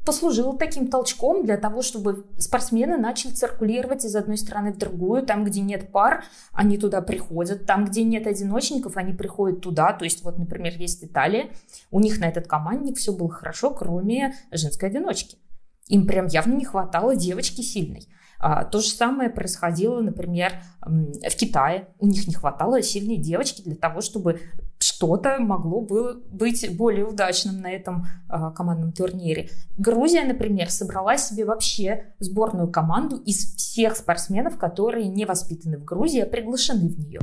послужило 0.05 0.57
таким 0.57 0.89
толчком 0.89 1.45
для 1.45 1.57
того, 1.57 1.83
чтобы 1.83 2.27
спортсмены 2.39 2.97
начали 2.97 3.33
циркулировать 3.33 4.05
из 4.05 4.17
одной 4.17 4.39
страны 4.39 4.73
в 4.73 4.79
другую. 4.79 5.25
Там, 5.25 5.45
где 5.45 5.61
нет 5.61 5.93
пар, 5.93 6.25
они 6.53 6.79
туда 6.79 7.03
приходят. 7.03 7.67
Там, 7.67 7.85
где 7.85 8.03
нет 8.03 8.27
одиночников, 8.27 8.97
они 8.97 9.13
приходят 9.13 9.61
туда. 9.61 9.93
То 9.93 10.05
есть, 10.05 10.25
вот, 10.25 10.39
например, 10.39 10.75
есть 10.77 11.05
Италия. 11.05 11.51
У 11.91 12.01
них 12.01 12.19
на 12.21 12.25
этот 12.25 12.47
командник 12.47 12.97
все 12.97 13.13
было 13.13 13.31
хорошо, 13.31 13.71
кроме 13.71 14.35
женской 14.51 14.89
одиночки. 14.89 15.39
Им 15.89 16.07
прям 16.07 16.27
явно 16.27 16.55
не 16.55 16.65
хватало 16.65 17.17
девочки 17.17 17.61
сильной. 17.61 18.09
А, 18.39 18.65
то 18.65 18.81
же 18.81 18.89
самое 18.89 19.29
происходило, 19.29 20.01
например, 20.01 20.63
в 20.83 21.37
Китае. 21.37 21.89
У 21.99 22.07
них 22.07 22.27
не 22.27 22.35
хватало 22.35 22.81
сильной 22.81 23.19
девочки 23.19 23.61
для 23.61 23.77
того, 23.77 24.01
чтобы 24.01 24.41
что-то 24.83 25.39
могло 25.39 25.81
было 25.81 26.15
быть 26.15 26.77
более 26.77 27.05
удачным 27.05 27.61
на 27.61 27.71
этом 27.71 28.07
э, 28.29 28.51
командном 28.55 28.93
турнире. 28.93 29.51
Грузия, 29.77 30.25
например, 30.25 30.71
собрала 30.71 31.17
себе 31.17 31.45
вообще 31.45 32.15
сборную 32.19 32.69
команду 32.71 33.17
из 33.17 33.55
всех 33.57 33.97
спортсменов, 33.97 34.59
которые 34.59 35.09
не 35.09 35.27
воспитаны 35.27 35.79
в 35.79 35.85
Грузии, 35.85 36.21
а 36.21 36.27
приглашены 36.27 36.89
в 36.89 36.99
нее. 36.99 37.21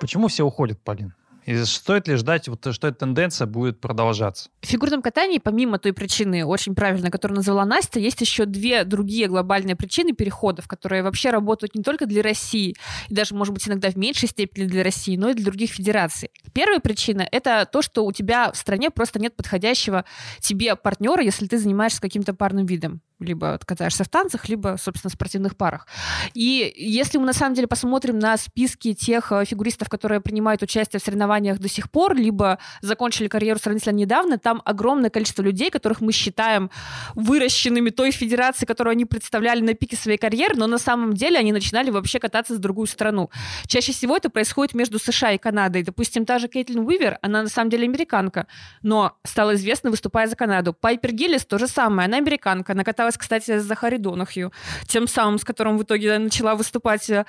Почему 0.00 0.28
все 0.28 0.44
уходят, 0.44 0.80
Полин? 0.82 1.14
И 1.46 1.56
стоит 1.64 2.08
ли 2.08 2.16
ждать, 2.16 2.48
вот, 2.48 2.66
что 2.72 2.88
эта 2.88 2.98
тенденция 2.98 3.46
будет 3.46 3.80
продолжаться? 3.80 4.50
В 4.62 4.66
фигурном 4.66 5.00
катании, 5.00 5.38
помимо 5.38 5.78
той 5.78 5.92
причины, 5.92 6.44
очень 6.44 6.74
правильно, 6.74 7.08
которую 7.08 7.36
назвала 7.36 7.64
Настя, 7.64 8.00
есть 8.00 8.20
еще 8.20 8.46
две 8.46 8.82
другие 8.82 9.28
глобальные 9.28 9.76
причины 9.76 10.12
переходов, 10.12 10.66
которые 10.66 11.04
вообще 11.04 11.30
работают 11.30 11.76
не 11.76 11.84
только 11.84 12.06
для 12.06 12.22
России, 12.22 12.74
и 13.08 13.14
даже, 13.14 13.36
может 13.36 13.54
быть, 13.54 13.66
иногда 13.68 13.90
в 13.90 13.96
меньшей 13.96 14.28
степени 14.28 14.64
для 14.64 14.82
России, 14.82 15.16
но 15.16 15.30
и 15.30 15.34
для 15.34 15.44
других 15.44 15.70
федераций. 15.70 16.30
Первая 16.52 16.80
причина— 16.80 17.26
это 17.30 17.68
то, 17.70 17.80
что 17.80 18.04
у 18.04 18.12
тебя 18.12 18.50
в 18.50 18.56
стране 18.56 18.90
просто 18.90 19.20
нет 19.20 19.36
подходящего 19.36 20.04
тебе 20.40 20.74
партнера, 20.74 21.22
если 21.22 21.46
ты 21.46 21.58
занимаешься 21.58 22.00
каким-то 22.00 22.34
парным 22.34 22.66
видом 22.66 23.00
либо 23.20 23.58
катаешься 23.64 24.04
в 24.04 24.08
танцах, 24.08 24.48
либо, 24.48 24.76
собственно, 24.78 25.10
в 25.10 25.14
спортивных 25.14 25.56
парах. 25.56 25.86
И 26.34 26.72
если 26.76 27.18
мы 27.18 27.24
на 27.24 27.32
самом 27.32 27.54
деле 27.54 27.66
посмотрим 27.66 28.18
на 28.18 28.36
списки 28.36 28.92
тех 28.92 29.32
э, 29.32 29.44
фигуристов, 29.44 29.88
которые 29.88 30.20
принимают 30.20 30.62
участие 30.62 31.00
в 31.00 31.02
соревнованиях 31.02 31.58
до 31.58 31.68
сих 31.68 31.90
пор, 31.90 32.14
либо 32.14 32.58
закончили 32.82 33.28
карьеру 33.28 33.58
сравнительно 33.58 33.94
недавно, 33.94 34.38
там 34.38 34.60
огромное 34.64 35.10
количество 35.10 35.42
людей, 35.42 35.70
которых 35.70 36.00
мы 36.00 36.12
считаем 36.12 36.70
выращенными 37.14 37.90
той 37.90 38.10
федерации, 38.10 38.66
которую 38.66 38.92
они 38.92 39.06
представляли 39.06 39.60
на 39.60 39.74
пике 39.74 39.96
своей 39.96 40.18
карьеры, 40.18 40.54
но 40.56 40.66
на 40.66 40.78
самом 40.78 41.14
деле 41.14 41.38
они 41.38 41.52
начинали 41.52 41.90
вообще 41.90 42.18
кататься 42.18 42.54
в 42.54 42.58
другую 42.58 42.86
страну. 42.86 43.30
Чаще 43.66 43.92
всего 43.92 44.16
это 44.16 44.28
происходит 44.28 44.74
между 44.74 44.98
США 44.98 45.32
и 45.32 45.38
Канадой. 45.38 45.82
Допустим, 45.82 46.26
та 46.26 46.38
же 46.38 46.48
Кейтлин 46.48 46.80
Уивер, 46.80 47.18
она 47.22 47.42
на 47.42 47.48
самом 47.48 47.70
деле 47.70 47.84
американка, 47.84 48.46
но 48.82 49.16
стала 49.24 49.54
известна, 49.54 49.90
выступая 49.90 50.26
за 50.26 50.36
Канаду. 50.36 50.74
Пайпер 50.74 51.12
Гиллис 51.12 51.46
то 51.46 51.58
же 51.58 51.66
самое, 51.66 52.06
она 52.06 52.18
американка, 52.18 52.72
она 52.72 52.84
каталась 52.84 53.05
каталась, 53.06 53.16
кстати, 53.16 53.58
с 53.58 53.64
Захари 53.64 53.98
Донахью, 53.98 54.52
тем 54.86 55.06
самым, 55.06 55.38
с 55.38 55.44
которым 55.44 55.78
в 55.78 55.82
итоге 55.82 56.18
начала 56.18 56.54
выступать 56.54 57.08
э, 57.10 57.24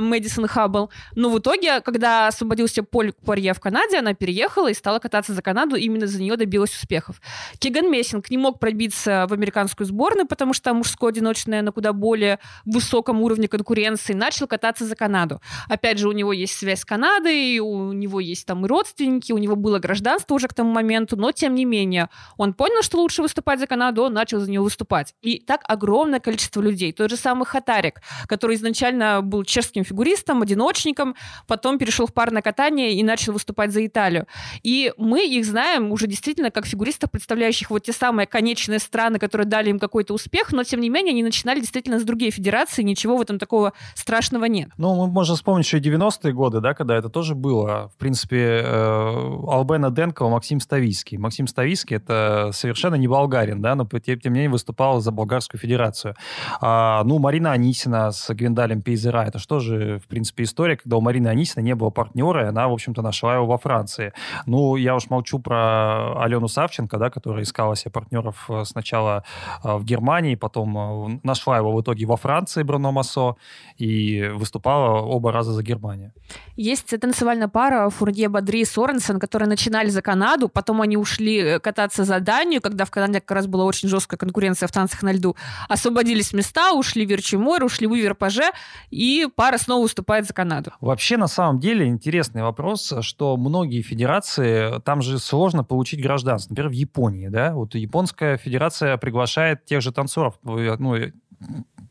Мэдисон 0.00 0.46
Хаббл. 0.46 0.90
Но 1.14 1.30
в 1.30 1.38
итоге, 1.38 1.80
когда 1.80 2.28
освободился 2.28 2.82
Поль 2.82 3.12
Порье 3.24 3.54
в 3.54 3.60
Канаде, 3.60 3.98
она 3.98 4.14
переехала 4.14 4.68
и 4.68 4.74
стала 4.74 4.98
кататься 4.98 5.32
за 5.32 5.42
Канаду, 5.42 5.76
именно 5.76 6.06
за 6.06 6.20
нее 6.20 6.36
добилась 6.36 6.74
успехов. 6.74 7.20
Киган 7.58 7.90
Мессинг 7.90 8.30
не 8.30 8.38
мог 8.38 8.58
пробиться 8.58 9.26
в 9.28 9.32
американскую 9.32 9.86
сборную, 9.86 10.26
потому 10.26 10.52
что 10.52 10.74
мужское 10.74 11.10
одиночное 11.10 11.62
на 11.62 11.72
куда 11.72 11.92
более 11.92 12.38
высоком 12.66 13.22
уровне 13.22 13.48
конкуренции, 13.48 14.14
начал 14.14 14.46
кататься 14.46 14.84
за 14.84 14.94
Канаду. 14.94 15.40
Опять 15.68 15.98
же, 15.98 16.08
у 16.08 16.12
него 16.12 16.32
есть 16.32 16.58
связь 16.58 16.80
с 16.80 16.84
Канадой, 16.84 17.58
у 17.60 17.92
него 17.92 18.20
есть 18.20 18.46
там 18.46 18.64
родственники, 18.64 19.32
у 19.32 19.38
него 19.38 19.56
было 19.56 19.78
гражданство 19.78 20.34
уже 20.34 20.48
к 20.48 20.54
тому 20.54 20.70
моменту, 20.70 21.16
но 21.16 21.32
тем 21.32 21.54
не 21.54 21.64
менее, 21.64 22.08
он 22.36 22.52
понял, 22.52 22.82
что 22.82 22.98
лучше 22.98 23.22
выступать 23.22 23.60
за 23.60 23.66
Канаду, 23.66 24.02
он 24.02 24.12
начал 24.12 24.40
за 24.40 24.50
нее 24.50 24.60
выступать 24.60 24.97
выступать. 24.98 25.14
И 25.22 25.40
так 25.40 25.62
огромное 25.68 26.20
количество 26.20 26.60
людей. 26.60 26.92
Тот 26.92 27.10
же 27.10 27.16
самый 27.16 27.44
Хатарик, 27.44 28.00
который 28.26 28.56
изначально 28.56 29.22
был 29.22 29.44
чешским 29.44 29.84
фигуристом, 29.84 30.42
одиночником, 30.42 31.14
потом 31.46 31.78
перешел 31.78 32.06
в 32.06 32.12
парное 32.12 32.42
катание 32.42 32.92
и 32.92 33.02
начал 33.02 33.32
выступать 33.32 33.72
за 33.72 33.84
Италию. 33.86 34.26
И 34.62 34.92
мы 34.96 35.26
их 35.26 35.44
знаем 35.44 35.92
уже 35.92 36.06
действительно 36.06 36.50
как 36.50 36.66
фигуристов, 36.66 37.10
представляющих 37.10 37.70
вот 37.70 37.84
те 37.84 37.92
самые 37.92 38.26
конечные 38.26 38.78
страны, 38.78 39.18
которые 39.18 39.46
дали 39.46 39.70
им 39.70 39.78
какой-то 39.78 40.14
успех, 40.14 40.52
но 40.52 40.64
тем 40.64 40.80
не 40.80 40.90
менее 40.90 41.12
они 41.12 41.22
начинали 41.22 41.60
действительно 41.60 41.98
с 41.98 42.04
другие 42.04 42.30
федерации, 42.30 42.82
ничего 42.82 43.16
в 43.16 43.20
этом 43.20 43.38
такого 43.38 43.72
страшного 43.94 44.46
нет. 44.46 44.70
Ну, 44.78 44.94
мы 44.94 45.06
можем 45.06 45.36
вспомнить 45.36 45.66
еще 45.66 45.78
и 45.78 45.80
90-е 45.80 46.32
годы, 46.32 46.60
да, 46.60 46.74
когда 46.74 46.96
это 46.96 47.08
тоже 47.08 47.34
было. 47.34 47.90
В 47.94 47.96
принципе, 47.98 48.62
э, 48.64 49.46
Албена 49.48 49.90
Денкова, 49.90 50.30
Максим 50.30 50.60
Ставийский. 50.60 51.18
Максим 51.18 51.46
Ставийский— 51.46 51.96
это 51.98 52.50
совершенно 52.52 52.96
не 52.96 53.08
болгарин, 53.08 53.60
да, 53.60 53.74
но 53.74 53.84
тем 54.16 54.32
не 54.32 54.38
менее 54.38 54.50
выступал 54.50 54.87
выступала 54.88 55.00
за 55.00 55.12
Болгарскую 55.12 55.60
Федерацию. 55.60 56.14
А, 56.60 57.02
ну, 57.04 57.18
Марина 57.18 57.52
Анисина 57.52 58.10
с 58.10 58.34
Гвиндалем 58.34 58.82
Пейзера, 58.82 59.24
это 59.26 59.38
что 59.38 59.60
же, 59.60 59.98
в 59.98 60.06
принципе, 60.06 60.44
история, 60.44 60.76
когда 60.76 60.96
у 60.96 61.00
Марины 61.00 61.28
Анисина 61.28 61.62
не 61.62 61.74
было 61.74 61.90
партнера, 61.90 62.44
и 62.44 62.48
она, 62.48 62.68
в 62.68 62.72
общем-то, 62.72 63.02
нашла 63.02 63.34
его 63.34 63.46
во 63.46 63.58
Франции. 63.58 64.12
Ну, 64.46 64.76
я 64.76 64.94
уж 64.94 65.10
молчу 65.10 65.38
про 65.38 66.22
Алену 66.22 66.48
Савченко, 66.48 66.98
да, 66.98 67.10
которая 67.10 67.42
искала 67.42 67.76
себе 67.76 67.90
партнеров 67.90 68.46
э, 68.48 68.64
сначала 68.64 69.24
э, 69.64 69.76
в 69.76 69.84
Германии, 69.84 70.36
потом 70.36 70.76
э, 70.76 71.20
нашла 71.22 71.58
его 71.58 71.72
в 71.72 71.80
итоге 71.80 72.06
во 72.06 72.16
Франции, 72.16 72.62
Бруно 72.62 72.92
Массо, 72.92 73.34
и 73.80 74.30
выступала 74.34 75.00
оба 75.00 75.32
раза 75.32 75.52
за 75.52 75.62
Германию. 75.62 76.12
Есть 76.56 77.00
танцевальная 77.00 77.48
пара 77.48 77.90
Фурье 77.90 78.28
Бадри 78.28 78.60
и 78.60 78.64
Соренсен, 78.64 79.18
которые 79.18 79.48
начинали 79.48 79.90
за 79.90 80.02
Канаду, 80.02 80.48
потом 80.48 80.80
они 80.80 80.96
ушли 80.96 81.58
кататься 81.60 82.04
за 82.04 82.20
Данию, 82.20 82.60
когда 82.60 82.84
в 82.84 82.90
Канаде 82.90 83.20
как 83.20 83.30
раз 83.30 83.46
была 83.46 83.64
очень 83.64 83.88
жесткая 83.88 84.18
конкуренция 84.18 84.66
в 84.66 84.72
танцах 84.78 85.02
на 85.02 85.12
льду. 85.12 85.34
Освободились 85.68 86.32
места, 86.32 86.72
ушли 86.72 87.04
в 87.04 87.10
Верчимойр, 87.10 87.64
ушли 87.64 87.86
в 87.88 87.94
Иверпаже, 87.94 88.50
и 88.90 89.26
пара 89.34 89.58
снова 89.58 89.82
выступает 89.82 90.26
за 90.26 90.32
Канаду. 90.34 90.70
Вообще, 90.80 91.16
на 91.16 91.26
самом 91.26 91.58
деле, 91.58 91.86
интересный 91.86 92.42
вопрос, 92.42 92.92
что 93.00 93.36
многие 93.36 93.82
федерации, 93.82 94.80
там 94.82 95.02
же 95.02 95.18
сложно 95.18 95.64
получить 95.64 96.00
гражданство. 96.00 96.52
Например, 96.52 96.70
в 96.70 96.74
Японии, 96.74 97.28
да, 97.28 97.54
вот 97.54 97.74
японская 97.74 98.36
федерация 98.36 98.96
приглашает 98.96 99.64
тех 99.64 99.82
же 99.82 99.90
танцоров, 99.90 100.38
ну, 100.44 100.94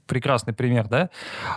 прекрасный 0.07 0.53
пример, 0.53 0.87
да? 0.87 1.09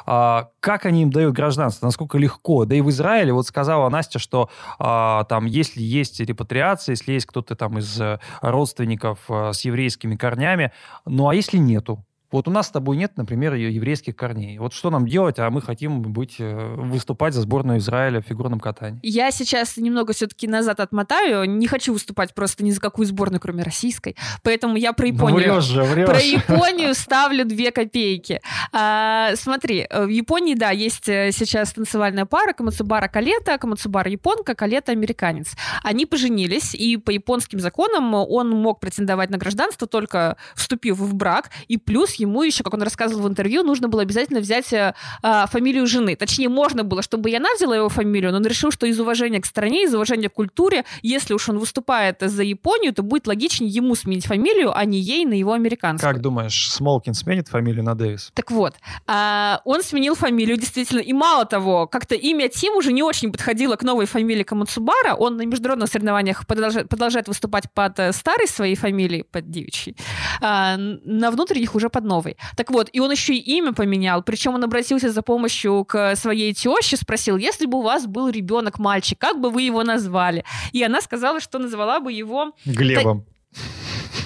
А, 0.07 0.51
как 0.61 0.87
они 0.87 1.03
им 1.03 1.11
дают 1.11 1.35
гражданство, 1.35 1.87
насколько 1.87 2.19
легко? 2.19 2.65
Да 2.65 2.75
и 2.75 2.81
в 2.81 2.91
Израиле, 2.91 3.33
вот 3.33 3.47
сказала 3.47 3.89
Настя, 3.89 4.19
что 4.19 4.51
а, 4.79 5.25
там, 5.25 5.47
если 5.47 5.81
есть 5.83 6.21
репатриация, 6.21 6.93
если 6.93 7.13
есть 7.13 7.27
кто-то 7.27 7.55
там 7.55 7.79
из 7.79 8.01
э, 8.01 8.19
родственников 8.43 9.19
а, 9.29 9.53
с 9.53 9.63
еврейскими 9.63 10.17
корнями, 10.17 10.73
ну 11.07 11.29
а 11.29 11.35
если 11.35 11.59
нету? 11.59 12.05
Вот 12.31 12.47
у 12.47 12.51
нас 12.51 12.69
с 12.69 12.71
тобой 12.71 12.97
нет, 12.97 13.13
например, 13.17 13.55
еврейских 13.55 14.15
корней. 14.15 14.59
Вот 14.59 14.73
что 14.73 14.91
нам 14.91 15.07
делать, 15.07 15.39
а 15.39 15.51
мы 15.51 15.61
хотим 15.61 16.01
быть, 16.03 16.37
э, 16.39 16.75
выступать 16.77 17.35
за 17.35 17.43
сборную 17.43 17.79
Израиля 17.79 18.21
в 18.21 18.27
фигурном 18.27 18.61
катании? 18.61 19.01
Я 19.03 19.31
сейчас 19.33 19.77
немного 19.77 20.13
все-таки 20.13 20.47
назад 20.47 20.79
отмотаю. 20.81 21.45
Не 21.45 21.67
хочу 21.67 21.93
выступать 21.93 22.35
просто 22.35 22.65
ни 22.65 22.71
за 22.71 22.81
какую 22.81 23.07
сборную, 23.07 23.41
кроме 23.41 23.65
российской. 23.65 24.17
Поэтому 24.43 24.77
я 24.77 24.93
про 24.93 25.09
Японию. 25.09 25.55
Врешь 25.55 25.65
же, 25.65 25.83
врешь. 25.83 26.07
Про 26.07 26.21
Японию 26.21 26.95
ставлю 26.95 27.45
две 27.45 27.73
копейки. 27.73 28.41
А, 28.73 29.35
смотри, 29.35 29.89
в 29.91 30.07
Японии, 30.07 30.55
да, 30.55 30.71
есть 30.71 31.09
э, 31.09 31.33
сейчас 31.33 31.73
танцевальная 31.73 32.27
пара 32.27 32.53
Камацубара 32.53 33.09
Калета, 33.09 33.59
Камацубара 33.59 34.11
японка, 34.11 34.55
Калета 34.55 34.93
американец. 34.93 35.57
Они 35.83 36.07
поженились, 36.07 36.75
и 36.75 36.97
по 36.97 37.11
японским 37.11 37.59
законам 37.59 38.15
он 38.15 38.51
мог 38.51 38.79
претендовать 38.79 39.31
на 39.31 39.39
гражданство 39.39 39.89
только 39.89 40.37
вступив 40.55 40.99
в 40.99 41.15
брак, 41.15 41.51
и 41.67 41.77
плюс 41.77 42.20
ему 42.21 42.43
еще, 42.43 42.63
как 42.63 42.75
он 42.75 42.83
рассказывал 42.83 43.25
в 43.25 43.29
интервью, 43.29 43.63
нужно 43.63 43.89
было 43.89 44.03
обязательно 44.03 44.41
взять 44.41 44.73
э, 44.73 44.95
а, 45.23 45.47
фамилию 45.47 45.87
жены. 45.87 46.17
Точнее, 46.17 46.49
можно 46.49 46.85
было, 46.85 47.03
чтобы 47.03 47.31
Яна 47.31 47.49
взяла 47.57 47.77
его 47.77 47.89
фамилию, 47.89 48.31
но 48.31 48.39
он 48.39 48.47
решил, 48.47 48.71
что 48.71 48.87
из 48.87 48.99
уважения 49.01 49.41
к 49.41 49.47
стране, 49.47 49.85
из 49.85 49.95
уважения 49.95 50.29
к 50.29 50.35
культуре, 50.35 50.85
если 51.03 51.35
уж 51.35 51.49
он 51.49 51.59
выступает 51.59 52.19
за 52.21 52.43
Японию, 52.43 52.93
то 52.95 53.03
будет 53.03 53.27
логичнее 53.27 53.71
ему 53.71 53.95
сменить 53.95 54.27
фамилию, 54.27 54.77
а 54.77 54.85
не 54.85 54.99
ей 54.99 55.25
на 55.25 55.35
его 55.35 55.53
американскую. 55.53 56.13
Как 56.13 56.21
думаешь, 56.23 56.71
Смолкин 56.73 57.15
сменит 57.15 57.49
фамилию 57.49 57.85
на 57.85 57.95
Дэвис? 57.95 58.31
Так 58.35 58.51
вот, 58.51 58.75
а, 59.07 59.61
он 59.65 59.83
сменил 59.83 60.15
фамилию, 60.15 60.57
действительно, 60.57 61.01
и 61.01 61.13
мало 61.13 61.45
того, 61.45 61.87
как-то 61.87 62.15
имя 62.15 62.49
Тим 62.49 62.75
уже 62.75 62.93
не 62.93 63.03
очень 63.03 63.33
подходило 63.33 63.77
к 63.77 63.83
новой 63.83 64.07
фамилии 64.07 64.43
Камацубара, 64.43 65.15
он 65.15 65.37
на 65.37 65.47
международных 65.47 65.89
соревнованиях 65.89 66.47
продолжает, 66.47 66.89
продолжает 66.89 67.29
выступать 67.29 67.71
под 67.73 67.99
э, 67.99 68.13
старой 68.13 68.49
своей 68.49 68.77
фамилией, 68.77 69.23
под 69.23 69.51
девичьей, 69.51 69.97
а, 70.41 70.77
на 70.77 71.31
внутренних 71.31 71.75
уже 71.75 71.89
под 71.89 72.05
новой. 72.11 72.37
Так 72.57 72.71
вот, 72.71 72.91
и 72.93 73.01
он 73.01 73.11
еще 73.11 73.35
и 73.35 73.57
имя 73.59 73.73
поменял, 73.73 74.23
причем 74.23 74.55
он 74.55 74.65
обратился 74.65 75.11
за 75.11 75.23
помощью 75.23 75.85
к 75.85 76.17
своей 76.17 76.53
теще, 76.53 76.97
спросил, 76.97 77.37
если 77.39 77.67
бы 77.67 77.79
у 77.79 77.83
вас 77.83 78.07
был 78.07 78.29
ребенок-мальчик, 78.29 79.19
как 79.19 79.41
бы 79.41 79.51
вы 79.51 79.63
его 79.63 79.85
назвали? 79.85 80.45
И 80.73 80.83
она 80.83 81.01
сказала, 81.01 81.41
что 81.41 81.59
назвала 81.59 82.01
бы 82.01 82.13
его... 82.13 82.53
Глебом. 82.67 83.25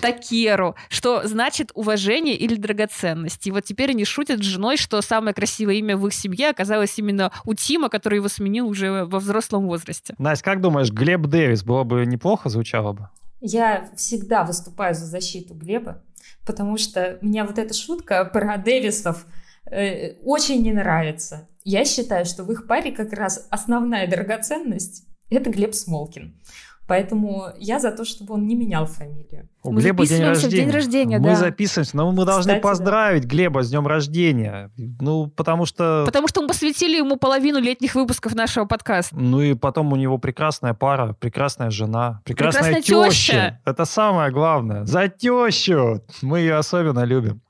Такеру, 0.01 0.75
что 0.88 1.27
значит 1.27 1.70
уважение 1.75 2.37
или 2.37 2.57
драгоценность. 2.57 3.47
И 3.47 3.51
вот 3.51 3.64
теперь 3.64 3.90
они 3.90 4.05
шутят 4.05 4.40
с 4.40 4.42
женой, 4.42 4.77
что 4.77 5.01
самое 5.03 5.35
красивое 5.35 5.77
имя 5.77 5.97
в 5.97 6.07
их 6.07 6.12
семье 6.12 6.51
оказалось 6.51 6.99
именно 6.99 7.31
у 7.44 7.55
Тима, 7.55 7.88
который 7.88 8.16
его 8.16 8.29
сменил 8.29 8.68
уже 8.68 9.05
во 9.05 9.18
взрослом 9.18 9.66
возрасте. 9.66 10.14
Настя, 10.18 10.44
как 10.44 10.61
думаешь, 10.61 10.90
Глеб 10.90 11.23
Дэвис 11.23 11.62
было 11.64 11.85
бы 11.85 12.05
неплохо 12.07 12.51
звучало 12.51 12.92
бы? 12.92 13.09
Я 13.40 13.88
всегда 13.97 14.44
выступаю 14.44 14.94
за 14.94 15.07
защиту 15.07 15.55
Глеба, 15.55 16.03
потому 16.46 16.76
что 16.76 17.18
меня 17.20 17.44
вот 17.44 17.59
эта 17.59 17.74
шутка 17.74 18.24
про 18.24 18.57
Дэвисов 18.57 19.26
э, 19.70 20.14
очень 20.22 20.62
не 20.62 20.72
нравится. 20.72 21.48
Я 21.64 21.85
считаю, 21.85 22.26
что 22.26 22.44
в 22.44 22.52
их 22.52 22.66
паре 22.66 22.92
как 22.92 23.12
раз 23.12 23.46
основная 23.50 24.07
драгоценность– 24.07 25.07
это 25.30 25.50
Глеб 25.50 25.74
Смолкин. 25.74 26.40
Поэтому 26.87 27.47
я 27.59 27.81
за 27.81 27.92
то, 27.92 28.05
чтобы 28.05 28.35
он 28.35 28.47
не 28.47 28.55
менял 28.55 28.85
фамилию. 28.87 29.49
У 29.62 29.73
мы 29.73 29.81
Глеба 29.81 30.07
день 30.07 30.23
рождения. 30.23 30.57
день 30.57 30.70
рождения, 30.70 31.18
мы 31.18 31.31
да. 31.31 31.37
записываемся, 31.37 31.97
но 31.97 32.12
мы 32.12 32.27
должны 32.27 32.51
Кстати, 32.51 32.62
поздравить 32.62 33.23
да. 33.23 33.29
Глеба 33.29 33.62
с 33.62 33.70
днем 33.70 33.87
рождения. 33.87 34.70
Ну, 34.77 35.29
потому 35.29 35.64
что... 35.64 36.03
Потому 36.05 36.29
что 36.29 36.42
мы 36.42 36.49
посвятили 36.49 36.99
ему 36.99 37.16
половину 37.16 37.59
летних 37.59 37.94
выпусков 37.94 38.35
нашего 38.35 38.66
подкаста. 38.66 39.16
Ну 39.16 39.40
и 39.40 39.55
потом 39.55 39.92
у 39.94 39.97
него 39.97 40.18
прекрасная 40.18 40.75
пара, 40.75 41.14
прекрасная 41.18 41.70
жена, 41.70 42.20
прекрасная, 42.25 42.75
прекрасная 42.75 42.83
теща. 42.83 43.33
теща. 43.33 43.61
Это 43.64 43.87
самое 43.87 44.31
главное. 44.31 44.85
За 44.85 45.09
тещу! 45.09 46.03
Мы 46.20 46.40
ее 46.40 46.57
особенно 46.57 47.05
любим. 47.05 47.40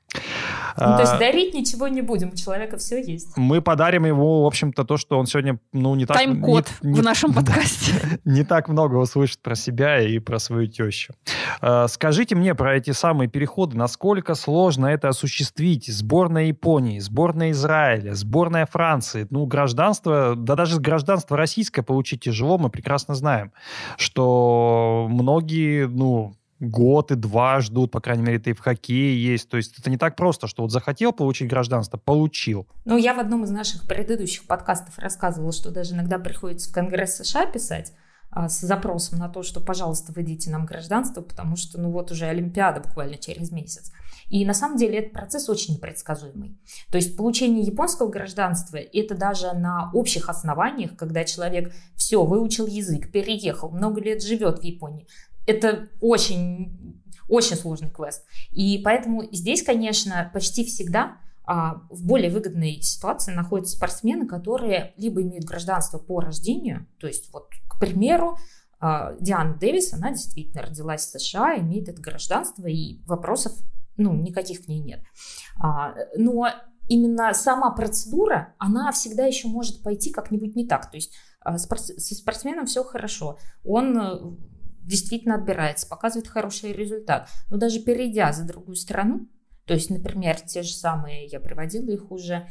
Ну, 0.77 0.95
то 0.95 1.01
есть 1.01 1.13
а, 1.13 1.19
дарить 1.19 1.55
ничего 1.55 1.89
не 1.89 2.03
будем, 2.03 2.31
у 2.31 2.37
человека 2.37 2.77
все 2.79 3.01
есть. 3.01 3.37
Мы 3.37 3.63
подарим 3.63 4.05
ему, 4.07 4.43
в 4.43 4.47
общем-то, 4.47 4.85
то, 4.85 4.97
что 4.97 5.19
он 5.19 5.27
сегодня, 5.27 5.59
ну, 5.73 5.95
не 5.95 6.07
так... 6.07 6.17
Тайм-код 6.17 6.69
в 6.81 7.03
нашем 7.03 7.33
подкасте. 7.35 8.21
Не 8.25 8.45
так 8.45 8.69
много 8.69 8.97
услышит 8.97 9.41
про 9.41 9.55
себя 9.55 10.01
и 10.01 10.19
про 10.19 10.39
свою 10.39 10.67
тещу. 10.67 11.15
А, 11.61 11.87
скажите 11.89 12.35
мне 12.35 12.55
про 12.55 12.77
эти 12.77 12.91
самые 12.91 13.29
переходы, 13.29 13.77
насколько 13.77 14.35
сложно 14.35 14.87
это 14.87 15.09
осуществить? 15.09 15.87
Сборная 15.87 16.47
Японии, 16.47 16.99
сборная 16.99 17.51
Израиля, 17.51 18.15
сборная 18.15 18.67
Франции. 18.67 19.27
Ну, 19.31 19.47
гражданство, 19.47 20.35
да 20.37 20.55
даже 20.57 20.81
гражданство 20.81 21.37
российское 21.37 21.83
получить 21.83 22.23
тяжело, 22.23 22.59
мы 22.59 22.71
прекрасно 22.71 23.15
знаем, 23.15 23.53
что 23.97 25.07
многие, 25.11 25.87
ну, 25.87 26.35
год 26.65 27.13
и 27.13 27.15
два 27.15 27.61
ждут, 27.61 27.91
по 27.91 28.01
крайней 28.01 28.23
мере, 28.23 28.39
это 28.39 28.51
и 28.51 28.53
в 28.53 28.61
хоккее 28.61 29.23
есть. 29.23 29.49
То 29.49 29.57
есть 29.57 29.79
это 29.79 29.91
не 29.91 29.97
так 29.97 30.17
просто, 30.17 30.47
что 30.47 30.63
вот 30.63 30.73
захотел 30.73 31.13
получить 31.13 31.49
гражданство, 31.49 31.97
получил. 31.97 32.67
Ну, 32.85 32.97
я 32.97 33.15
в 33.15 33.19
одном 33.19 33.45
из 33.45 33.51
наших 33.51 33.87
предыдущих 33.87 34.47
подкастов 34.47 34.99
рассказывала, 34.99 35.53
что 35.53 35.71
даже 35.71 35.95
иногда 35.95 36.19
приходится 36.19 36.71
в 36.71 36.73
Конгресс 36.73 37.17
США 37.17 37.47
писать 37.47 37.93
а, 38.31 38.49
с 38.49 38.61
запросом 38.61 39.21
на 39.21 39.29
то, 39.29 39.43
что, 39.43 39.61
пожалуйста, 39.61 40.13
выдите 40.13 40.51
нам 40.51 40.67
гражданство, 40.67 41.21
потому 41.23 41.57
что, 41.57 41.81
ну 41.81 41.91
вот 41.91 42.11
уже 42.11 42.27
Олимпиада 42.27 42.81
буквально 42.81 43.17
через 43.17 43.53
месяц. 43.53 43.93
И 44.29 44.45
на 44.45 44.55
самом 44.55 44.77
деле 44.77 44.99
этот 44.99 45.13
процесс 45.13 45.49
очень 45.49 45.75
непредсказуемый. 45.75 46.59
То 46.91 46.97
есть 46.97 47.17
получение 47.17 47.63
японского 47.63 48.09
гражданства– 48.09 48.77
это 48.93 49.15
даже 49.15 49.53
на 49.53 49.91
общих 49.93 50.29
основаниях, 50.29 50.97
когда 50.97 51.25
человек 51.25 51.73
все, 51.95 52.25
выучил 52.25 52.67
язык, 52.67 53.13
переехал, 53.13 53.71
много 53.71 54.01
лет 54.01 54.23
живет 54.23 54.59
в 54.59 54.63
Японии, 54.63 55.07
это 55.47 55.89
очень, 56.01 57.03
очень 57.29 57.57
сложный 57.57 57.91
квест. 57.91 58.25
И 58.51 58.81
поэтому 58.85 59.25
здесь, 59.33 59.63
конечно, 59.63 60.31
почти 60.33 60.65
всегда 60.65 61.19
а, 61.47 61.83
в 61.91 62.07
более 62.07 62.31
выгодной 62.31 62.81
ситуации 62.81 63.33
находятся 63.33 63.77
спортсмены, 63.77 64.27
которые 64.27 64.95
либо 64.97 65.21
имеют 65.23 65.45
гражданство 65.45 65.99
по 65.99 66.21
рождению, 66.21 66.87
то 66.99 67.07
есть 67.07 67.33
вот, 67.33 67.51
к 67.69 67.79
примеру, 67.79 68.39
а, 68.81 69.15
Диана 69.21 69.55
Дэвис, 69.55 69.93
она 69.93 70.11
действительно 70.11 70.63
родилась 70.63 71.07
в 71.07 71.19
США, 71.19 71.59
имеет 71.59 71.89
это 71.89 72.01
гражданство, 72.01 72.67
и 72.67 73.03
вопросов 73.05 73.53
ну, 73.97 74.15
никаких 74.15 74.65
к 74.65 74.69
ней 74.69 74.81
нет. 74.81 75.01
А, 75.61 75.95
но 76.17 76.49
именно 76.89 77.33
сама 77.35 77.71
процедура, 77.71 78.55
она 78.59 78.91
всегда 78.93 79.27
еще 79.27 79.49
может 79.49 79.83
пойти 79.83 80.11
как-нибудь 80.11 80.57
не 80.57 80.67
так. 80.67 80.91
То 80.91 80.97
есть 80.97 81.13
со 81.43 82.15
спортсменом 82.15 82.67
все 82.67 82.83
хорошо. 82.85 83.39
Он 83.65 84.39
действительно 84.85 85.37
отбирается, 85.37 85.89
показывает 85.89 86.29
хороший 86.29 86.73
результат. 86.73 87.29
Но 87.51 87.57
даже 87.57 87.81
перейдя 87.81 88.33
за 88.33 88.45
другую 88.45 88.77
страну, 88.77 89.29
то 89.65 89.75
есть, 89.75 89.91
например, 89.91 90.41
те 90.41 90.63
же 90.63 90.73
самые, 90.73 91.27
я 91.27 91.41
приводила 91.41 91.91
их 91.91 92.11
уже, 92.11 92.49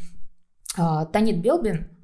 а, 0.78 1.06
Танит 1.06 1.42
Белбин 1.42 1.96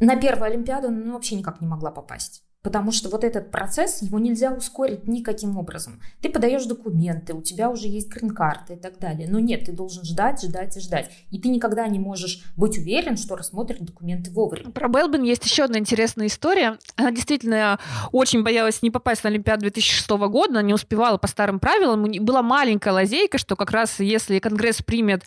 на 0.00 0.16
первую 0.16 0.50
Олимпиаду 0.50 0.90
ну, 0.90 1.12
вообще 1.12 1.36
никак 1.36 1.60
не 1.60 1.66
могла 1.66 1.90
попасть. 1.90 2.44
Потому 2.62 2.90
что 2.90 3.08
вот 3.08 3.22
этот 3.22 3.52
процесс, 3.52 4.02
его 4.02 4.18
нельзя 4.18 4.52
ускорить 4.52 5.06
никаким 5.06 5.56
образом. 5.56 6.00
Ты 6.20 6.28
подаешь 6.28 6.64
документы, 6.64 7.32
у 7.32 7.40
тебя 7.40 7.70
уже 7.70 7.86
есть 7.86 8.08
грин-карта 8.08 8.72
и 8.72 8.76
так 8.76 8.98
далее. 8.98 9.28
Но 9.30 9.38
нет, 9.38 9.66
ты 9.66 9.72
должен 9.72 10.04
ждать, 10.04 10.42
ждать 10.42 10.76
и 10.76 10.80
ждать. 10.80 11.10
И 11.30 11.38
ты 11.40 11.48
никогда 11.48 11.86
не 11.86 12.00
можешь 12.00 12.44
быть 12.56 12.76
уверен, 12.76 13.16
что 13.16 13.36
рассмотрят 13.36 13.80
документы 13.80 14.32
вовремя. 14.32 14.72
Про 14.72 14.88
Белбин 14.88 15.22
есть 15.22 15.44
еще 15.44 15.64
одна 15.64 15.78
интересная 15.78 16.26
история. 16.26 16.78
Она 16.96 17.12
действительно 17.12 17.78
очень 18.10 18.42
боялась 18.42 18.82
не 18.82 18.90
попасть 18.90 19.22
на 19.22 19.30
Олимпиаду 19.30 19.62
2006 19.62 20.10
года, 20.10 20.50
она 20.50 20.62
не 20.62 20.74
успевала 20.74 21.16
по 21.16 21.28
старым 21.28 21.60
правилам. 21.60 22.10
Была 22.24 22.42
маленькая 22.42 22.92
лазейка, 22.92 23.38
что 23.38 23.54
как 23.54 23.70
раз 23.70 24.00
если 24.00 24.40
Конгресс 24.40 24.82
примет 24.82 25.22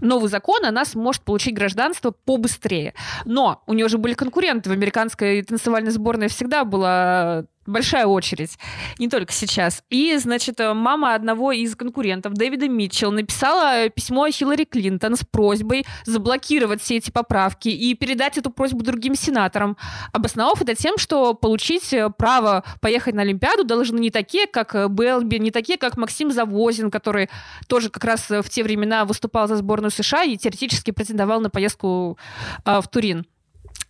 новый 0.00 0.28
закон, 0.28 0.64
она 0.64 0.84
сможет 0.84 1.22
получить 1.22 1.54
гражданство 1.54 2.10
побыстрее. 2.10 2.94
Но 3.24 3.62
у 3.66 3.74
нее 3.74 3.88
же 3.88 3.98
были 3.98 4.14
конкуренты. 4.14 4.70
В 4.70 4.72
американской 4.72 5.42
танцевальной 5.42 5.90
сборной 5.90 6.28
всегда 6.28 6.64
была 6.64 7.44
большая 7.68 8.06
очередь, 8.06 8.58
не 8.98 9.08
только 9.08 9.32
сейчас. 9.32 9.82
И, 9.90 10.16
значит, 10.16 10.58
мама 10.58 11.14
одного 11.14 11.52
из 11.52 11.74
конкурентов, 11.76 12.34
Дэвида 12.34 12.68
Митчелл, 12.68 13.12
написала 13.12 13.88
письмо 13.88 14.28
Хиллари 14.30 14.64
Клинтон 14.64 15.16
с 15.16 15.24
просьбой 15.24 15.86
заблокировать 16.04 16.82
все 16.82 16.96
эти 16.96 17.10
поправки 17.10 17.68
и 17.68 17.94
передать 17.94 18.38
эту 18.38 18.50
просьбу 18.50 18.82
другим 18.82 19.14
сенаторам, 19.14 19.76
обосновав 20.12 20.62
это 20.62 20.74
тем, 20.74 20.98
что 20.98 21.34
получить 21.34 21.94
право 22.16 22.64
поехать 22.80 23.14
на 23.14 23.22
Олимпиаду 23.22 23.64
должны 23.64 23.98
не 23.98 24.10
такие, 24.10 24.46
как 24.46 24.90
Белби, 24.90 25.38
не 25.38 25.50
такие, 25.50 25.78
как 25.78 25.96
Максим 25.96 26.30
Завозин, 26.30 26.90
который 26.90 27.28
тоже 27.66 27.90
как 27.90 28.04
раз 28.04 28.28
в 28.28 28.48
те 28.48 28.62
времена 28.62 29.04
выступал 29.04 29.48
за 29.48 29.56
сборную 29.56 29.90
США 29.90 30.24
и 30.24 30.36
теоретически 30.36 30.90
претендовал 30.90 31.40
на 31.40 31.50
поездку 31.50 32.18
э, 32.64 32.80
в 32.80 32.88
Турин 32.88 33.26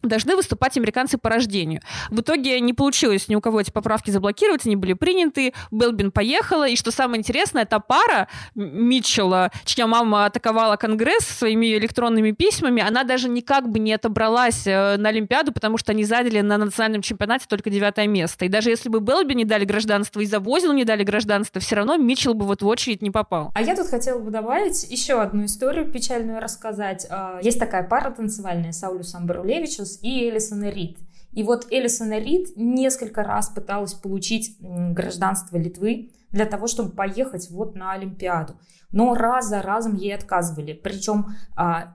должны 0.09 0.37
выступать 0.37 0.77
американцы 0.77 1.19
по 1.19 1.31
рождению. 1.31 1.81
В 2.11 2.21
итоге 2.21 2.61
не 2.61 2.73
получилось 2.73 3.29
ни 3.29 3.35
у 3.35 3.41
кого 3.41 3.61
эти 3.61 3.71
поправки 3.71 4.11
заблокировать, 4.11 4.67
они 4.67 4.77
были 4.77 4.95
приняты, 4.95 5.53
Белбин 5.71 6.11
поехала, 6.11 6.69
и 6.69 6.77
что 6.77 6.91
самое 6.91 7.21
интересное, 7.21 7.63
эта 7.63 7.81
пара 7.81 8.29
Митчелла, 8.55 9.51
чья 9.65 9.87
мама 9.87 10.27
атаковала 10.27 10.77
Конгресс 10.77 11.25
своими 11.25 11.67
электронными 11.77 12.33
письмами, 12.33 12.83
она 12.83 13.05
даже 13.05 13.29
никак 13.29 13.69
бы 13.69 13.79
не 13.79 13.93
отобралась 13.93 14.67
э, 14.67 14.97
на 14.97 15.11
Олимпиаду, 15.11 15.53
потому 15.53 15.79
что 15.79 15.93
они 15.93 16.05
заняли 16.05 16.41
на 16.41 16.59
национальном 16.59 17.03
чемпионате 17.03 17.47
только 17.49 17.71
девятое 17.71 18.07
место. 18.07 18.45
И 18.45 18.49
даже 18.49 18.71
если 18.71 18.89
бы 18.89 19.01
Белби 19.01 19.35
не 19.35 19.45
дали 19.45 19.65
гражданство 19.65 20.21
и 20.21 20.27
Завозину 20.27 20.73
не 20.73 20.85
дали 20.85 21.05
гражданство, 21.05 21.61
все 21.61 21.77
равно 21.77 21.97
Митчелл 21.97 22.35
бы 22.35 22.47
вот 22.47 22.63
в 22.63 22.67
очередь 22.67 23.03
не 23.03 23.11
попал. 23.11 23.53
А 23.55 23.63
я 23.63 23.77
тут 23.77 23.89
хотела 23.89 24.19
бы 24.19 24.31
добавить 24.31 24.91
еще 24.91 25.21
одну 25.21 25.45
историю 25.45 25.91
печальную 25.91 26.41
рассказать. 26.41 27.07
А, 27.11 27.41
есть 27.43 27.59
такая 27.59 27.83
пара 27.83 28.11
танцевальная 28.11 28.73
Саулюс 28.73 29.15
Амбарулевичус 29.15 29.98
И 30.03 30.29
Элисон 30.29 30.65
Рид. 30.65 30.99
И 31.33 31.43
вот 31.43 31.67
Элисон 31.71 32.13
Рид 32.13 32.57
несколько 32.57 33.23
раз 33.23 33.51
пыталась 33.51 33.95
получить 33.95 34.57
гражданство 34.61 35.57
Литвы 35.57 36.13
для 36.31 36.47
того, 36.47 36.67
чтобы 36.67 36.91
поехать 36.91 37.51
вот 37.51 37.75
на 37.75 37.93
Олимпиаду. 37.93 38.59
Но 38.91 39.15
раз 39.15 39.49
за 39.49 39.63
разом 39.63 39.95
ей 39.95 40.15
отказывали. 40.15 40.73
Причем 40.73 41.29
а, 41.57 41.95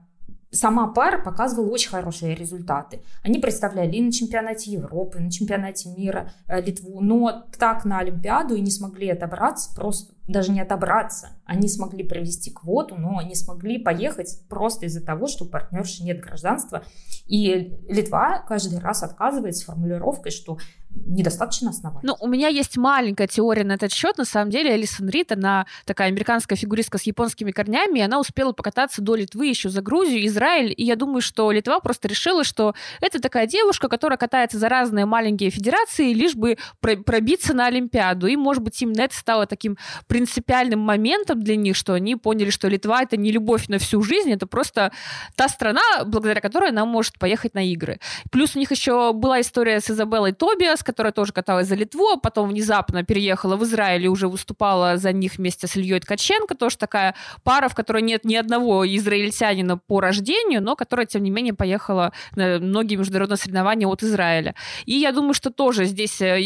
сама 0.54 0.88
пара 0.88 1.22
показывала 1.22 1.70
очень 1.70 1.90
хорошие 1.90 2.36
результаты. 2.36 3.02
Они 3.24 3.40
представляли 3.40 3.96
и 3.96 4.02
на 4.02 4.12
чемпионате 4.12 4.72
Европы, 4.72 5.20
и 5.20 5.22
на 5.22 5.32
чемпионате 5.32 5.90
мира 5.90 6.32
э, 6.48 6.62
Литву, 6.62 7.02
но 7.02 7.46
так 7.58 7.86
на 7.86 8.00
Олимпиаду 8.00 8.56
и 8.56 8.62
не 8.62 8.72
смогли 8.72 9.10
отобраться 9.10 9.74
просто 9.76 10.14
даже 10.28 10.52
не 10.52 10.62
отобраться. 10.62 11.30
Они 11.46 11.68
смогли 11.68 12.04
провести 12.04 12.50
квоту, 12.50 12.96
но 12.96 13.22
не 13.22 13.36
смогли 13.36 13.78
поехать 13.78 14.40
просто 14.48 14.86
из-за 14.86 15.04
того, 15.04 15.28
что 15.28 15.44
у 15.44 15.48
партнерши 15.48 16.04
нет 16.04 16.22
гражданства. 16.22 16.84
И 17.26 17.78
Литва 17.90 18.40
каждый 18.48 18.80
раз 18.80 19.04
отказывает 19.04 19.58
с 19.58 19.64
формулировкой, 19.64 20.32
что 20.32 20.58
недостаточно 20.96 21.70
оснований. 21.70 22.08
Ну, 22.08 22.16
у 22.20 22.28
меня 22.28 22.48
есть 22.48 22.78
маленькая 22.78 23.28
теория 23.28 23.64
на 23.64 23.74
этот 23.74 23.92
счет. 23.92 24.18
На 24.18 24.26
самом 24.26 24.50
деле, 24.50 24.76
Элисон 24.76 25.10
Рид, 25.10 25.32
она 25.32 25.66
такая 25.86 26.08
американская 26.08 26.58
фигуристка 26.58 26.98
с 26.98 27.04
японскими 27.04 27.52
корнями, 27.52 28.00
и 28.00 28.02
она 28.02 28.20
успела 28.20 28.52
покататься 28.52 29.02
до 29.02 29.16
Литвы 29.16 29.48
еще 29.48 29.70
за 29.70 29.82
Грузию, 29.82 30.26
Израиль, 30.26 30.74
и 30.76 30.84
я 30.84 30.96
думаю, 30.96 31.22
что 31.22 31.52
Литва 31.52 31.80
просто 31.80 32.08
решила, 32.08 32.44
что 32.44 32.74
это 33.02 33.20
такая 33.20 33.48
девушка, 33.48 33.90
которая 33.90 34.18
катается 34.18 34.58
за 34.58 34.70
разные 34.70 35.06
маленькие 35.06 35.50
федерации, 35.50 36.14
лишь 36.14 36.36
бы 36.36 36.58
пробиться 36.80 37.54
на 37.54 37.68
Олимпиаду. 37.68 38.28
И, 38.28 38.36
может 38.36 38.64
быть, 38.64 38.82
именно 38.82 39.02
это 39.02 39.16
стало 39.16 39.46
таким 39.46 39.78
принципиальным 40.08 40.80
моментом 40.80 41.42
для 41.42 41.56
них, 41.56 41.76
что 41.76 41.94
они 41.94 42.16
поняли, 42.16 42.50
что 42.50 42.68
Литва— 42.68 43.02
это 43.04 43.18
не 43.18 43.32
любовь 43.32 43.68
на 43.68 43.78
всю 43.80 44.02
жизнь, 44.04 44.32
это 44.32 44.48
просто 44.48 44.92
та 45.36 45.50
страна, 45.50 45.82
благодаря 46.06 46.42
которой 46.42 46.70
она 46.70 46.86
может 46.86 47.20
поехать 47.20 47.54
на 47.54 47.66
игры. 47.66 48.00
Плюс 48.32 48.56
у 48.56 48.60
них 48.60 48.72
еще 48.72 49.14
была 49.14 49.42
история 49.42 49.80
с 49.80 49.90
Изабеллой 49.90 50.34
Тобиас, 50.34 50.83
которая 50.84 51.14
тоже 51.14 51.34
каталась 51.34 51.68
за 51.68 51.76
Литву, 51.76 52.10
а 52.14 52.18
потом 52.18 52.50
внезапно 52.50 53.04
переехала 53.04 53.56
в 53.56 53.64
Израиль 53.64 54.06
и 54.06 54.08
уже 54.08 54.28
выступала 54.28 54.98
за 54.98 55.12
них 55.12 55.36
вместе 55.38 55.68
с 55.68 55.76
Ильей 55.76 56.00
Ткаченко, 56.00 56.56
тоже 56.56 56.78
такая 56.78 57.16
пара, 57.44 57.70
в 57.70 57.76
которой 57.76 58.02
нет 58.02 58.26
ни 58.26 58.36
одного 58.36 58.86
израильтянина 58.86 59.78
по 59.78 60.02
рождению, 60.02 60.62
но 60.62 60.76
которая, 60.76 61.06
тем 61.06 61.24
не 61.24 61.32
менее, 61.32 61.54
поехала 61.54 62.12
на 62.36 62.60
многие 62.60 62.96
международные 62.96 63.38
соревнования 63.38 63.88
от 63.88 64.04
Израиля. 64.04 64.56
И 64.86 64.94
я 64.94 65.12
думаю, 65.12 65.34
что 65.34 65.50
тоже 65.50 65.86
здесь 65.86 66.22
э, 66.22 66.40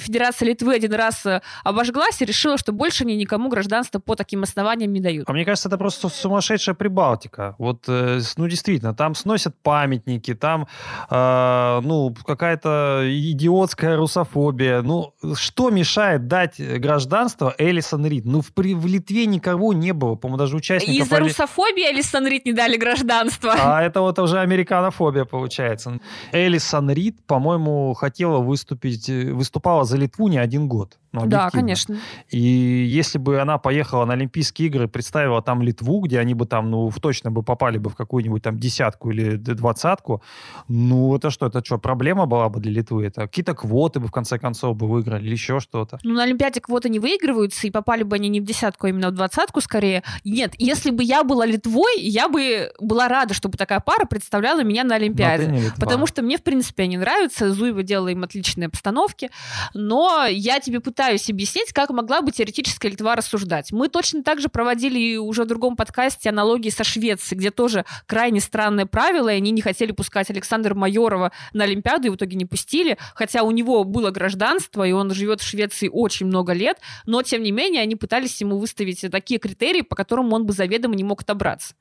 Федерация 0.00 0.48
Литвы 0.48 0.74
один 0.74 0.94
раз 0.94 1.26
э, 1.26 1.40
обожглась 1.64 2.20
и 2.22 2.24
решила, 2.24 2.58
что 2.58 2.72
больше 2.72 3.04
они 3.04 3.16
никому 3.16 3.48
гражданство 3.48 3.98
по 3.98 4.14
таким 4.14 4.42
основаниям 4.42 4.92
не 4.92 5.00
дают. 5.00 5.28
А 5.28 5.32
мне 5.32 5.44
кажется, 5.44 5.68
это 5.68 5.78
просто 5.78 6.08
сумасшедшая 6.08 6.74
Прибалтика. 6.74 7.54
Вот, 7.58 7.84
э, 7.88 8.20
ну, 8.36 8.48
действительно, 8.48 8.94
там 8.94 9.14
сносят 9.14 9.54
памятники, 9.62 10.34
там, 10.34 10.66
э, 11.10 11.80
ну, 11.82 12.14
какая-то 12.24 13.02
идиотская 13.04 13.81
детская 13.82 13.96
русофобия. 13.96 14.82
Ну, 14.82 15.14
что 15.34 15.70
мешает 15.70 16.28
дать 16.28 16.60
гражданство 16.60 17.54
Элисон 17.58 18.06
Рид? 18.06 18.24
Ну, 18.24 18.40
в, 18.40 18.52
в 18.54 18.86
Литве 18.86 19.26
никого 19.26 19.72
не 19.72 19.92
было, 19.92 20.14
по-моему, 20.14 20.38
даже 20.38 20.56
участников... 20.56 21.06
Из-за 21.06 21.18
русофобии 21.18 21.90
Элисон 21.90 22.26
Рид 22.26 22.46
не 22.46 22.52
дали 22.52 22.76
гражданство. 22.76 23.54
А 23.58 23.82
это 23.82 24.00
вот 24.00 24.18
уже 24.18 24.38
американофобия 24.38 25.24
получается. 25.24 26.00
Элисон 26.32 26.90
Рид, 26.90 27.26
по-моему, 27.26 27.92
хотела 27.94 28.38
выступить, 28.38 29.08
выступала 29.08 29.84
за 29.84 29.96
Литву 29.96 30.28
не 30.28 30.38
один 30.38 30.68
год. 30.68 30.98
Ну, 31.12 31.26
да, 31.26 31.50
конечно. 31.50 31.98
И 32.30 32.38
если 32.38 33.18
бы 33.18 33.40
она 33.40 33.58
поехала 33.58 34.04
на 34.06 34.14
Олимпийские 34.14 34.68
игры, 34.68 34.88
представила 34.88 35.42
там 35.42 35.60
Литву, 35.62 36.00
где 36.00 36.18
они 36.18 36.34
бы 36.34 36.46
там, 36.46 36.70
ну, 36.70 36.90
точно 37.00 37.30
бы 37.30 37.42
попали 37.42 37.78
бы 37.78 37.90
в 37.90 37.96
какую-нибудь 37.96 38.42
там 38.42 38.58
десятку 38.58 39.10
или 39.10 39.36
двадцатку, 39.36 40.22
ну, 40.68 41.14
это 41.14 41.30
что, 41.30 41.46
это 41.46 41.64
что, 41.64 41.78
проблема 41.78 42.26
была 42.26 42.48
бы 42.48 42.60
для 42.60 42.72
Литвы? 42.72 43.06
Это 43.06 43.22
какие-то 43.22 43.54
квоты 43.54 44.00
бы, 44.00 44.08
в 44.08 44.10
конце 44.10 44.38
концов, 44.38 44.76
бы 44.76 44.88
выиграли 44.88 45.24
или 45.24 45.32
еще 45.32 45.60
что-то? 45.60 45.98
Ну, 46.02 46.14
на 46.14 46.22
Олимпиаде 46.22 46.60
квоты 46.60 46.88
не 46.88 46.98
выигрываются, 46.98 47.66
и 47.66 47.70
попали 47.70 48.04
бы 48.04 48.16
они 48.16 48.28
не 48.30 48.40
в 48.40 48.44
десятку, 48.44 48.86
а 48.86 48.88
именно 48.88 49.10
в 49.10 49.12
двадцатку 49.12 49.60
скорее. 49.60 50.02
Нет, 50.24 50.54
если 50.56 50.90
бы 50.90 51.04
я 51.04 51.24
была 51.24 51.44
Литвой, 51.44 52.00
я 52.00 52.28
бы 52.28 52.72
была 52.80 53.08
рада, 53.08 53.34
чтобы 53.34 53.58
такая 53.58 53.80
пара 53.80 54.06
представляла 54.06 54.64
меня 54.64 54.84
на 54.84 54.94
Олимпиаде. 54.94 55.72
Потому 55.78 56.06
что 56.06 56.22
мне, 56.22 56.38
в 56.38 56.42
принципе, 56.42 56.84
они 56.84 56.96
нравятся. 56.96 57.52
Зуева 57.52 57.82
делала 57.82 58.08
им 58.08 58.24
отличные 58.24 58.68
постановки. 58.68 59.30
Но 59.74 60.24
я 60.26 60.58
тебе 60.60 60.80
пытаюсь 60.80 61.01
пытаюсь 61.02 61.28
объяснить, 61.28 61.72
как 61.72 61.90
могла 61.90 62.22
бы 62.22 62.30
теоретически 62.30 62.86
Литва 62.86 63.16
рассуждать. 63.16 63.72
Мы 63.72 63.88
точно 63.88 64.22
так 64.22 64.40
же 64.40 64.48
проводили 64.48 65.16
уже 65.16 65.42
в 65.42 65.46
другом 65.48 65.74
подкасте 65.74 66.28
аналогии 66.28 66.70
со 66.70 66.84
Швецией, 66.84 67.40
где 67.40 67.50
тоже 67.50 67.84
крайне 68.06 68.38
странное 68.38 68.86
правило, 68.86 69.28
и 69.28 69.38
они 69.38 69.50
не 69.50 69.62
хотели 69.62 69.90
пускать 69.90 70.30
Александра 70.30 70.76
Майорова 70.76 71.32
на 71.54 71.64
Олимпиаду, 71.64 72.06
и 72.06 72.10
в 72.10 72.14
итоге 72.14 72.36
не 72.36 72.44
пустили, 72.44 72.98
хотя 73.16 73.42
у 73.42 73.50
него 73.50 73.82
было 73.82 74.12
гражданство, 74.12 74.86
и 74.86 74.92
он 74.92 75.12
живет 75.12 75.40
в 75.40 75.44
Швеции 75.44 75.90
очень 75.92 76.26
много 76.26 76.52
лет, 76.52 76.78
но, 77.04 77.20
тем 77.22 77.42
не 77.42 77.50
менее, 77.50 77.82
они 77.82 77.96
пытались 77.96 78.40
ему 78.40 78.58
выставить 78.58 79.04
такие 79.10 79.40
критерии, 79.40 79.80
по 79.82 79.96
которым 79.96 80.32
он 80.32 80.46
бы 80.46 80.52
заведомо 80.52 80.94
не 80.94 81.02
мог 81.02 81.22
отобраться. 81.22 81.74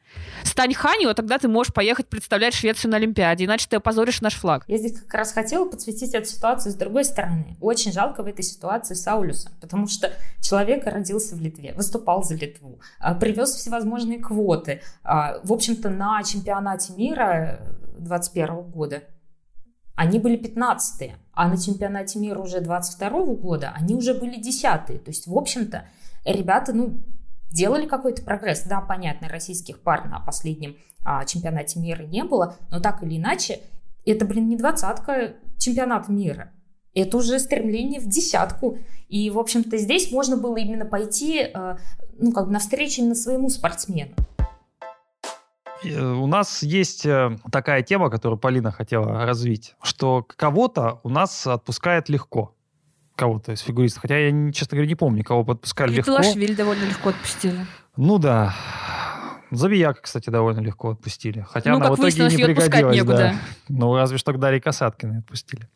Стань 0.43 0.73
Ханью, 0.73 1.11
а 1.11 1.13
тогда 1.13 1.37
ты 1.37 1.47
можешь 1.47 1.75
поехать 1.75 2.07
представлять 2.07 2.55
Швецию 2.55 2.89
на 2.89 2.97
Олимпиаде, 2.97 3.45
иначе 3.45 3.67
ты 3.69 3.75
опозоришь 3.75 4.21
наш 4.21 4.33
флаг. 4.33 4.63
Я 4.67 4.79
здесь 4.79 4.99
как 4.99 5.13
раз 5.13 5.31
хотела 5.31 5.65
подсветить 5.65 6.15
эту 6.15 6.27
ситуацию 6.27 6.71
с 6.71 6.75
другой 6.75 7.05
стороны. 7.05 7.55
Очень 7.61 7.91
жалко 7.91 8.23
в 8.23 8.25
этой 8.25 8.43
ситуации 8.43 8.95
Саулюса, 9.11 9.51
потому 9.59 9.87
что 9.87 10.11
человек 10.39 10.85
родился 10.85 11.35
в 11.35 11.41
Литве, 11.41 11.73
выступал 11.73 12.23
за 12.23 12.35
Литву, 12.35 12.79
а, 12.99 13.13
привез 13.13 13.51
всевозможные 13.51 14.19
квоты. 14.19 14.81
А, 15.03 15.39
в 15.43 15.51
общем-то, 15.51 15.89
на 15.89 16.23
чемпионате 16.23 16.93
мира 16.93 17.59
2021 17.97 18.61
года 18.71 19.03
они 19.95 20.19
были 20.19 20.37
15 20.37 21.11
а 21.33 21.47
на 21.47 21.57
чемпионате 21.57 22.19
мира 22.19 22.39
уже 22.39 22.59
22 22.61 23.09
года 23.35 23.73
они 23.75 23.95
уже 23.95 24.13
были 24.13 24.39
10 24.39 24.85
То 24.85 25.01
есть, 25.07 25.27
в 25.27 25.37
общем-то, 25.37 25.85
ребята, 26.25 26.73
ну, 26.73 27.01
делали 27.51 27.85
какой-то 27.85 28.23
прогресс. 28.23 28.63
Да, 28.63 28.81
понятно, 28.81 29.27
российских 29.27 29.81
пар 29.81 30.07
на 30.07 30.19
последнем 30.19 30.77
а, 31.03 31.25
чемпионате 31.25 31.79
мира 31.79 32.03
не 32.03 32.23
было, 32.23 32.55
но 32.69 32.79
так 32.79 33.03
или 33.03 33.17
иначе, 33.17 33.59
это, 34.05 34.25
блин, 34.25 34.47
не 34.47 34.55
двадцатка 34.55 35.33
чемпионата 35.57 36.11
мира. 36.11 36.51
Это 36.93 37.17
уже 37.17 37.39
стремление 37.39 37.99
в 37.99 38.07
десятку. 38.07 38.77
И, 39.07 39.29
в 39.29 39.39
общем-то, 39.39 39.77
здесь 39.77 40.11
можно 40.11 40.37
было 40.37 40.57
именно 40.57 40.85
пойти, 40.85 41.49
э, 41.53 41.77
ну, 42.17 42.31
как 42.31 42.47
бы 42.47 42.51
навстречу 42.51 43.01
именно 43.01 43.15
своему 43.15 43.49
спортсмену. 43.49 44.13
Э, 45.83 46.01
у 46.01 46.27
нас 46.27 46.63
есть 46.63 47.05
э, 47.05 47.37
такая 47.51 47.81
тема, 47.81 48.09
которую 48.09 48.39
Полина 48.39 48.71
хотела 48.71 49.25
развить, 49.25 49.75
что 49.81 50.25
кого-то 50.35 50.99
у 51.03 51.09
нас 51.09 51.47
отпускает 51.47 52.09
легко. 52.09 52.55
Кого-то 53.15 53.51
из 53.51 53.59
фигуристов. 53.59 54.01
Хотя 54.01 54.17
я, 54.17 54.51
честно 54.51 54.75
говоря, 54.75 54.87
не 54.87 54.95
помню, 54.95 55.23
кого 55.23 55.43
подпускали 55.43 55.93
легко. 55.93 56.13
Лашвили 56.13 56.53
довольно 56.53 56.85
легко 56.85 57.09
отпустили. 57.09 57.65
Ну 57.97 58.17
да. 58.17 58.53
Забияка, 59.51 60.01
кстати, 60.01 60.29
довольно 60.29 60.61
легко 60.61 60.91
отпустили. 60.91 61.45
Хотя 61.49 61.71
ну, 61.71 61.77
она 61.77 61.91
в 61.91 61.95
итоге 61.95 62.35
не 62.35 62.43
пригодилась. 62.43 62.95
Некуда. 62.95 63.17
Да. 63.17 63.35
Ну, 63.67 63.95
разве 63.95 64.17
что 64.17 64.31
к 64.31 64.39
Дарье 64.39 64.61
Касаткиной 64.61 65.19
отпустили. 65.19 65.67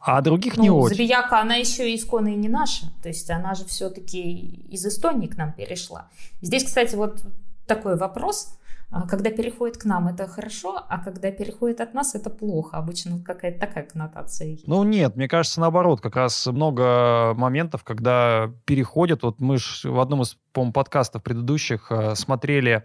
А 0.00 0.20
других 0.20 0.56
ну, 0.56 0.62
не 0.62 0.70
очень. 0.70 0.96
Забияка, 0.96 1.40
она 1.40 1.54
еще 1.54 1.94
исконно 1.94 2.28
и 2.28 2.36
не 2.36 2.48
наша. 2.48 2.86
То 3.02 3.08
есть 3.08 3.30
она 3.30 3.54
же 3.54 3.64
все-таки 3.64 4.20
из 4.68 4.84
Эстонии 4.84 5.26
к 5.26 5.36
нам 5.36 5.52
перешла. 5.52 6.08
Здесь, 6.42 6.64
кстати, 6.64 6.94
вот 6.94 7.22
такой 7.66 7.96
вопрос. 7.96 8.58
А 8.90 9.08
когда 9.08 9.30
переходит 9.30 9.76
к 9.76 9.86
нам, 9.86 10.06
это 10.06 10.28
хорошо, 10.28 10.84
а 10.88 10.98
когда 10.98 11.32
переходит 11.32 11.80
от 11.80 11.94
нас, 11.94 12.14
это 12.14 12.30
плохо. 12.30 12.76
Обычно 12.76 13.18
какая-то 13.18 13.58
такая 13.58 13.84
коннотация. 13.84 14.56
Ну 14.66 14.84
нет, 14.84 15.16
мне 15.16 15.26
кажется, 15.26 15.60
наоборот, 15.60 16.00
как 16.00 16.14
раз 16.14 16.46
много 16.46 17.34
моментов, 17.34 17.82
когда 17.82 18.52
переходят, 18.66 19.24
вот 19.24 19.40
мы 19.40 19.58
же 19.58 19.90
в 19.90 19.98
одном 19.98 20.22
из 20.22 20.36
по 20.54 20.70
подкастов 20.70 21.22
предыдущих 21.22 21.88
э, 21.90 22.14
смотрели 22.14 22.84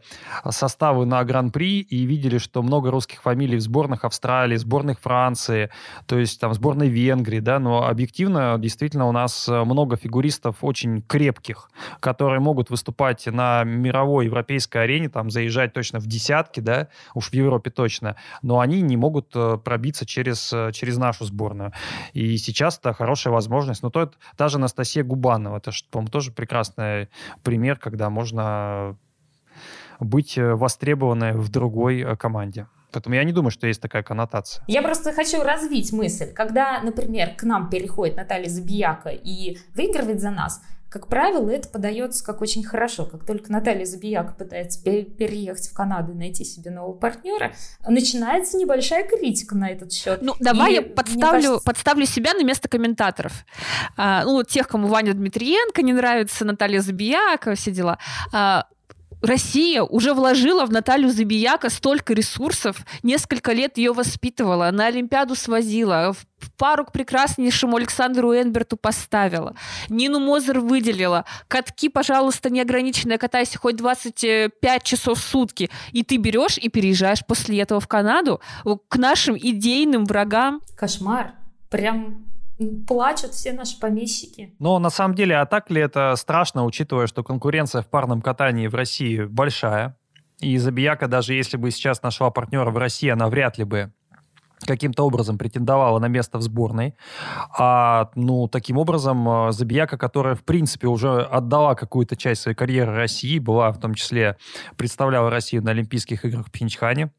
составы 0.50 1.06
на 1.06 1.24
Гран-при 1.24 1.80
и 1.80 2.04
видели, 2.04 2.40
что 2.40 2.62
много 2.62 2.92
русских 2.92 3.22
фамилий 3.22 3.58
в 3.58 3.62
сборных 3.62 4.04
Австралии, 4.04 4.58
сборных 4.58 5.00
Франции, 5.00 5.70
то 6.06 6.18
есть 6.18 6.42
там 6.42 6.54
сборной 6.54 6.90
Венгрии, 6.90 7.40
да, 7.40 7.60
но 7.60 7.88
объективно 7.88 8.58
действительно 8.60 9.08
у 9.08 9.12
нас 9.14 9.48
много 9.48 9.96
фигуристов 9.96 10.58
очень 10.62 11.02
крепких, 11.04 11.70
которые 12.02 12.42
могут 12.42 12.70
выступать 12.70 13.28
на 13.28 13.64
мировой 13.64 14.26
европейской 14.26 14.80
арене, 14.80 15.08
там 15.08 15.30
заезжать 15.30 15.72
точно 15.74 16.00
в 16.00 16.08
десятки, 16.08 16.60
да, 16.60 16.88
уж 17.14 17.30
в 17.30 17.34
Европе 17.34 17.70
точно, 17.70 18.16
но 18.42 18.60
они 18.60 18.82
не 18.82 18.98
могут 18.98 19.32
э, 19.36 19.58
пробиться 19.64 20.06
через, 20.06 20.52
э, 20.52 20.72
через 20.74 20.98
нашу 20.98 21.26
сборную. 21.26 21.72
И 22.14 22.38
сейчас 22.38 22.80
это 22.80 22.94
хорошая 22.94 23.32
возможность. 23.32 23.84
Но 23.84 23.92
то 23.92 24.02
это, 24.02 24.14
та 24.36 24.48
же 24.48 24.58
Анастасия 24.58 25.04
Губанова, 25.04 25.58
это, 25.58 25.72
по-моему, 25.92 26.10
тоже 26.10 26.32
прекрасный 26.32 27.10
пример, 27.44 27.59
когда 27.80 28.10
можно 28.10 28.98
быть 30.00 30.38
э, 30.38 30.56
востребованной 30.56 31.34
в 31.34 31.50
другой 31.50 32.16
команде. 32.18 32.68
Поэтому 32.92 33.16
я 33.16 33.24
не 33.24 33.34
думаю, 33.34 33.52
что 33.52 33.68
есть 33.68 33.82
такая 33.82 34.02
коннотация. 34.02 34.64
Я 34.68 34.82
просто 34.82 35.14
хочу 35.14 35.44
развить 35.44 35.94
мысль. 35.94 36.34
Когда, 36.34 36.82
например, 36.82 37.36
к 37.36 37.44
нам 37.44 37.70
переходит 37.70 38.18
Наталья 38.18 38.50
Забияка 38.50 39.10
и 39.10 39.58
выигрывает 39.76 40.20
за 40.22 40.32
нас, 40.32 40.62
как 40.90 41.08
правило, 41.08 41.50
это 41.50 41.70
подается 41.70 42.24
как 42.24 42.42
очень 42.42 42.64
хорошо. 42.64 43.06
Как 43.06 43.26
только 43.26 43.52
Наталья 43.52 43.86
Забияка 43.86 44.34
пытается 44.34 44.82
переехать 44.84 45.68
в 45.68 45.74
Канаду 45.74 46.14
и 46.14 46.16
найти 46.16 46.44
себе 46.44 46.72
нового 46.72 46.94
партнера, 46.94 47.54
начинается 47.88 48.58
небольшая 48.58 49.08
критика 49.08 49.56
на 49.56 49.70
этот 49.70 49.94
счет. 49.94 50.22
Ну, 50.22 50.34
давай 50.40 50.72
и, 50.72 50.76
я 50.76 50.82
подставлю, 50.82 51.42
кажется... 51.42 51.66
подставлю 51.66 52.06
себя 52.06 52.34
на 52.34 52.44
место 52.44 52.68
комментаторов. 52.68 53.46
А, 53.98 54.24
ну, 54.26 54.44
тех, 54.44 54.68
кому 54.68 54.88
Ваня 54.88 55.14
Дмитриенко 55.14 55.84
не 55.84 55.94
нравится, 55.94 56.44
Наталья 56.44 56.82
Забияка, 56.82 57.54
все 57.54 57.72
дела. 57.72 58.00
А, 58.34 58.66
Россия 59.22 59.84
уже 59.84 60.14
вложила 60.14 60.66
в 60.66 60.72
Наталью 60.72 61.10
Забияка 61.10 61.70
столько 61.70 62.14
ресурсов, 62.14 62.86
несколько 63.04 63.52
лет 63.52 63.78
ее 63.78 63.92
воспитывала, 63.92 64.72
на 64.72 64.86
Олимпиаду 64.88 65.36
свозила, 65.36 66.14
в 66.14 66.52
пару 66.54 66.86
к 66.86 66.92
прекраснейшему 66.92 67.76
Александру 67.76 68.34
Энберту 68.34 68.78
поставила, 68.78 69.56
Нину 69.90 70.20
Мозер 70.20 70.62
выделила, 70.62 71.26
катки, 71.48 71.90
пожалуйста, 71.90 72.50
неограниченные, 72.50 73.18
катайся 73.18 73.58
хоть 73.58 73.76
25 73.76 74.84
часов 74.84 75.20
в 75.20 75.24
сутки, 75.24 75.70
и 75.92 76.04
ты 76.04 76.18
берешь 76.18 76.58
и 76.58 76.70
переезжаешь 76.70 77.26
после 77.26 77.60
этого 77.60 77.82
в 77.82 77.88
Канаду 77.88 78.40
к 78.88 78.96
нашим 78.96 79.38
идейным 79.38 80.06
врагам. 80.06 80.62
Кошмар. 80.78 81.34
Прям 81.70 82.29
плачут 82.88 83.32
все 83.32 83.54
наши 83.54 83.80
помещики. 83.80 84.56
Но 84.60 84.80
на 84.80 84.90
самом 84.90 85.16
деле, 85.16 85.38
а 85.38 85.46
так 85.46 85.70
ли 85.70 85.82
это 85.82 86.16
страшно, 86.16 86.66
учитывая, 86.66 87.08
что 87.08 87.24
конкуренция 87.24 87.82
в 87.82 87.88
парном 87.88 88.22
катании 88.22 88.68
в 88.68 88.76
России 88.76 89.24
большая? 89.24 89.98
И 90.40 90.58
Забияка, 90.58 91.08
даже 91.08 91.34
если 91.34 91.58
бы 91.58 91.70
сейчас 91.72 92.02
нашла 92.02 92.30
партнера 92.32 92.70
в 92.72 92.78
России, 92.78 93.10
она 93.10 93.28
вряд 93.28 93.58
ли 93.58 93.66
бы 93.66 93.92
каким-то 94.66 95.04
образом 95.04 95.38
претендовала 95.38 96.00
на 96.00 96.08
место 96.08 96.38
в 96.38 96.42
сборной. 96.42 96.96
А, 97.58 98.10
ну, 98.16 98.48
таким 98.48 98.78
образом, 98.78 99.28
э, 99.48 99.52
Забияка, 99.52 99.98
которая, 99.98 100.36
в 100.36 100.44
принципе, 100.44 100.88
уже 100.88 101.22
отдала 101.22 101.76
какую-то 101.76 102.16
часть 102.16 102.42
своей 102.42 102.56
карьеры 102.56 102.94
России, 102.94 103.40
была 103.40 103.72
в 103.72 103.80
том 103.80 103.94
числе, 103.94 104.38
представляла 104.76 105.30
Россию 105.30 105.64
на 105.64 105.72
Олимпийских 105.72 106.26
играх 106.26 106.48
в 106.48 106.52
Пхенчхане, 106.52 107.12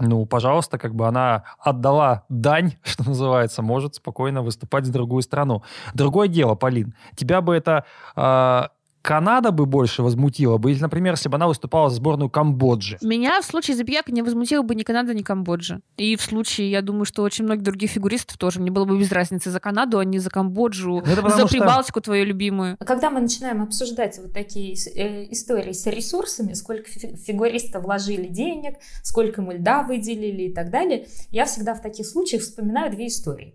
ну, 0.00 0.26
пожалуйста, 0.26 0.78
как 0.78 0.94
бы 0.94 1.06
она 1.06 1.44
отдала 1.58 2.24
дань, 2.28 2.76
что 2.82 3.04
называется, 3.04 3.62
может 3.62 3.96
спокойно 3.96 4.42
выступать 4.42 4.86
за 4.86 4.92
другую 4.92 5.22
страну. 5.22 5.62
Другое 5.94 6.28
дело, 6.28 6.54
Полин, 6.54 6.94
тебя 7.16 7.40
бы 7.40 7.54
это 7.54 7.84
э, 8.16 8.68
Канада 9.08 9.52
бы 9.52 9.64
больше 9.64 10.02
возмутила 10.02 10.58
бы, 10.58 10.70
или, 10.70 10.80
например, 10.80 11.14
если 11.14 11.30
бы 11.30 11.36
она 11.36 11.48
выступала 11.48 11.88
за 11.88 11.96
сборную 11.96 12.28
Камбоджи? 12.28 12.98
Меня 13.00 13.40
в 13.40 13.44
случае 13.46 13.74
Забияка 13.74 14.12
не 14.12 14.20
возмутила 14.20 14.60
бы 14.60 14.74
ни 14.74 14.82
Канада, 14.82 15.14
ни 15.14 15.22
Камбоджа. 15.22 15.80
И 15.96 16.14
в 16.14 16.20
случае, 16.20 16.70
я 16.70 16.82
думаю, 16.82 17.06
что 17.06 17.22
очень 17.22 17.46
многих 17.46 17.62
других 17.62 17.90
фигуристов 17.90 18.36
тоже. 18.36 18.60
Мне 18.60 18.70
было 18.70 18.84
бы 18.84 18.98
без 18.98 19.10
разницы 19.10 19.50
за 19.50 19.60
Канаду, 19.60 19.98
а 19.98 20.04
не 20.04 20.18
за 20.18 20.28
Камбоджу, 20.28 21.02
ну, 21.06 21.28
за 21.30 21.46
Прибалтику 21.46 22.00
что... 22.00 22.02
твою 22.02 22.26
любимую. 22.26 22.76
Когда 22.84 23.08
мы 23.08 23.22
начинаем 23.22 23.62
обсуждать 23.62 24.18
вот 24.18 24.34
такие 24.34 24.74
э, 24.74 25.32
истории 25.32 25.72
с 25.72 25.86
ресурсами, 25.86 26.52
сколько 26.52 26.90
фигуристов 26.90 27.84
вложили 27.84 28.26
денег, 28.26 28.74
сколько 29.02 29.40
мы 29.40 29.54
льда 29.54 29.84
выделили 29.84 30.50
и 30.50 30.52
так 30.52 30.68
далее, 30.68 31.06
я 31.30 31.46
всегда 31.46 31.72
в 31.72 31.80
таких 31.80 32.06
случаях 32.06 32.42
вспоминаю 32.42 32.92
две 32.92 33.06
истории. 33.06 33.54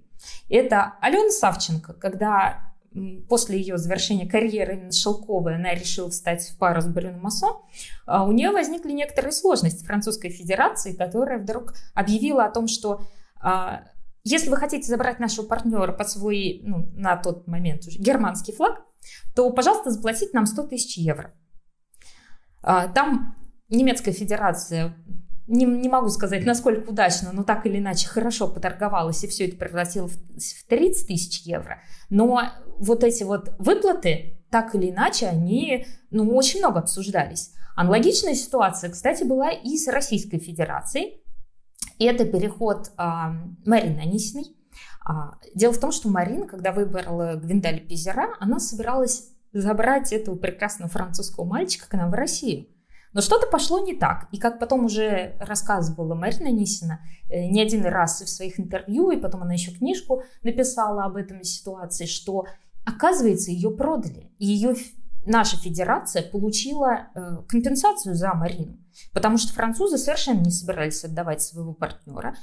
Это 0.49 0.95
Алена 0.99 1.29
Савченко, 1.29 1.93
когда 1.93 2.72
после 3.27 3.59
ее 3.59 3.77
завершения 3.77 4.27
карьеры 4.27 4.75
именно 4.75 4.91
шелковой 4.91 5.55
она 5.55 5.73
решила 5.73 6.09
встать 6.09 6.43
в 6.49 6.57
пару 6.57 6.81
с 6.81 6.85
Брюно 6.85 7.17
Массо, 7.17 7.47
а, 8.05 8.25
у 8.25 8.31
нее 8.31 8.51
возникли 8.51 8.91
некоторые 8.91 9.31
сложности 9.31 9.85
Французской 9.85 10.29
Федерации, 10.29 10.93
которая 10.93 11.39
вдруг 11.39 11.73
объявила 11.93 12.45
о 12.45 12.51
том, 12.51 12.67
что 12.67 13.01
а, 13.41 13.83
если 14.23 14.49
вы 14.49 14.57
хотите 14.57 14.87
забрать 14.87 15.19
нашего 15.19 15.45
партнера 15.45 15.91
под 15.91 16.09
свой, 16.09 16.61
ну, 16.63 16.89
на 16.93 17.17
тот 17.17 17.47
момент 17.47 17.85
уже 17.87 17.99
германский 17.99 18.53
флаг, 18.53 18.81
то, 19.35 19.49
пожалуйста, 19.49 19.91
заплатите 19.91 20.31
нам 20.33 20.45
100 20.45 20.67
тысяч 20.67 20.97
евро. 20.97 21.33
А, 22.61 22.87
там 22.87 23.35
немецкая 23.69 24.13
федерация 24.13 24.95
не, 25.47 25.65
не 25.65 25.89
могу 25.89 26.09
сказать, 26.09 26.45
насколько 26.45 26.89
удачно, 26.89 27.31
но 27.33 27.43
так 27.43 27.65
или 27.65 27.79
иначе 27.79 28.07
хорошо 28.07 28.47
поторговалась 28.47 29.23
и 29.23 29.27
все 29.27 29.47
это 29.47 29.57
превратило 29.57 30.07
в, 30.07 30.13
в 30.15 30.67
30 30.67 31.07
тысяч 31.07 31.41
евро. 31.41 31.81
Но 32.09 32.41
вот 32.77 33.03
эти 33.03 33.23
вот 33.23 33.53
выплаты, 33.59 34.39
так 34.49 34.73
или 34.75 34.91
иначе, 34.91 35.27
они 35.27 35.85
ну, 36.11 36.33
очень 36.35 36.59
много 36.59 36.79
обсуждались. 36.79 37.51
Аналогичная 37.75 38.35
ситуация, 38.35 38.89
кстати, 38.91 39.23
была 39.23 39.49
и 39.49 39.77
с 39.77 39.87
Российской 39.87 40.37
Федерацией. 40.39 41.23
И 41.97 42.05
это 42.05 42.25
переход 42.25 42.91
а, 42.97 43.33
Марины 43.65 43.99
Анисиной. 43.99 44.55
А, 45.05 45.37
дело 45.53 45.73
в 45.73 45.79
том, 45.79 45.91
что 45.91 46.09
Марина, 46.09 46.47
когда 46.47 46.71
выбрала 46.71 47.35
Гвиндаля 47.35 47.79
Пизера, 47.79 48.35
она 48.39 48.59
собиралась 48.59 49.29
забрать 49.51 50.13
этого 50.13 50.35
прекрасного 50.35 50.89
французского 50.89 51.45
мальчика 51.45 51.89
к 51.89 51.93
нам 51.93 52.09
в 52.09 52.13
Россию. 52.13 52.67
Но 53.13 53.21
что-то 53.21 53.47
пошло 53.47 53.79
не 53.79 53.95
так. 53.95 54.27
И 54.31 54.37
как 54.37 54.59
потом 54.59 54.85
уже 54.85 55.35
рассказывала 55.39 56.15
Марина 56.15 56.49
Нисина 56.49 56.99
э, 57.29 57.45
не 57.45 57.61
один 57.61 57.85
раз 57.85 58.21
в 58.21 58.27
своих 58.27 58.59
интервью, 58.59 59.11
и 59.11 59.17
потом 59.17 59.43
она 59.43 59.53
еще 59.53 59.71
книжку 59.71 60.23
написала 60.41 61.05
об 61.05 61.15
этом 61.15 61.43
ситуации, 61.43 62.05
что 62.05 62.45
оказывается 62.85 63.51
ее 63.51 63.71
продали. 63.71 64.31
И 64.39 64.47
ее 64.47 64.75
наша 65.25 65.57
федерация 65.57 66.23
получила 66.23 67.07
э, 67.15 67.37
компенсацию 67.47 68.15
за 68.15 68.33
Марину. 68.33 68.77
Потому 69.13 69.37
что 69.37 69.53
французы 69.53 69.97
совершенно 69.97 70.41
не 70.41 70.51
собирались 70.51 71.03
отдавать 71.03 71.41
своего 71.41 71.73
партнера. 71.73 72.35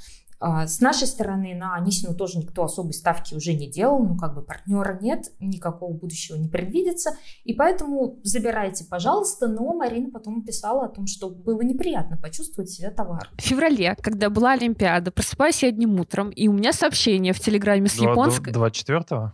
А, 0.43 0.67
с 0.67 0.81
нашей 0.81 1.07
стороны 1.07 1.55
на 1.55 1.75
Анисину 1.75 2.15
тоже 2.15 2.39
никто 2.39 2.65
особой 2.65 2.95
ставки 2.95 3.35
уже 3.35 3.53
не 3.53 3.69
делал, 3.69 4.03
ну 4.03 4.17
как 4.17 4.35
бы 4.35 4.41
партнера 4.41 4.99
нет, 5.01 5.27
никакого 5.39 5.93
будущего 5.93 6.37
не 6.37 6.49
предвидится, 6.49 7.11
и 7.45 7.53
поэтому 7.53 8.19
забирайте, 8.23 8.85
пожалуйста, 8.85 9.49
но 9.49 9.75
Марина 9.75 10.11
потом 10.11 10.43
писала 10.43 10.87
о 10.87 10.89
том, 10.89 11.07
что 11.07 11.29
было 11.29 11.61
неприятно 11.61 12.17
почувствовать 12.17 12.71
себя 12.71 12.91
товаром. 12.91 13.31
В 13.37 13.43
феврале, 13.43 13.95
когда 14.01 14.31
была 14.31 14.53
Олимпиада, 14.53 15.13
просыпаюсь 15.13 15.63
я 15.63 15.69
одним 15.69 16.01
утром, 16.01 16.31
и 16.31 16.49
у 16.49 16.53
меня 16.53 16.73
сообщение 16.73 17.35
в 17.35 17.41
Телеграме 17.41 17.89
с 17.89 17.97
японской... 17.97 18.51
24-го? 18.51 19.33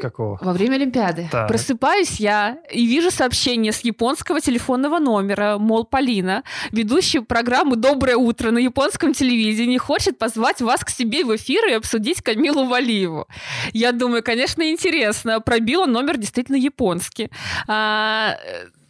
Какого? 0.00 0.38
Во 0.40 0.52
время 0.52 0.76
Олимпиады. 0.76 1.28
Так. 1.30 1.48
Просыпаюсь 1.48 2.18
я 2.18 2.58
и 2.70 2.86
вижу 2.86 3.10
сообщение 3.10 3.72
с 3.72 3.80
японского 3.80 4.40
телефонного 4.40 4.98
номера, 4.98 5.58
мол, 5.58 5.84
Полина, 5.84 6.44
ведущая 6.72 7.20
программы 7.20 7.76
«Доброе 7.76 8.16
утро» 8.16 8.50
на 8.50 8.58
японском 8.58 9.12
телевидении, 9.12 9.78
хочет 9.78 10.18
позвать 10.18 10.60
вас 10.60 10.80
к 10.80 10.90
себе 10.90 11.24
в 11.24 11.34
эфир 11.36 11.66
и 11.68 11.72
обсудить 11.72 12.22
Камилу 12.22 12.64
Валиеву. 12.64 13.26
Я 13.72 13.92
думаю, 13.92 14.22
конечно, 14.22 14.68
интересно. 14.70 15.40
Пробила 15.40 15.86
номер 15.86 16.16
действительно 16.16 16.56
японский. 16.56 17.30
А, 17.68 18.36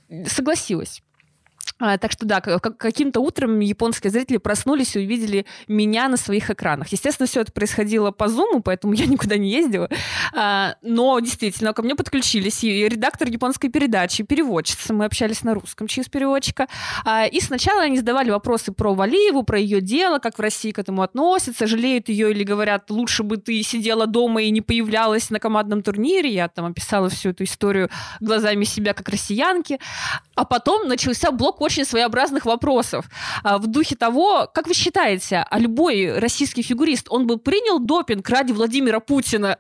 э, 0.09 0.25
согласилась. 0.27 1.03
А, 1.79 1.99
так 1.99 2.13
что 2.13 2.25
да, 2.25 2.41
каким-то 2.41 3.21
утром 3.21 3.61
японские 3.61 4.11
зрители 4.11 4.39
проснулись 4.39 4.97
и 4.97 5.01
увидели 5.01 5.45
меня 5.69 6.09
на 6.09 6.17
своих 6.17 6.51
экранах. 6.51 6.89
Естественно, 6.89 7.27
все 7.27 7.43
это 7.43 7.53
происходило 7.53 8.13
по 8.13 8.29
зуму, 8.29 8.61
поэтому 8.61 8.95
я 8.95 9.07
никуда 9.07 9.37
не 9.37 9.51
ездила. 9.51 9.91
А, 10.35 10.77
но 10.83 11.21
действительно, 11.21 11.75
ко 11.75 11.83
мне 11.83 11.95
подключились 11.95 12.65
и 12.65 12.89
редактор 12.89 13.29
японской 13.29 13.69
передачи, 13.69 14.23
переводчица. 14.23 14.95
Мы 14.95 15.05
общались 15.05 15.43
на 15.43 15.55
русском 15.55 15.87
через 15.87 16.09
переводчика. 16.09 16.67
А, 17.05 17.27
и 17.27 17.41
сначала 17.41 17.83
они 17.83 17.99
задавали 17.99 18.31
вопросы 18.31 18.73
про 18.73 18.95
Валиеву, 18.95 19.43
про 19.43 19.59
ее 19.59 19.83
дело, 19.83 20.19
как 20.19 20.39
в 20.39 20.41
России 20.41 20.71
к 20.71 20.79
этому 20.79 21.03
относятся, 21.03 21.67
жалеют 21.67 22.09
ее 22.09 22.31
или 22.31 22.43
говорят, 22.43 22.91
лучше 22.91 23.23
бы 23.23 23.37
ты 23.37 23.63
сидела 23.63 24.07
дома 24.07 24.43
и 24.43 24.51
не 24.51 24.63
появлялась 24.63 25.29
на 25.29 25.41
командном 25.41 25.83
турнире. 25.83 26.33
Я 26.33 26.49
там 26.49 26.67
описала 26.67 27.11
всю 27.11 27.31
эту 27.31 27.45
историю 27.45 27.91
глазами 28.21 28.65
себя 28.65 28.95
как 28.95 29.11
россиянки. 29.11 29.79
А 30.35 30.45
потом 30.47 30.89
начался 30.89 31.31
блок 31.33 31.56
очень 31.61 31.85
своеобразных 31.85 32.47
вопросов 32.47 33.07
а, 33.43 33.59
в 33.59 33.67
духе 33.67 33.97
того, 33.97 34.49
как 34.53 34.67
вы 34.67 34.75
считаете, 34.75 35.45
а 35.49 35.59
любой 35.59 36.19
российский 36.19 36.63
фигурист, 36.63 37.07
он 37.11 37.27
бы 37.27 37.39
принял 37.39 37.79
допинг 37.79 38.29
ради 38.29 38.53
Владимира 38.53 39.01
Путина? 39.01 39.59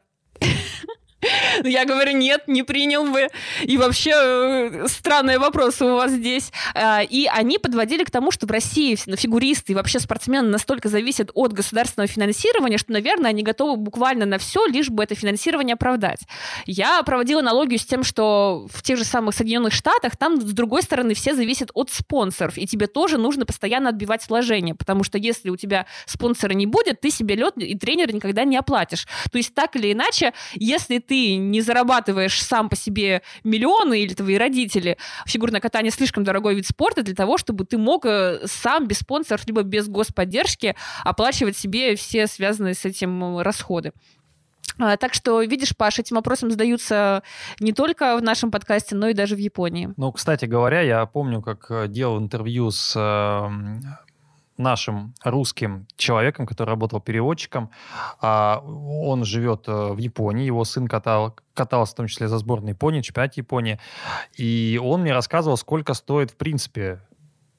Я 1.64 1.84
говорю, 1.84 2.16
нет, 2.16 2.44
не 2.46 2.62
принял 2.62 3.04
бы. 3.10 3.28
И 3.62 3.76
вообще 3.78 4.12
э, 4.14 4.86
странные 4.88 5.38
вопросы 5.38 5.84
у 5.84 5.94
вас 5.96 6.12
здесь. 6.12 6.52
А, 6.74 7.02
и 7.02 7.26
они 7.26 7.58
подводили 7.58 8.04
к 8.04 8.10
тому, 8.10 8.30
что 8.30 8.46
в 8.46 8.50
России 8.50 8.94
фигуристы 8.94 9.72
и 9.72 9.74
вообще 9.74 10.00
спортсмены 10.00 10.48
настолько 10.48 10.88
зависят 10.88 11.30
от 11.34 11.52
государственного 11.52 12.08
финансирования, 12.08 12.78
что, 12.78 12.92
наверное, 12.92 13.30
они 13.30 13.42
готовы 13.42 13.76
буквально 13.76 14.26
на 14.26 14.38
все, 14.38 14.66
лишь 14.66 14.90
бы 14.90 15.02
это 15.02 15.14
финансирование 15.14 15.74
оправдать. 15.74 16.20
Я 16.66 17.02
проводила 17.02 17.40
аналогию 17.40 17.78
с 17.78 17.84
тем, 17.84 18.04
что 18.04 18.66
в 18.72 18.82
тех 18.82 18.98
же 18.98 19.04
самых 19.04 19.34
Соединенных 19.34 19.72
Штатах 19.72 20.16
там, 20.16 20.40
с 20.40 20.52
другой 20.52 20.82
стороны, 20.82 21.14
все 21.14 21.34
зависят 21.34 21.70
от 21.74 21.90
спонсоров, 21.90 22.58
и 22.58 22.66
тебе 22.66 22.86
тоже 22.86 23.18
нужно 23.18 23.46
постоянно 23.46 23.90
отбивать 23.90 24.28
вложения, 24.28 24.74
потому 24.74 25.04
что 25.04 25.18
если 25.18 25.50
у 25.50 25.56
тебя 25.56 25.86
спонсора 26.06 26.52
не 26.52 26.66
будет, 26.66 27.00
ты 27.00 27.10
себе 27.10 27.34
лед 27.36 27.54
и 27.56 27.76
тренера 27.76 28.12
никогда 28.12 28.44
не 28.44 28.56
оплатишь. 28.56 29.06
То 29.30 29.38
есть 29.38 29.54
так 29.54 29.76
или 29.76 29.92
иначе, 29.92 30.32
если 30.54 30.98
ты 30.98 31.15
не 31.36 31.60
зарабатываешь 31.60 32.42
сам 32.42 32.68
по 32.68 32.76
себе 32.76 33.22
миллионы 33.44 34.02
или 34.02 34.14
твои 34.14 34.36
родители, 34.36 34.98
фигурное 35.26 35.60
катание 35.60 35.90
слишком 35.90 36.24
дорогой 36.24 36.54
вид 36.54 36.66
спорта 36.66 37.02
для 37.02 37.14
того, 37.14 37.38
чтобы 37.38 37.64
ты 37.64 37.78
мог 37.78 38.04
э, 38.06 38.40
сам 38.44 38.86
без 38.86 38.98
спонсоров 38.98 39.46
либо 39.46 39.62
без 39.62 39.88
господдержки 39.88 40.74
оплачивать 41.04 41.56
себе 41.56 41.96
все 41.96 42.26
связанные 42.26 42.74
с 42.74 42.84
этим 42.84 43.38
расходы. 43.38 43.92
А, 44.78 44.96
так 44.96 45.14
что, 45.14 45.40
видишь, 45.42 45.74
Паш, 45.76 45.98
этим 45.98 46.16
вопросом 46.16 46.50
задаются 46.50 47.22
не 47.60 47.72
только 47.72 48.16
в 48.16 48.22
нашем 48.22 48.50
подкасте, 48.50 48.94
но 48.94 49.08
и 49.08 49.14
даже 49.14 49.34
в 49.34 49.38
Японии. 49.38 49.92
Ну, 49.96 50.12
кстати 50.12 50.44
говоря, 50.44 50.82
я 50.82 51.06
помню, 51.06 51.40
как 51.40 51.70
э, 51.70 51.88
делал 51.88 52.18
интервью 52.18 52.70
с 52.70 52.94
э, 52.94 54.05
нашим 54.56 55.14
русским 55.24 55.86
человеком, 55.96 56.46
который 56.46 56.70
работал 56.70 57.00
переводчиком. 57.00 57.70
А, 58.20 58.62
он 58.64 59.24
живет 59.24 59.64
э, 59.68 59.92
в 59.92 59.98
Японии, 59.98 60.46
его 60.46 60.64
сын 60.64 60.86
катал, 60.86 61.36
катался 61.54 61.92
в 61.92 61.96
том 61.96 62.06
числе 62.06 62.28
за 62.28 62.38
сборной 62.38 62.70
Японии, 62.70 63.02
чемпионат 63.02 63.36
Японии. 63.36 63.78
И 64.36 64.80
он 64.82 65.02
мне 65.02 65.12
рассказывал, 65.12 65.56
сколько 65.56 65.94
стоит, 65.94 66.30
в 66.30 66.36
принципе, 66.36 67.00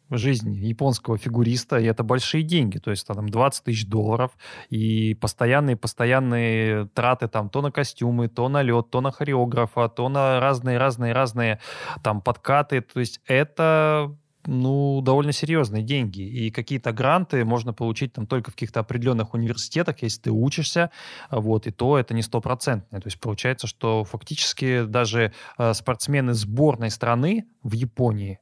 жизнь 0.10 0.54
японского 0.54 1.18
фигуриста, 1.18 1.78
и 1.78 1.86
это 1.86 2.04
большие 2.04 2.44
деньги, 2.44 2.78
то 2.78 2.92
есть 2.92 3.06
там 3.06 3.28
20 3.30 3.64
тысяч 3.64 3.88
долларов, 3.88 4.32
и 4.70 5.16
постоянные-постоянные 5.16 6.88
траты 6.94 7.28
там 7.28 7.50
то 7.50 7.62
на 7.62 7.72
костюмы, 7.72 8.30
то 8.30 8.48
на 8.50 8.62
лед, 8.62 8.90
то 8.90 9.02
на 9.02 9.12
хореографа, 9.12 9.90
то 9.90 10.08
на 10.10 10.40
разные-разные-разные 10.40 11.60
там 12.04 12.22
подкаты, 12.22 12.82
то 12.82 13.00
есть 13.00 13.20
это 13.26 14.16
ну, 14.48 15.02
довольно 15.02 15.34
серьезные 15.34 15.84
деньги. 15.84 16.22
И 16.22 16.50
какие-то 16.50 16.92
гранты 16.94 17.44
можно 17.46 17.74
получить 17.74 18.14
там 18.14 18.26
только 18.26 18.50
в 18.50 18.56
каких-то 18.56 18.80
определенных 18.80 19.34
университетах, 19.34 20.02
если 20.02 20.22
ты 20.22 20.32
учишься, 20.32 20.90
вот, 21.30 21.68
и 21.68 21.72
то 21.72 21.98
это 21.98 22.14
не 22.14 22.22
стопроцентное. 22.22 23.02
То 23.02 23.08
есть 23.08 23.20
получается, 23.20 23.68
что 23.68 24.04
фактически 24.06 24.86
даже 24.86 25.34
э, 25.58 25.74
спортсмены 25.74 26.34
сборной 26.34 26.90
страны 26.90 27.46
в 27.62 27.74
Японии, 27.74 28.40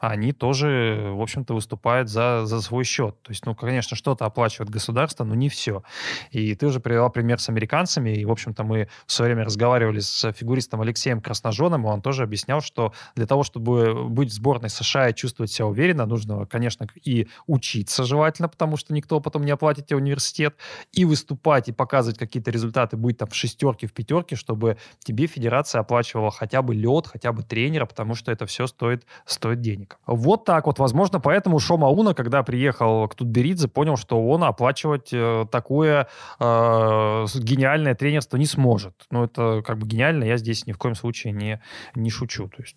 они 0.00 0.32
тоже, 0.32 1.10
в 1.12 1.20
общем-то, 1.20 1.52
выступают 1.54 2.08
за, 2.08 2.46
за 2.46 2.62
свой 2.62 2.84
счет. 2.84 3.20
То 3.22 3.30
есть, 3.30 3.44
ну, 3.44 3.54
конечно, 3.54 3.96
что-то 3.96 4.24
оплачивает 4.24 4.70
государство, 4.70 5.24
но 5.24 5.34
не 5.34 5.50
все. 5.50 5.82
И 6.30 6.54
ты 6.54 6.66
уже 6.66 6.80
привела 6.80 7.10
пример 7.10 7.38
с 7.38 7.50
американцами, 7.50 8.10
и, 8.10 8.24
в 8.24 8.30
общем-то, 8.30 8.64
мы 8.64 8.88
в 9.06 9.12
свое 9.12 9.28
время 9.28 9.44
разговаривали 9.44 10.00
с 10.00 10.32
фигуристом 10.32 10.80
Алексеем 10.80 11.20
Красножоном, 11.20 11.84
и 11.84 11.88
он 11.90 12.00
тоже 12.00 12.22
объяснял, 12.22 12.62
что 12.62 12.94
для 13.14 13.26
того, 13.26 13.42
чтобы 13.42 14.08
быть 14.08 14.30
в 14.30 14.32
сборной 14.32 14.70
США 14.70 15.10
и 15.10 15.14
чувствовать 15.14 15.52
себя 15.52 15.66
уверенно, 15.66 16.06
нужно, 16.06 16.46
конечно, 16.46 16.86
и 17.04 17.28
учиться 17.46 18.04
желательно, 18.04 18.48
потому 18.48 18.78
что 18.78 18.94
никто 18.94 19.20
потом 19.20 19.44
не 19.44 19.50
оплатит 19.50 19.86
тебе 19.86 19.98
университет, 19.98 20.56
и 20.92 21.04
выступать, 21.04 21.68
и 21.68 21.72
показывать 21.72 22.18
какие-то 22.18 22.50
результаты, 22.50 22.96
быть 22.96 23.18
там 23.18 23.28
в 23.28 23.34
шестерке, 23.34 23.86
в 23.86 23.92
пятерке, 23.92 24.34
чтобы 24.34 24.78
тебе 25.00 25.26
федерация 25.26 25.80
оплачивала 25.80 26.30
хотя 26.30 26.62
бы 26.62 26.74
лед, 26.74 27.06
хотя 27.06 27.32
бы 27.32 27.42
тренера, 27.42 27.84
потому 27.84 28.14
что 28.14 28.32
это 28.32 28.46
все 28.46 28.66
стоит, 28.66 29.04
стоит 29.26 29.60
денег 29.60 29.89
сотрудников. 29.90 29.98
Вот 30.06 30.44
так 30.44 30.66
вот. 30.66 30.78
Возможно, 30.78 31.20
поэтому 31.20 31.58
Шома 31.58 31.88
Уна, 31.88 32.14
когда 32.14 32.42
приехал 32.42 33.08
к 33.08 33.14
Тутберидзе, 33.14 33.68
понял, 33.68 33.96
что 33.96 34.26
он 34.26 34.44
оплачивать 34.44 35.10
э, 35.12 35.46
такое 35.50 36.08
э, 36.38 37.26
гениальное 37.34 37.94
тренерство 37.94 38.36
не 38.36 38.46
сможет. 38.46 38.94
Ну, 39.10 39.24
это 39.24 39.62
как 39.66 39.78
бы 39.78 39.86
гениально, 39.86 40.24
я 40.24 40.36
здесь 40.36 40.66
ни 40.66 40.72
в 40.72 40.78
коем 40.78 40.94
случае 40.94 41.32
не, 41.32 41.60
не 41.94 42.10
шучу. 42.10 42.48
То 42.48 42.62
есть 42.62 42.76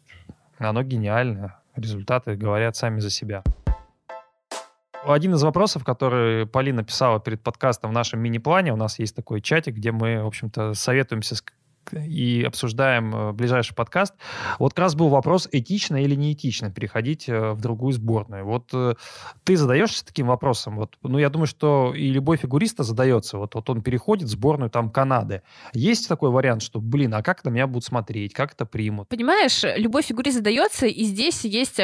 оно 0.57 0.83
гениальное. 0.83 1.59
Результаты 1.75 2.35
говорят 2.35 2.75
сами 2.75 2.99
за 2.99 3.09
себя. 3.09 3.43
Один 5.05 5.33
из 5.33 5.43
вопросов, 5.43 5.83
который 5.83 6.45
Полина 6.45 6.81
писала 6.83 7.19
перед 7.19 7.41
подкастом 7.41 7.89
в 7.89 7.93
нашем 7.93 8.21
мини-плане, 8.21 8.71
у 8.71 8.77
нас 8.77 8.99
есть 8.99 9.13
такой 9.13 9.41
чатик, 9.41 9.75
где 9.75 9.91
мы, 9.91 10.23
в 10.23 10.27
общем-то, 10.27 10.75
советуемся 10.75 11.35
с 11.35 11.43
и 11.91 12.43
обсуждаем 12.43 13.15
э, 13.15 13.31
ближайший 13.33 13.75
подкаст. 13.75 14.13
Вот 14.59 14.73
как 14.73 14.83
раз 14.83 14.95
был 14.95 15.09
вопрос, 15.09 15.47
этично 15.51 16.01
или 16.01 16.15
неэтично 16.15 16.71
переходить 16.71 17.27
э, 17.27 17.51
в 17.51 17.61
другую 17.61 17.93
сборную. 17.93 18.45
Вот 18.45 18.69
э, 18.73 18.95
ты 19.43 19.57
задаешься 19.57 20.05
таким 20.05 20.27
вопросом? 20.27 20.77
Вот, 20.77 20.95
ну, 21.03 21.17
я 21.17 21.29
думаю, 21.29 21.47
что 21.47 21.93
и 21.95 22.09
любой 22.09 22.37
фигурист 22.37 22.77
задается. 22.79 23.37
Вот, 23.37 23.55
вот 23.55 23.69
он 23.69 23.81
переходит 23.81 24.27
в 24.27 24.31
сборную 24.31 24.69
там 24.69 24.89
Канады. 24.89 25.41
Есть 25.73 26.07
такой 26.07 26.29
вариант, 26.29 26.61
что, 26.61 26.79
блин, 26.79 27.13
а 27.13 27.21
как 27.21 27.43
на 27.43 27.49
меня 27.49 27.67
будут 27.67 27.85
смотреть, 27.85 28.33
как 28.33 28.53
это 28.53 28.65
примут? 28.65 29.09
Понимаешь, 29.09 29.63
любой 29.77 30.03
фигурист 30.03 30.37
задается, 30.37 30.85
и 30.85 31.03
здесь 31.03 31.43
есть, 31.43 31.79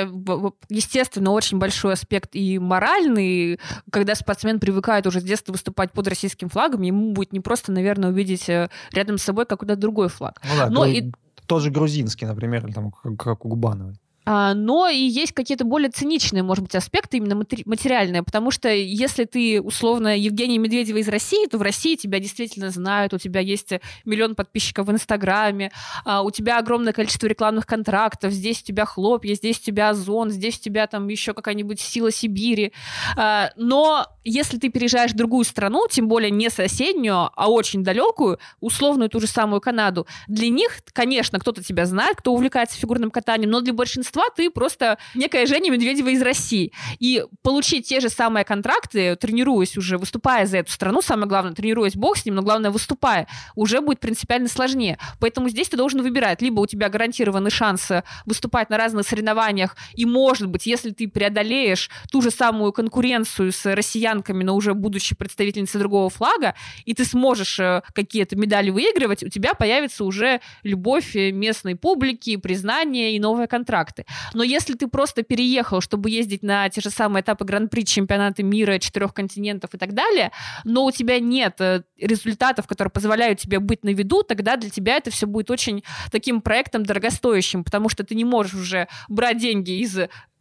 естественно, 0.70 1.32
очень 1.32 1.58
большой 1.58 1.94
аспект 1.94 2.30
и 2.34 2.60
моральный, 2.60 3.60
когда 3.92 4.16
спортсмен 4.16 4.60
привыкает 4.60 5.08
уже 5.08 5.20
с 5.22 5.24
детства 5.24 5.52
выступать 5.52 5.92
под 5.92 6.08
российским 6.08 6.50
флагом, 6.50 6.82
ему 6.82 7.12
будет 7.14 7.34
не 7.34 7.40
просто, 7.40 7.72
наверное, 7.72 8.10
увидеть 8.10 8.50
рядом 8.92 9.18
с 9.18 9.24
собой 9.24 9.46
какой-то 9.46 9.76
другой 9.90 10.08
флаг. 10.08 10.42
Ну 10.44 10.58
да, 10.58 10.70
Но 10.70 10.86
и... 10.86 11.12
тоже 11.46 11.72
грузинский, 11.72 12.28
например, 12.28 12.72
там, 12.74 12.92
как, 12.92 13.18
как 13.18 13.46
у 13.46 13.50
Губановой. 13.50 13.96
А, 14.26 14.54
но 14.54 14.88
и 14.88 14.98
есть 14.98 15.32
какие-то 15.32 15.66
более 15.66 15.90
циничные, 15.90 16.44
может 16.44 16.64
быть, 16.64 16.76
аспекты 16.76 17.18
именно 17.18 17.36
материальные, 17.36 18.24
потому 18.24 18.52
что 18.52 18.70
если 18.70 19.26
ты, 19.26 19.62
условно, 19.62 20.16
Евгений 20.18 20.60
Медведева 20.60 20.98
из 20.98 21.08
России, 21.08 21.48
то 21.48 21.58
в 21.58 21.62
России 21.62 21.96
тебя 21.96 22.20
действительно 22.20 22.70
знают, 22.70 23.14
у 23.14 23.18
тебя 23.18 23.40
есть 23.40 23.72
миллион 24.06 24.36
подписчиков 24.36 24.88
в 24.88 24.92
Инстаграме, 24.92 25.72
а, 26.06 26.22
у 26.22 26.32
тебя 26.32 26.60
огромное 26.60 26.94
количество 26.94 27.28
рекламных 27.28 27.66
контрактов, 27.66 28.32
здесь 28.32 28.62
у 28.62 28.66
тебя 28.66 28.86
хлопья, 28.86 29.34
здесь 29.34 29.58
у 29.60 29.64
тебя 29.64 29.90
Озон, 29.90 30.30
здесь 30.30 30.58
у 30.60 30.62
тебя 30.62 30.86
там 30.86 31.08
еще 31.08 31.34
какая-нибудь 31.34 31.80
сила 31.80 32.12
Сибири. 32.12 32.74
А, 33.18 33.50
но 33.56 34.06
если 34.24 34.60
ты 34.60 34.70
переезжаешь 34.70 35.12
в 35.12 35.16
другую 35.16 35.44
страну, 35.46 35.88
тем 35.90 36.08
более 36.08 36.30
не 36.30 36.50
соседнюю, 36.50 37.32
а 37.36 37.50
очень 37.50 37.84
далекую, 37.84 38.38
условную 38.60 39.10
ту 39.10 39.20
же 39.20 39.28
самую 39.28 39.60
Канаду, 39.60 40.06
для 40.28 40.50
них, 40.50 40.82
конечно, 40.94 41.40
кто-то 41.40 41.64
тебя 41.64 41.86
знает, 41.86 42.18
кто 42.18 42.32
увлекается 42.32 42.78
фигурным 42.78 43.10
катанием, 43.10 43.50
но 43.50 43.62
для 43.62 43.74
большинства 43.74 44.09
большинства 44.10 44.24
ты 44.36 44.50
просто 44.50 44.98
некая 45.16 45.46
Женя 45.46 45.72
Медведева 45.72 46.10
из 46.10 46.22
России. 46.22 46.72
И 47.00 47.24
получить 47.42 47.88
те 47.88 48.00
же 48.00 48.10
самые 48.10 48.44
контракты, 48.44 49.16
тренируясь 49.16 49.78
уже, 49.78 49.98
выступая 49.98 50.46
за 50.46 50.58
эту 50.58 50.72
страну, 50.72 51.02
самое 51.02 51.28
главное, 51.28 51.54
тренируясь 51.54 51.96
бог 51.96 52.18
с 52.18 52.26
ним, 52.26 52.36
но 52.36 52.42
главное, 52.42 52.72
выступая, 52.72 53.28
уже 53.56 53.82
будет 53.82 54.00
принципиально 54.00 54.48
сложнее. 54.48 54.98
Поэтому 55.20 55.50
здесь 55.50 55.70
ты 55.70 55.78
должен 55.78 56.02
выбирать. 56.02 56.42
Либо 56.42 56.62
у 56.62 56.66
тебя 56.66 56.90
гарантированный 56.90 57.52
шанс 57.52 57.92
э, 57.92 58.04
выступать 58.26 58.70
на 58.70 58.78
разных 58.78 59.08
соревнованиях, 59.08 59.76
и, 59.94 60.06
может 60.06 60.48
быть, 60.48 60.66
если 60.66 60.92
ты 60.92 61.08
преодолеешь 61.08 61.90
ту 62.12 62.22
же 62.22 62.32
самую 62.32 62.72
конкуренцию 62.72 63.52
с 63.52 63.66
россиянками, 63.76 64.44
но 64.44 64.56
уже 64.56 64.74
будучи 64.74 65.16
представительницей 65.16 65.80
другого 65.80 66.10
флага, 66.10 66.56
и 66.86 66.94
ты 66.94 67.06
сможешь 67.06 67.60
э, 67.60 67.82
какие-то 67.94 68.36
медали 68.36 68.70
выигрывать, 68.70 69.24
у 69.24 69.30
тебя 69.30 69.54
появится 69.54 70.04
уже 70.04 70.42
любовь 70.64 71.16
э, 71.16 71.32
местной 71.32 71.76
публики, 71.76 72.38
признание 72.38 73.16
и 73.16 73.20
новые 73.20 73.48
контракты. 73.48 73.99
Но 74.34 74.44
если 74.44 74.74
ты 74.74 74.88
просто 74.88 75.24
переехал, 75.24 75.82
чтобы 75.82 76.10
ездить 76.10 76.44
на 76.44 76.70
те 76.70 76.82
же 76.82 76.90
самые 76.90 77.22
этапы 77.22 77.46
Гран-при, 77.46 77.86
чемпионаты 77.86 78.44
мира, 78.44 78.80
четырех 78.80 79.14
континентов 79.14 79.74
и 79.74 79.78
так 79.78 79.94
далее, 79.94 80.32
но 80.64 80.86
у 80.86 80.92
тебя 80.92 81.20
нет 81.20 81.60
э, 81.60 81.84
результатов, 81.98 82.68
которые 82.68 82.92
позволяют 82.92 83.40
тебе 83.40 83.60
быть 83.60 83.84
на 83.84 83.90
виду, 83.90 84.24
тогда 84.24 84.56
для 84.56 84.70
тебя 84.70 84.98
это 84.98 85.12
все 85.12 85.28
будет 85.28 85.52
очень 85.52 85.84
таким 86.12 86.42
проектом 86.42 86.84
дорогостоящим, 86.84 87.64
потому 87.64 87.90
что 87.90 88.04
ты 88.04 88.16
не 88.16 88.26
можешь 88.26 88.56
уже 88.56 88.88
брать 89.08 89.38
деньги 89.38 89.80
из 89.80 89.98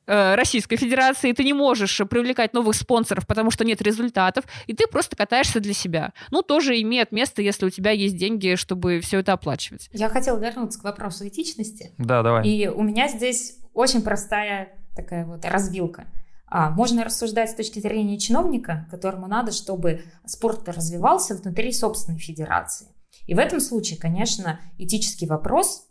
Российской 0.08 0.76
Федерации, 0.76 1.32
ты 1.32 1.44
не 1.44 1.52
можешь 1.52 2.00
привлекать 2.08 2.54
новых 2.54 2.74
спонсоров, 2.74 3.26
потому 3.26 3.50
что 3.50 3.64
нет 3.64 3.82
результатов, 3.82 4.44
и 4.66 4.74
ты 4.74 4.86
просто 4.86 5.16
катаешься 5.16 5.60
для 5.60 5.74
себя. 5.74 6.12
Ну, 6.30 6.42
тоже 6.42 6.80
имеет 6.80 7.12
место, 7.12 7.42
если 7.42 7.66
у 7.66 7.70
тебя 7.70 7.90
есть 7.90 8.16
деньги, 8.16 8.54
чтобы 8.54 9.00
все 9.00 9.18
это 9.20 9.34
оплачивать. 9.34 9.88
Я 9.92 10.08
хотела 10.08 10.38
вернуться 10.38 10.80
к 10.80 10.84
вопросу 10.84 11.28
этичности. 11.28 11.92
Да, 11.98 12.22
давай. 12.22 12.48
И 12.48 12.68
у 12.68 12.82
меня 12.82 13.08
здесь 13.08 13.58
очень 13.74 14.02
простая 14.02 14.72
такая 14.96 15.24
вот 15.24 15.44
развилка. 15.44 16.06
А, 16.50 16.70
можно 16.70 17.04
рассуждать 17.04 17.50
с 17.50 17.54
точки 17.54 17.78
зрения 17.78 18.18
чиновника, 18.18 18.86
которому 18.90 19.26
надо, 19.26 19.52
чтобы 19.52 20.02
спорт 20.24 20.68
развивался 20.68 21.34
внутри 21.34 21.72
собственной 21.72 22.18
федерации. 22.18 22.88
И 23.26 23.34
в 23.34 23.38
этом 23.38 23.60
случае, 23.60 23.98
конечно, 23.98 24.58
этический 24.78 25.26
вопрос 25.26 25.87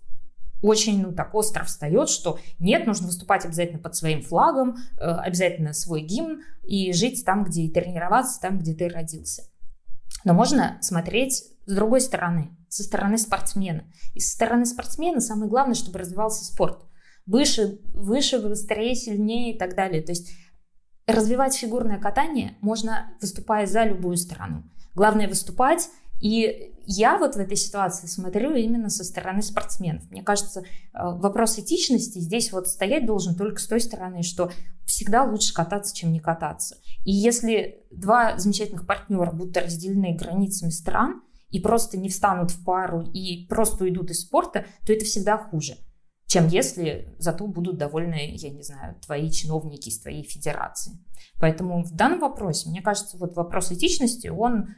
очень 0.62 1.02
ну, 1.02 1.14
так 1.14 1.34
остро 1.36 1.64
встает, 1.64 2.10
что 2.10 2.40
нет, 2.60 2.86
нужно 2.88 3.08
выступать 3.08 3.46
обязательно 3.46 3.80
под 3.80 3.96
своим 3.96 4.22
флагом, 4.22 4.78
э, 5.00 5.04
обязательно 5.04 5.74
свой 5.74 6.02
гимн 6.02 6.42
и 6.64 6.94
жить 6.94 7.24
там, 7.26 7.44
где 7.44 7.64
и 7.64 7.72
тренироваться, 7.72 8.42
там, 8.42 8.60
где 8.60 8.74
ты 8.74 8.90
родился. 8.90 9.44
Но 10.24 10.34
можно 10.34 10.78
смотреть 10.82 11.46
с 11.68 11.74
другой 11.74 12.02
стороны, 12.02 12.58
со 12.70 12.82
стороны 12.82 13.18
спортсмена. 13.18 13.84
И 14.14 14.20
со 14.20 14.34
стороны 14.34 14.66
спортсмена 14.66 15.20
самое 15.20 15.50
главное, 15.50 15.76
чтобы 15.76 16.00
развивался 16.00 16.46
спорт. 16.46 16.86
Выше, 17.26 17.80
выше, 17.94 18.40
быстрее, 18.40 18.96
сильнее 18.96 19.54
и 19.54 19.58
так 19.58 19.76
далее. 19.76 20.02
То 20.02 20.14
есть 20.14 20.32
развивать 21.06 21.56
фигурное 21.56 22.00
катание 22.00 22.58
можно, 22.62 23.12
выступая 23.22 23.68
за 23.68 23.84
любую 23.84 24.16
страну. 24.16 24.64
Главное 24.96 25.28
выступать 25.28 25.90
и 26.20 26.74
я 26.86 27.18
вот 27.18 27.36
в 27.36 27.40
этой 27.40 27.58
ситуации 27.58 28.08
смотрю 28.08 28.56
именно 28.56 28.90
со 28.90 29.04
стороны 29.04 29.42
спортсменов. 29.42 30.10
Мне 30.10 30.24
кажется, 30.24 30.62
э, 30.62 30.64
вопрос 30.94 31.60
этичности 31.60 32.20
здесь 32.20 32.52
вот 32.52 32.68
стоять 32.68 33.06
должен 33.06 33.36
только 33.36 33.60
с 33.60 33.68
той 33.68 33.82
стороны, 33.82 34.24
что 34.24 34.52
всегда 34.86 35.24
лучше 35.24 35.54
кататься, 35.54 35.96
чем 35.96 36.12
не 36.12 36.20
кататься. 36.20 36.78
И 37.04 37.12
если 37.12 37.86
два 37.92 38.38
замечательных 38.38 38.88
партнера 38.88 39.32
будут 39.32 39.58
разделены 39.58 40.16
границами 40.16 40.70
стран 40.70 41.22
и 41.50 41.60
просто 41.60 41.98
не 41.98 42.10
встанут 42.10 42.52
в 42.52 42.64
пару 42.64 43.02
и 43.02 43.46
просто 43.48 43.84
уйдут 43.84 44.12
из 44.12 44.22
спорта, 44.22 44.66
то 44.86 44.94
это 44.94 45.06
всегда 45.06 45.38
хуже 45.38 45.78
чем 46.28 46.48
если 46.50 47.16
зато 47.18 47.48
будут 47.48 47.78
довольны, 47.78 48.36
я 48.36 48.50
не 48.50 48.62
знаю, 48.62 48.96
твои 49.04 49.32
чиновники 49.32 49.88
из 49.88 50.00
твоей 50.00 50.24
федерации. 50.24 50.92
Поэтому 51.40 51.84
в 51.84 51.94
данном 51.94 52.20
вопросе, 52.20 52.70
мне 52.70 52.82
кажется, 52.82 53.18
вот 53.18 53.36
вопрос 53.36 53.72
этичности, 53.72 54.28
он 54.28 54.76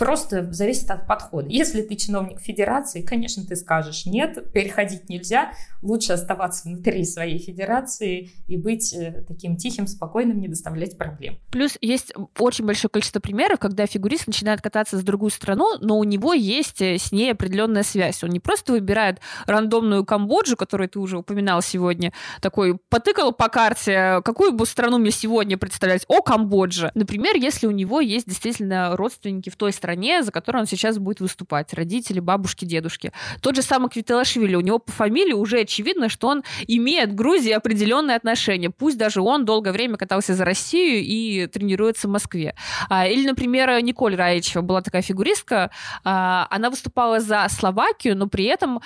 Просто 0.00 0.50
зависит 0.50 0.90
от 0.90 1.06
подхода. 1.06 1.46
Если 1.50 1.82
ты 1.82 1.94
чиновник 1.94 2.40
федерации, 2.40 3.02
конечно, 3.02 3.44
ты 3.44 3.54
скажешь 3.54 4.06
нет, 4.06 4.50
переходить 4.50 5.10
нельзя. 5.10 5.52
Лучше 5.82 6.14
оставаться 6.14 6.66
внутри 6.66 7.04
своей 7.04 7.38
федерации 7.38 8.30
и 8.46 8.56
быть 8.56 8.94
э, 8.94 9.22
таким 9.28 9.58
тихим, 9.58 9.86
спокойным, 9.86 10.40
не 10.40 10.48
доставлять 10.48 10.96
проблем. 10.96 11.38
Плюс 11.50 11.76
есть 11.82 12.14
очень 12.38 12.64
большое 12.64 12.88
количество 12.88 13.20
примеров, 13.20 13.58
когда 13.58 13.84
фигурист 13.84 14.26
начинает 14.26 14.62
кататься 14.62 14.96
с 14.96 15.02
другую 15.02 15.30
страну, 15.30 15.76
но 15.82 15.98
у 15.98 16.04
него 16.04 16.32
есть 16.32 16.80
э, 16.80 16.96
с 16.96 17.12
ней 17.12 17.32
определенная 17.32 17.82
связь. 17.82 18.24
Он 18.24 18.30
не 18.30 18.40
просто 18.40 18.72
выбирает 18.72 19.20
рандомную 19.44 20.06
Камбоджу, 20.06 20.56
которую 20.56 20.88
ты 20.88 20.98
уже 20.98 21.18
упоминал 21.18 21.60
сегодня, 21.60 22.14
такой 22.40 22.78
потыкал 22.88 23.32
по 23.32 23.50
карте, 23.50 24.22
какую 24.24 24.52
бы 24.52 24.64
страну 24.64 24.96
мне 24.96 25.10
сегодня 25.10 25.58
представлять? 25.58 26.06
О, 26.08 26.22
Камбоджа. 26.22 26.90
Например, 26.94 27.36
если 27.36 27.66
у 27.66 27.70
него 27.70 28.00
есть 28.00 28.26
действительно 28.26 28.96
родственники 28.96 29.50
в 29.50 29.56
той 29.56 29.74
стране, 29.74 29.89
стране, 29.90 30.22
за 30.22 30.30
которую 30.30 30.60
он 30.62 30.66
сейчас 30.66 30.98
будет 30.98 31.20
выступать. 31.20 31.74
Родители, 31.74 32.20
бабушки, 32.20 32.64
дедушки. 32.64 33.12
Тот 33.40 33.56
же 33.56 33.62
самый 33.62 33.90
Квителашвили, 33.90 34.54
у 34.54 34.60
него 34.60 34.78
по 34.78 34.92
фамилии 34.92 35.32
уже 35.32 35.60
очевидно, 35.60 36.08
что 36.08 36.28
он 36.28 36.44
имеет 36.68 37.10
к 37.10 37.14
Грузии 37.14 37.50
определенные 37.50 38.16
отношения. 38.16 38.70
Пусть 38.70 38.98
даже 38.98 39.20
он 39.20 39.44
долгое 39.44 39.72
время 39.72 39.96
катался 39.96 40.34
за 40.34 40.44
Россию 40.44 41.02
и 41.02 41.48
тренируется 41.48 42.06
в 42.06 42.10
Москве. 42.12 42.54
А, 42.88 43.08
или, 43.08 43.26
например, 43.26 43.82
Николь 43.82 44.14
Раичева 44.14 44.62
была 44.62 44.80
такая 44.80 45.02
фигуристка. 45.02 45.70
А, 46.04 46.46
она 46.50 46.70
выступала 46.70 47.18
за 47.18 47.46
Словакию, 47.48 48.16
но 48.16 48.28
при 48.28 48.44
этом 48.44 48.80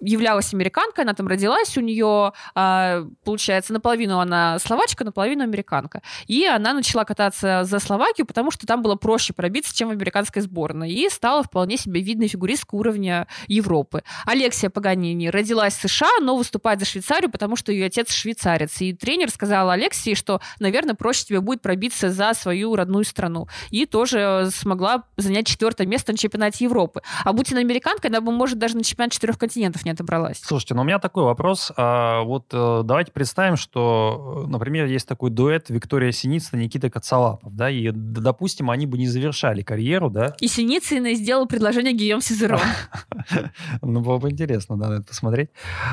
являлась 0.00 0.54
американкой, 0.54 1.04
она 1.04 1.14
там 1.14 1.26
родилась, 1.26 1.76
у 1.76 1.80
нее, 1.80 2.32
а, 2.54 3.06
получается, 3.24 3.72
наполовину 3.72 4.18
она 4.18 4.58
словачка, 4.58 5.04
наполовину 5.04 5.42
американка. 5.42 6.02
И 6.26 6.44
она 6.46 6.72
начала 6.72 7.04
кататься 7.04 7.64
за 7.64 7.78
Словакию, 7.78 8.26
потому 8.26 8.50
что 8.50 8.66
там 8.66 8.82
было 8.82 8.96
проще 8.96 9.32
пробиться, 9.32 9.74
чем 9.74 9.88
в 9.88 9.92
американской 9.92 10.42
сборной. 10.42 10.92
И 10.92 11.08
стала 11.08 11.42
вполне 11.42 11.76
себе 11.76 12.00
видной 12.00 12.28
фигуристкой 12.28 12.78
уровня 12.78 13.26
Европы. 13.46 14.02
Алексия 14.26 14.70
Паганини 14.70 15.28
родилась 15.28 15.74
в 15.74 15.88
США, 15.88 16.20
но 16.20 16.36
выступает 16.36 16.80
за 16.80 16.86
Швейцарию, 16.86 17.30
потому 17.30 17.56
что 17.56 17.72
ее 17.72 17.86
отец 17.86 18.12
швейцарец. 18.12 18.80
И 18.80 18.92
тренер 18.92 19.30
сказал 19.30 19.70
Алексии, 19.70 20.14
что, 20.14 20.40
наверное, 20.60 20.94
проще 20.94 21.24
тебе 21.24 21.40
будет 21.40 21.62
пробиться 21.62 22.10
за 22.10 22.34
свою 22.34 22.76
родную 22.76 23.04
страну. 23.04 23.48
И 23.70 23.86
тоже 23.86 24.50
смогла 24.52 25.04
занять 25.16 25.46
четвертое 25.46 25.86
место 25.86 26.12
на 26.12 26.18
чемпионате 26.18 26.64
Европы. 26.64 27.02
А 27.24 27.32
будь 27.32 27.52
она 27.52 27.60
американкой, 27.60 28.10
она 28.10 28.20
бы, 28.20 28.32
может, 28.32 28.58
даже 28.58 28.76
на 28.76 28.84
чемпионат 28.84 29.12
четырех 29.12 29.38
континентов 29.38 29.84
не 29.88 29.92
отобралась. 29.92 30.40
Слушайте, 30.42 30.74
ну 30.74 30.82
у 30.82 30.84
меня 30.84 30.98
такой 30.98 31.24
вопрос. 31.24 31.72
А, 31.76 32.22
вот 32.22 32.46
э, 32.52 32.82
давайте 32.84 33.10
представим, 33.12 33.56
что, 33.56 34.44
э, 34.44 34.50
например, 34.50 34.86
есть 34.86 35.08
такой 35.08 35.30
дуэт 35.30 35.70
Виктория 35.70 36.12
Синицына, 36.12 36.60
Никита 36.60 36.90
Коцалапов, 36.90 37.54
да, 37.54 37.70
и, 37.70 37.90
допустим, 37.90 38.70
они 38.70 38.86
бы 38.86 38.98
не 38.98 39.06
завершали 39.06 39.62
карьеру, 39.62 40.10
да? 40.10 40.34
И 40.40 40.48
Синицына 40.48 41.14
сделал 41.14 41.46
предложение 41.46 41.94
Гийом 41.94 42.20
Сизерон. 42.20 42.60
Ну, 43.82 44.00
было 44.00 44.18
бы 44.18 44.30
интересно, 44.30 44.76
да, 44.76 44.96
это 44.96 45.04
посмотреть. 45.04 45.50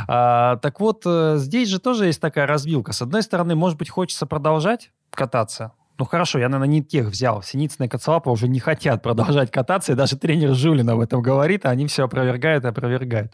А, 0.08 0.58
так 0.58 0.80
вот, 0.80 1.04
э, 1.06 1.36
здесь 1.38 1.70
же 1.70 1.80
тоже 1.80 2.08
есть 2.08 2.22
такая 2.22 2.46
разбилка. 2.46 2.94
С 2.94 3.02
одной 3.02 3.24
стороны, 3.24 3.56
может 3.56 3.78
быть, 3.78 3.90
хочется 3.90 4.26
продолжать 4.26 4.92
кататься, 5.10 5.72
ну 5.98 6.06
хорошо, 6.06 6.40
я, 6.40 6.50
наверное, 6.50 6.68
не 6.68 6.84
тех 6.84 7.08
взял. 7.08 7.42
Синицына 7.42 7.86
и 7.86 7.88
Коцелапа 7.88 8.30
уже 8.30 8.48
не 8.48 8.60
хотят 8.60 9.02
продолжать 9.02 9.52
кататься, 9.52 9.94
и 9.94 9.96
даже 9.96 10.18
тренер 10.18 10.54
Жулин 10.54 10.90
об 10.90 11.00
этом 11.00 11.22
говорит, 11.22 11.66
а 11.66 11.70
они 11.70 11.88
все 11.88 12.04
опровергают 12.04 12.66
и 12.66 12.68
опровергают. 12.68 13.32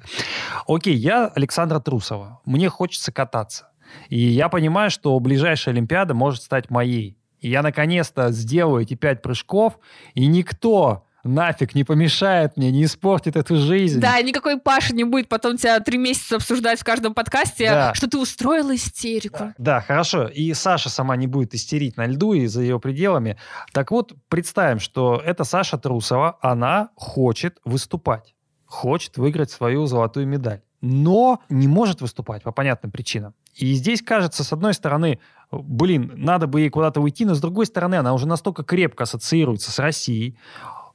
Окей, 0.67 0.95
я 0.95 1.27
Александра 1.27 1.79
Трусова. 1.79 2.41
Мне 2.45 2.69
хочется 2.69 3.11
кататься. 3.11 3.69
И 4.09 4.19
я 4.19 4.47
понимаю, 4.49 4.89
что 4.91 5.19
ближайшая 5.19 5.73
Олимпиада 5.73 6.13
может 6.13 6.43
стать 6.43 6.69
моей. 6.69 7.17
И 7.39 7.49
я 7.49 7.63
наконец-то 7.63 8.31
сделаю 8.31 8.83
эти 8.83 8.93
пять 8.93 9.21
прыжков, 9.21 9.79
и 10.13 10.27
никто 10.27 11.05
нафиг 11.23 11.75
не 11.75 11.83
помешает 11.83 12.57
мне, 12.57 12.71
не 12.71 12.85
испортит 12.85 13.35
эту 13.35 13.55
жизнь. 13.55 13.99
Да, 13.99 14.21
никакой 14.21 14.59
Паша 14.59 14.95
не 14.95 15.03
будет 15.03 15.29
потом 15.29 15.57
тебя 15.57 15.79
три 15.79 15.97
месяца 15.97 16.37
обсуждать 16.37 16.79
в 16.79 16.83
каждом 16.83 17.13
подкасте, 17.13 17.69
да. 17.69 17.93
что 17.93 18.09
ты 18.09 18.17
устроила 18.17 18.75
истерику. 18.75 19.39
Да. 19.39 19.53
да, 19.57 19.81
хорошо. 19.81 20.27
И 20.27 20.53
Саша 20.53 20.89
сама 20.89 21.15
не 21.15 21.27
будет 21.27 21.53
истерить 21.53 21.97
на 21.97 22.05
льду 22.05 22.33
и 22.33 22.47
за 22.47 22.61
ее 22.61 22.79
пределами. 22.79 23.37
Так 23.73 23.91
вот, 23.91 24.13
представим, 24.29 24.79
что 24.79 25.21
это 25.23 25.43
Саша 25.43 25.77
Трусова, 25.77 26.37
она 26.41 26.89
хочет 26.95 27.59
выступать, 27.65 28.35
хочет 28.65 29.17
выиграть 29.17 29.51
свою 29.51 29.85
золотую 29.85 30.27
медаль, 30.27 30.61
но 30.81 31.41
не 31.49 31.67
может 31.67 32.01
выступать 32.01 32.43
по 32.43 32.51
понятным 32.51 32.91
причинам. 32.91 33.33
И 33.55 33.73
здесь 33.73 34.01
кажется, 34.01 34.43
с 34.43 34.53
одной 34.53 34.73
стороны, 34.73 35.19
блин, 35.51 36.11
надо 36.15 36.47
бы 36.47 36.61
ей 36.61 36.69
куда-то 36.69 37.01
уйти, 37.01 37.25
но 37.25 37.35
с 37.35 37.41
другой 37.41 37.65
стороны, 37.65 37.95
она 37.95 38.13
уже 38.13 38.27
настолько 38.27 38.63
крепко 38.63 39.03
ассоциируется 39.03 39.71
с 39.71 39.79
Россией, 39.79 40.37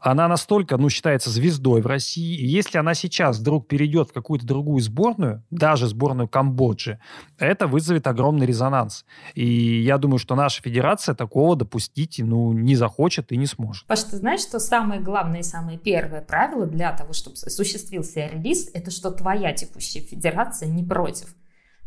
она 0.06 0.28
настолько, 0.28 0.76
ну, 0.76 0.88
считается 0.88 1.30
звездой 1.30 1.82
в 1.82 1.86
России. 1.86 2.36
И 2.36 2.46
если 2.46 2.78
она 2.78 2.94
сейчас 2.94 3.38
вдруг 3.38 3.66
перейдет 3.66 4.10
в 4.10 4.12
какую-то 4.12 4.46
другую 4.46 4.80
сборную, 4.80 5.44
даже 5.50 5.88
сборную 5.88 6.28
Камбоджи, 6.28 7.00
это 7.38 7.66
вызовет 7.66 8.06
огромный 8.06 8.46
резонанс. 8.46 9.04
И 9.34 9.82
я 9.82 9.98
думаю, 9.98 10.18
что 10.18 10.36
наша 10.36 10.62
федерация 10.62 11.16
такого 11.16 11.56
допустить, 11.56 12.20
ну, 12.20 12.52
не 12.52 12.76
захочет 12.76 13.32
и 13.32 13.36
не 13.36 13.46
сможет. 13.46 13.84
Паш, 13.86 14.04
ты 14.04 14.16
знаешь, 14.16 14.42
что 14.42 14.60
самое 14.60 15.00
главное 15.00 15.40
и 15.40 15.42
самое 15.42 15.76
первое 15.76 16.22
правило 16.22 16.66
для 16.66 16.92
того, 16.92 17.12
чтобы 17.12 17.36
осуществился 17.44 18.28
релиз, 18.28 18.70
это 18.74 18.92
что 18.92 19.10
твоя 19.10 19.52
текущая 19.52 20.00
федерация 20.00 20.68
не 20.68 20.84
против. 20.84 21.34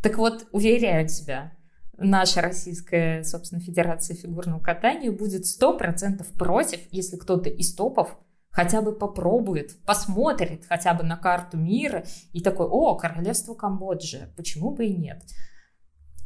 Так 0.04 0.18
вот, 0.18 0.46
уверяю 0.52 1.08
тебя, 1.08 1.54
наша 2.02 2.42
российская, 2.42 3.24
собственно, 3.24 3.62
федерация 3.62 4.16
фигурного 4.16 4.60
катания 4.60 5.12
будет 5.12 5.44
100% 5.44 6.26
против, 6.38 6.80
если 6.92 7.18
кто-то 7.18 7.50
из 7.50 7.74
топов 7.76 8.18
хотя 8.52 8.82
бы 8.82 8.94
попробует, 8.94 9.78
посмотрит 9.86 10.66
хотя 10.68 10.94
бы 10.94 11.04
на 11.04 11.18
карту 11.18 11.58
мира 11.58 12.04
и 12.34 12.42
такой, 12.42 12.68
о, 12.68 12.96
королевство 12.96 13.54
Камбоджи, 13.54 14.34
почему 14.36 14.72
бы 14.72 14.86
и 14.88 14.96
нет. 14.96 15.24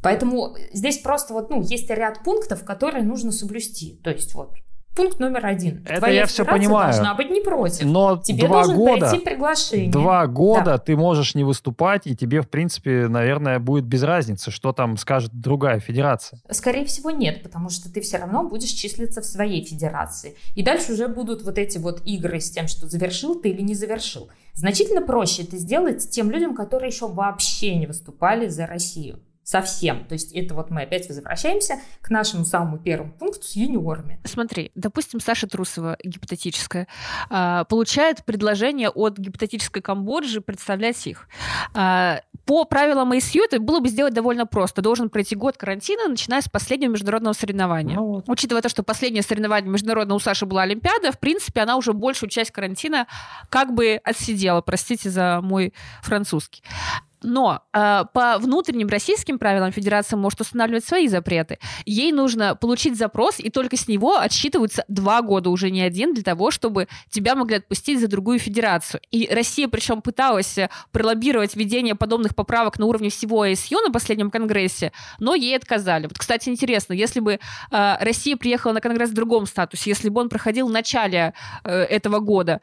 Поэтому 0.01 0.55
здесь 0.73 0.97
просто 0.99 1.33
вот, 1.33 1.49
ну, 1.49 1.61
есть 1.61 1.89
ряд 1.89 2.23
пунктов, 2.23 2.65
которые 2.65 3.03
нужно 3.03 3.31
соблюсти. 3.31 3.99
То 4.03 4.09
есть 4.09 4.33
вот 4.35 4.55
Пункт 4.95 5.19
номер 5.19 5.45
один. 5.45 5.81
Это 5.85 5.99
Твоя 5.99 6.21
я 6.21 6.25
все 6.27 6.45
понимаю. 6.45 6.93
должна 6.93 7.15
быть 7.15 7.31
не 7.31 7.41
против. 7.41 7.85
Но 7.85 8.17
тебе 8.17 8.47
два 8.47 8.67
года, 8.67 8.99
пройти 8.99 9.25
приглашение. 9.25 9.91
Два 9.91 10.27
года 10.27 10.63
да. 10.65 10.77
ты 10.77 10.95
можешь 10.95 11.33
не 11.33 11.43
выступать, 11.43 12.05
и 12.05 12.15
тебе, 12.15 12.41
в 12.41 12.49
принципе, 12.49 13.07
наверное, 13.07 13.57
будет 13.57 13.85
без 13.85 14.03
разницы, 14.03 14.51
что 14.51 14.71
там 14.71 14.97
скажет 14.97 15.31
другая 15.33 15.79
федерация. 15.79 16.39
Скорее 16.51 16.85
всего, 16.85 17.09
нет, 17.09 17.41
потому 17.41 17.69
что 17.69 17.91
ты 17.91 18.01
все 18.01 18.17
равно 18.17 18.47
будешь 18.47 18.69
числиться 18.69 19.21
в 19.21 19.25
своей 19.25 19.65
федерации. 19.65 20.35
И 20.53 20.61
дальше 20.61 20.93
уже 20.93 21.07
будут 21.07 21.41
вот 21.41 21.57
эти 21.57 21.79
вот 21.79 22.01
игры 22.05 22.39
с 22.39 22.51
тем, 22.51 22.67
что 22.67 22.87
завершил 22.87 23.35
ты 23.35 23.49
или 23.49 23.61
не 23.61 23.73
завершил. 23.73 24.29
Значительно 24.53 25.01
проще 25.01 25.41
это 25.41 25.57
сделать 25.57 26.07
тем 26.11 26.29
людям, 26.29 26.53
которые 26.53 26.89
еще 26.89 27.07
вообще 27.07 27.75
не 27.75 27.87
выступали 27.87 28.47
за 28.47 28.67
Россию 28.67 29.19
совсем. 29.43 30.05
То 30.05 30.13
есть 30.13 30.31
это 30.33 30.55
вот 30.55 30.69
мы 30.69 30.83
опять 30.83 31.07
возвращаемся 31.07 31.79
к 32.01 32.09
нашему 32.09 32.45
самому 32.45 32.77
первому 32.77 33.11
пункту 33.13 33.43
с 33.43 33.55
юниорами. 33.55 34.19
Смотри, 34.23 34.71
допустим, 34.75 35.19
Саша 35.19 35.47
Трусова, 35.47 35.97
гипотетическая, 36.03 36.87
а, 37.29 37.65
получает 37.65 38.23
предложение 38.25 38.89
от 38.89 39.17
гипотетической 39.17 39.81
Камбоджи 39.81 40.41
представлять 40.41 41.05
их. 41.07 41.27
А, 41.73 42.21
по 42.45 42.65
правилам 42.65 43.13
ASU 43.13 43.41
это 43.43 43.59
было 43.59 43.79
бы 43.79 43.89
сделать 43.89 44.13
довольно 44.13 44.45
просто. 44.45 44.81
Должен 44.81 45.09
пройти 45.09 45.35
год 45.35 45.57
карантина, 45.57 46.07
начиная 46.07 46.41
с 46.41 46.49
последнего 46.49 46.91
международного 46.91 47.33
соревнования. 47.33 47.95
Ну, 47.95 48.05
вот. 48.05 48.25
Учитывая 48.27 48.61
то, 48.61 48.69
что 48.69 48.83
последнее 48.83 49.23
соревнование 49.23 49.71
международное 49.71 50.15
у 50.15 50.19
Саши 50.19 50.45
была 50.45 50.63
Олимпиада, 50.63 51.11
в 51.11 51.19
принципе, 51.19 51.61
она 51.61 51.77
уже 51.77 51.93
большую 51.93 52.29
часть 52.29 52.51
карантина 52.51 53.07
как 53.49 53.73
бы 53.73 53.99
отсидела. 54.03 54.61
Простите 54.61 55.09
за 55.09 55.39
мой 55.41 55.73
французский. 56.01 56.63
Но 57.23 57.61
э, 57.73 58.03
по 58.13 58.37
внутренним 58.37 58.87
российским 58.89 59.39
правилам 59.39 59.71
Федерация 59.71 60.17
может 60.17 60.41
устанавливать 60.41 60.85
свои 60.85 61.07
запреты. 61.07 61.59
Ей 61.85 62.11
нужно 62.11 62.55
получить 62.55 62.97
запрос, 62.97 63.39
и 63.39 63.49
только 63.49 63.77
с 63.77 63.87
него 63.87 64.17
отсчитываются 64.17 64.83
два 64.87 65.21
года, 65.21 65.49
уже 65.49 65.71
не 65.71 65.81
один, 65.81 66.13
для 66.13 66.23
того, 66.23 66.51
чтобы 66.51 66.87
тебя 67.09 67.35
могли 67.35 67.57
отпустить 67.57 67.99
за 67.99 68.07
другую 68.07 68.39
федерацию. 68.39 69.01
И 69.11 69.27
Россия, 69.31 69.67
причем, 69.67 70.01
пыталась 70.01 70.57
э, 70.57 70.69
пролоббировать 70.91 71.55
введение 71.55 71.95
подобных 71.95 72.35
поправок 72.35 72.79
на 72.79 72.85
уровне 72.85 73.09
всего 73.09 73.41
АСЮ 73.43 73.79
на 73.79 73.91
последнем 73.91 74.29
конгрессе, 74.29 74.91
но 75.19 75.35
ей 75.35 75.55
отказали. 75.55 76.07
Вот, 76.07 76.17
кстати, 76.17 76.49
интересно, 76.49 76.93
если 76.93 77.19
бы 77.19 77.33
э, 77.33 77.95
Россия 77.99 78.35
приехала 78.35 78.73
на 78.73 78.81
конгресс 78.81 79.11
в 79.11 79.13
другом 79.13 79.45
статусе, 79.45 79.89
если 79.89 80.09
бы 80.09 80.21
он 80.21 80.29
проходил 80.29 80.67
в 80.67 80.71
начале 80.71 81.33
э, 81.63 81.71
этого 81.71 82.19
года, 82.19 82.61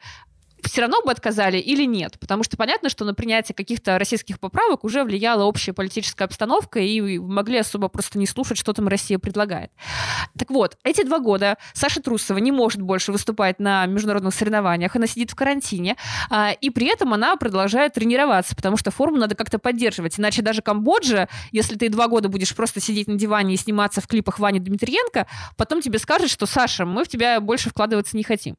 все 0.67 0.81
равно 0.81 1.01
бы 1.01 1.11
отказали 1.11 1.57
или 1.57 1.85
нет? 1.85 2.19
Потому 2.19 2.43
что 2.43 2.57
понятно, 2.57 2.89
что 2.89 3.05
на 3.05 3.13
принятие 3.13 3.55
каких-то 3.55 3.97
российских 3.97 4.39
поправок 4.39 4.83
уже 4.83 5.03
влияла 5.03 5.43
общая 5.43 5.73
политическая 5.73 6.25
обстановка, 6.25 6.79
и 6.79 7.19
могли 7.19 7.57
особо 7.59 7.87
просто 7.87 8.19
не 8.19 8.27
слушать, 8.27 8.57
что 8.57 8.73
там 8.73 8.87
Россия 8.87 9.19
предлагает. 9.19 9.71
Так 10.37 10.49
вот, 10.49 10.77
эти 10.83 11.03
два 11.03 11.19
года 11.19 11.57
Саша 11.73 12.01
Трусова 12.01 12.37
не 12.37 12.51
может 12.51 12.81
больше 12.81 13.11
выступать 13.11 13.59
на 13.59 13.85
международных 13.85 14.33
соревнованиях, 14.33 14.95
она 14.95 15.07
сидит 15.07 15.31
в 15.31 15.35
карантине, 15.35 15.95
а, 16.29 16.51
и 16.51 16.69
при 16.69 16.87
этом 16.87 17.13
она 17.13 17.35
продолжает 17.35 17.93
тренироваться, 17.93 18.55
потому 18.55 18.77
что 18.77 18.91
форму 18.91 19.17
надо 19.17 19.35
как-то 19.35 19.59
поддерживать. 19.59 20.19
Иначе 20.19 20.41
даже 20.41 20.61
Камбоджа, 20.61 21.27
если 21.51 21.75
ты 21.75 21.89
два 21.89 22.07
года 22.07 22.29
будешь 22.29 22.55
просто 22.55 22.79
сидеть 22.79 23.07
на 23.07 23.15
диване 23.15 23.55
и 23.55 23.57
сниматься 23.57 24.01
в 24.01 24.07
клипах 24.07 24.39
Вани 24.39 24.59
Дмитриенко, 24.59 25.27
потом 25.57 25.81
тебе 25.81 25.99
скажут, 25.99 26.29
что 26.29 26.45
Саша, 26.45 26.85
мы 26.85 27.03
в 27.03 27.07
тебя 27.07 27.39
больше 27.39 27.69
вкладываться 27.69 28.15
не 28.17 28.23
хотим. 28.23 28.55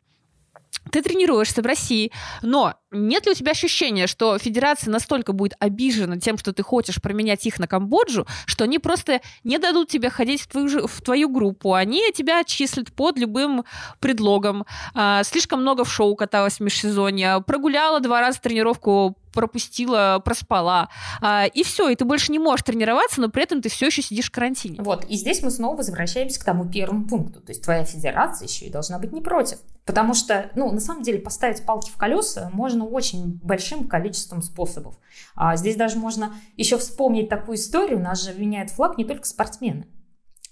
Ты 0.90 1.02
тренируешься 1.02 1.62
в 1.62 1.66
России, 1.66 2.12
но 2.42 2.74
нет 2.90 3.26
ли 3.26 3.32
у 3.32 3.34
тебя 3.34 3.52
ощущения, 3.52 4.06
что 4.06 4.38
федерация 4.38 4.90
настолько 4.90 5.32
будет 5.32 5.54
обижена 5.58 6.18
тем, 6.18 6.36
что 6.36 6.52
ты 6.52 6.62
хочешь 6.62 7.00
променять 7.00 7.46
их 7.46 7.58
на 7.58 7.66
Камбоджу, 7.66 8.26
что 8.46 8.64
они 8.64 8.78
просто 8.78 9.20
не 9.44 9.58
дадут 9.58 9.88
тебе 9.88 10.10
ходить 10.10 10.42
в 10.42 10.48
твою, 10.48 10.86
в 10.86 11.00
твою 11.00 11.28
группу, 11.28 11.74
они 11.74 12.12
тебя 12.12 12.40
отчислят 12.40 12.92
под 12.92 13.18
любым 13.18 13.64
предлогом. 14.00 14.66
А, 14.94 15.22
слишком 15.24 15.60
много 15.60 15.84
в 15.84 15.92
шоу 15.92 16.14
каталась 16.16 16.58
в 16.58 16.60
межсезонье, 16.60 17.42
прогуляла 17.46 18.00
два 18.00 18.20
раза 18.20 18.40
тренировку 18.40 19.16
пропустила, 19.32 20.20
проспала. 20.24 20.88
А, 21.20 21.46
и 21.46 21.62
все, 21.62 21.88
и 21.88 21.96
ты 21.96 22.04
больше 22.04 22.32
не 22.32 22.38
можешь 22.38 22.64
тренироваться, 22.64 23.20
но 23.20 23.28
при 23.28 23.42
этом 23.42 23.62
ты 23.62 23.68
все 23.68 23.86
еще 23.86 24.02
сидишь 24.02 24.26
в 24.26 24.30
карантине. 24.30 24.80
Вот, 24.80 25.04
и 25.04 25.16
здесь 25.16 25.42
мы 25.42 25.50
снова 25.50 25.78
возвращаемся 25.78 26.40
к 26.40 26.44
тому 26.44 26.68
первому 26.68 27.06
пункту. 27.06 27.40
То 27.40 27.50
есть 27.50 27.62
твоя 27.62 27.84
федерация 27.84 28.46
еще 28.46 28.66
и 28.66 28.70
должна 28.70 28.98
быть 28.98 29.12
не 29.12 29.20
против. 29.20 29.58
Потому 29.84 30.14
что, 30.14 30.50
ну, 30.54 30.70
на 30.70 30.80
самом 30.80 31.02
деле, 31.02 31.18
поставить 31.18 31.66
палки 31.66 31.90
в 31.90 31.96
колеса 31.96 32.50
можно 32.52 32.84
очень 32.84 33.40
большим 33.42 33.88
количеством 33.88 34.42
способов. 34.42 34.96
А 35.34 35.56
здесь 35.56 35.76
даже 35.76 35.98
можно 35.98 36.34
еще 36.56 36.78
вспомнить 36.78 37.28
такую 37.28 37.56
историю. 37.56 37.98
У 37.98 38.02
нас 38.02 38.22
же 38.22 38.34
меняет 38.34 38.70
флаг 38.70 38.96
не 38.96 39.04
только 39.04 39.26
спортсмены. 39.26 39.86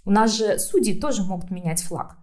У 0.05 0.11
нас 0.11 0.37
же 0.37 0.59
судьи 0.59 0.99
тоже 0.99 1.23
могут 1.23 1.51
менять 1.51 1.83
флаг. 1.83 2.17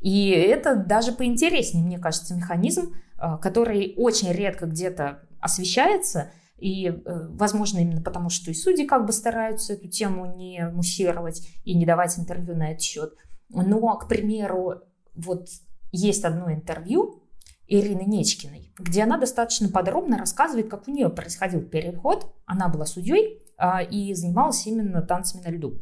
И 0.00 0.30
это 0.30 0.76
даже 0.76 1.12
поинтереснее, 1.12 1.84
мне 1.84 1.98
кажется, 1.98 2.34
механизм, 2.34 2.94
а, 3.16 3.36
который 3.36 3.94
очень 3.96 4.32
редко 4.32 4.66
где-то 4.66 5.22
освещается, 5.40 6.32
и, 6.56 6.88
э, 6.88 7.28
возможно, 7.30 7.78
именно 7.78 8.02
потому, 8.02 8.28
что 8.28 8.50
и 8.50 8.54
судьи 8.54 8.86
как 8.86 9.06
бы 9.06 9.12
стараются 9.12 9.72
эту 9.72 9.88
тему 9.88 10.36
не 10.36 10.68
муссировать 10.72 11.48
и 11.64 11.74
не 11.74 11.86
давать 11.86 12.18
интервью 12.18 12.54
на 12.54 12.72
этот 12.72 12.82
счет. 12.82 13.14
Но, 13.48 13.96
к 13.96 14.08
примеру, 14.08 14.82
вот 15.14 15.48
есть 15.90 16.24
одно 16.24 16.52
интервью 16.52 17.22
Ирины 17.66 18.04
Нечкиной, 18.06 18.72
где 18.78 19.04
она 19.04 19.16
достаточно 19.16 19.68
подробно 19.68 20.18
рассказывает, 20.18 20.68
как 20.68 20.86
у 20.86 20.90
нее 20.90 21.08
происходил 21.08 21.62
переход. 21.62 22.34
Она 22.44 22.68
была 22.68 22.84
судьей 22.84 23.42
а, 23.56 23.82
и 23.82 24.12
занималась 24.14 24.66
именно 24.66 25.02
танцами 25.02 25.42
на 25.42 25.50
льду. 25.50 25.80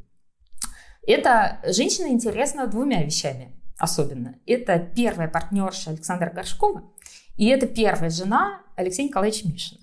Эта 1.06 1.60
женщина 1.64 2.08
интересна 2.08 2.66
двумя 2.66 3.02
вещами 3.02 3.58
особенно. 3.78 4.34
Это 4.44 4.78
первая 4.78 5.28
партнерша 5.28 5.90
Александра 5.90 6.30
Горшкова, 6.30 6.82
и 7.36 7.46
это 7.46 7.66
первая 7.66 8.10
жена 8.10 8.60
Алексея 8.78 9.08
Николаевича 9.08 9.46
Мишина. 9.48 9.80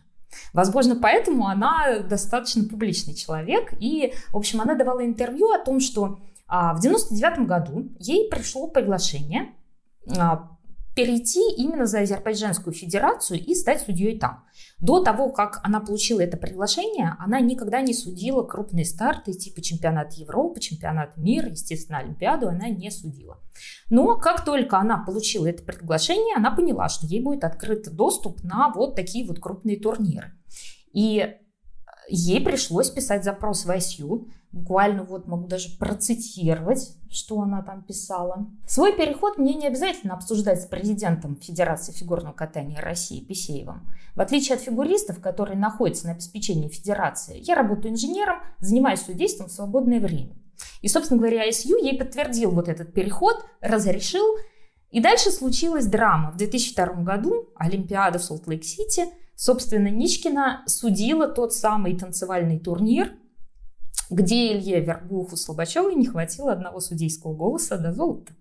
Возможно, 0.54 0.96
поэтому 0.96 1.48
она 1.48 2.00
достаточно 2.00 2.64
публичный 2.64 3.14
человек. 3.14 3.74
И, 3.80 4.14
в 4.32 4.38
общем, 4.38 4.62
она 4.62 4.76
давала 4.76 5.06
интервью 5.06 5.52
о 5.52 5.64
том, 5.64 5.80
что 5.80 6.20
а, 6.48 6.74
в 6.74 6.80
99 6.80 7.48
году 7.48 7.90
ей 8.00 8.30
пришло 8.30 8.68
приглашение 8.68 9.54
а, 10.18 10.55
перейти 10.96 11.42
именно 11.58 11.86
за 11.86 12.00
Азербайджанскую 12.00 12.74
Федерацию 12.74 13.40
и 13.40 13.54
стать 13.54 13.82
судьей 13.82 14.18
там. 14.18 14.46
До 14.80 15.04
того, 15.04 15.30
как 15.30 15.60
она 15.64 15.82
получила 15.82 16.22
это 16.22 16.38
приглашение, 16.38 17.16
она 17.20 17.42
никогда 17.42 17.82
не 17.82 17.94
судила 17.94 18.44
крупные 18.44 18.86
старты 18.86 19.34
типа 19.34 19.62
чемпионат 19.62 20.14
Европы, 20.14 20.62
чемпионат 20.62 21.18
мира, 21.18 21.50
естественно, 21.50 22.00
Олимпиаду 22.00 22.48
она 22.48 22.70
не 22.70 22.90
судила. 22.92 23.40
Но 23.90 24.18
как 24.18 24.46
только 24.46 24.78
она 24.78 24.98
получила 24.98 25.48
это 25.48 25.64
приглашение, 25.64 26.36
она 26.38 26.52
поняла, 26.52 26.88
что 26.88 27.06
ей 27.06 27.22
будет 27.22 27.44
открыт 27.44 27.94
доступ 27.94 28.42
на 28.44 28.70
вот 28.70 28.96
такие 28.96 29.28
вот 29.28 29.40
крупные 29.40 29.78
турниры. 29.78 30.32
И 30.94 31.36
ей 32.08 32.42
пришлось 32.42 32.90
писать 32.90 33.26
запрос 33.26 33.66
в 33.66 33.70
ISU, 33.70 34.28
Буквально 34.56 35.04
вот 35.04 35.28
могу 35.28 35.48
даже 35.48 35.78
процитировать, 35.78 36.96
что 37.12 37.42
она 37.42 37.62
там 37.62 37.84
писала. 37.84 38.48
Свой 38.66 38.96
переход 38.96 39.38
мне 39.38 39.54
не 39.54 39.68
обязательно 39.68 40.14
обсуждать 40.14 40.62
с 40.62 40.66
президентом 40.66 41.36
Федерации 41.36 41.92
фигурного 41.92 42.32
катания 42.32 42.80
России 42.80 43.20
Писеевым. 43.20 43.86
В 44.16 44.22
отличие 44.22 44.56
от 44.56 44.62
фигуристов, 44.62 45.20
которые 45.20 45.58
находятся 45.58 46.08
на 46.08 46.14
обеспечении 46.14 46.70
Федерации, 46.70 47.38
я 47.46 47.54
работаю 47.56 47.94
инженером, 47.94 48.38
занимаюсь 48.60 49.02
судейством 49.02 49.50
в 49.50 49.52
свободное 49.52 50.00
время. 50.00 50.38
И, 50.82 50.88
собственно 50.88 51.20
говоря, 51.20 51.50
ISU 51.50 51.78
ей 51.84 51.98
подтвердил 51.98 52.52
вот 52.52 52.70
этот 52.70 52.94
переход, 52.94 53.46
разрешил. 53.60 54.38
И 54.90 55.02
дальше 55.02 55.32
случилась 55.32 55.86
драма. 55.86 56.32
В 56.32 56.38
2002 56.38 57.04
году 57.04 57.50
Олимпиада 57.58 58.20
в 58.20 58.24
Солт-Лейк-Сити, 58.24 59.08
собственно, 59.36 59.90
Ничкина 59.90 60.64
судила 60.66 61.28
тот 61.28 61.54
самый 61.54 62.00
танцевальный 62.00 62.58
турнир– 62.58 63.12
где 64.10 64.54
Илье 64.54 64.82
Вербуху 64.82 65.36
Слобачевой 65.36 65.96
не 65.96 66.06
хватило 66.06 66.52
одного 66.52 66.80
судейского 66.80 67.34
голоса 67.34 67.78
до 67.78 67.94
золота. 67.94 68.34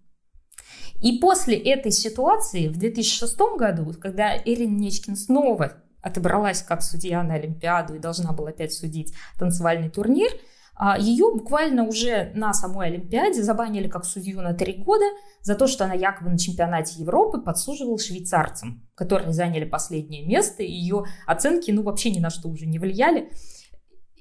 И 1.03 1.19
после 1.19 1.57
этой 1.57 1.93
ситуации 1.93 2.69
в 2.69 2.79
2006 2.79 3.37
году, 3.59 3.93
когда 4.01 4.37
Эрин 4.37 4.77
Нечкин 4.77 5.17
снова 5.17 5.75
отобралась 6.01 6.63
как 6.63 6.83
судья 6.83 7.23
на 7.23 7.35
Олимпиаду 7.35 7.95
и 7.95 7.99
должна 7.99 8.33
была 8.33 8.51
опять 8.51 8.73
судить 8.73 9.15
танцевальный 9.39 9.91
турнир, 9.91 10.31
а, 10.77 10.99
ее 10.99 11.33
буквально 11.33 11.85
уже 11.85 12.33
на 12.35 12.53
самой 12.53 12.89
Олимпиаде 12.89 13.43
забанили 13.43 13.89
как 13.89 14.05
судью 14.05 14.41
на 14.41 14.55
три 14.55 14.75
года 14.75 15.05
за 15.41 15.55
то, 15.55 15.67
что 15.67 15.85
она 15.85 15.95
якобы 15.95 16.31
на 16.31 16.39
чемпионате 16.39 17.01
Европы 17.01 17.41
подсуживала 17.41 17.99
швейцарцам, 17.99 18.83
которые 18.95 19.33
заняли 19.33 19.65
последнее 19.65 20.27
место, 20.27 20.63
и 20.63 20.73
ее 20.73 21.05
оценки 21.27 21.71
ну 21.71 21.83
вообще 21.83 22.11
ни 22.11 22.19
на 22.19 22.31
что 22.31 22.49
уже 22.49 22.67
не 22.67 22.79
влияли. 22.79 23.31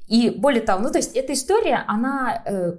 И 0.07 0.29
более 0.29 0.61
того, 0.61 0.81
ну 0.81 0.91
то 0.91 0.97
есть 0.97 1.15
эта 1.15 1.33
история, 1.33 1.83
она 1.87 2.43
э, 2.45 2.73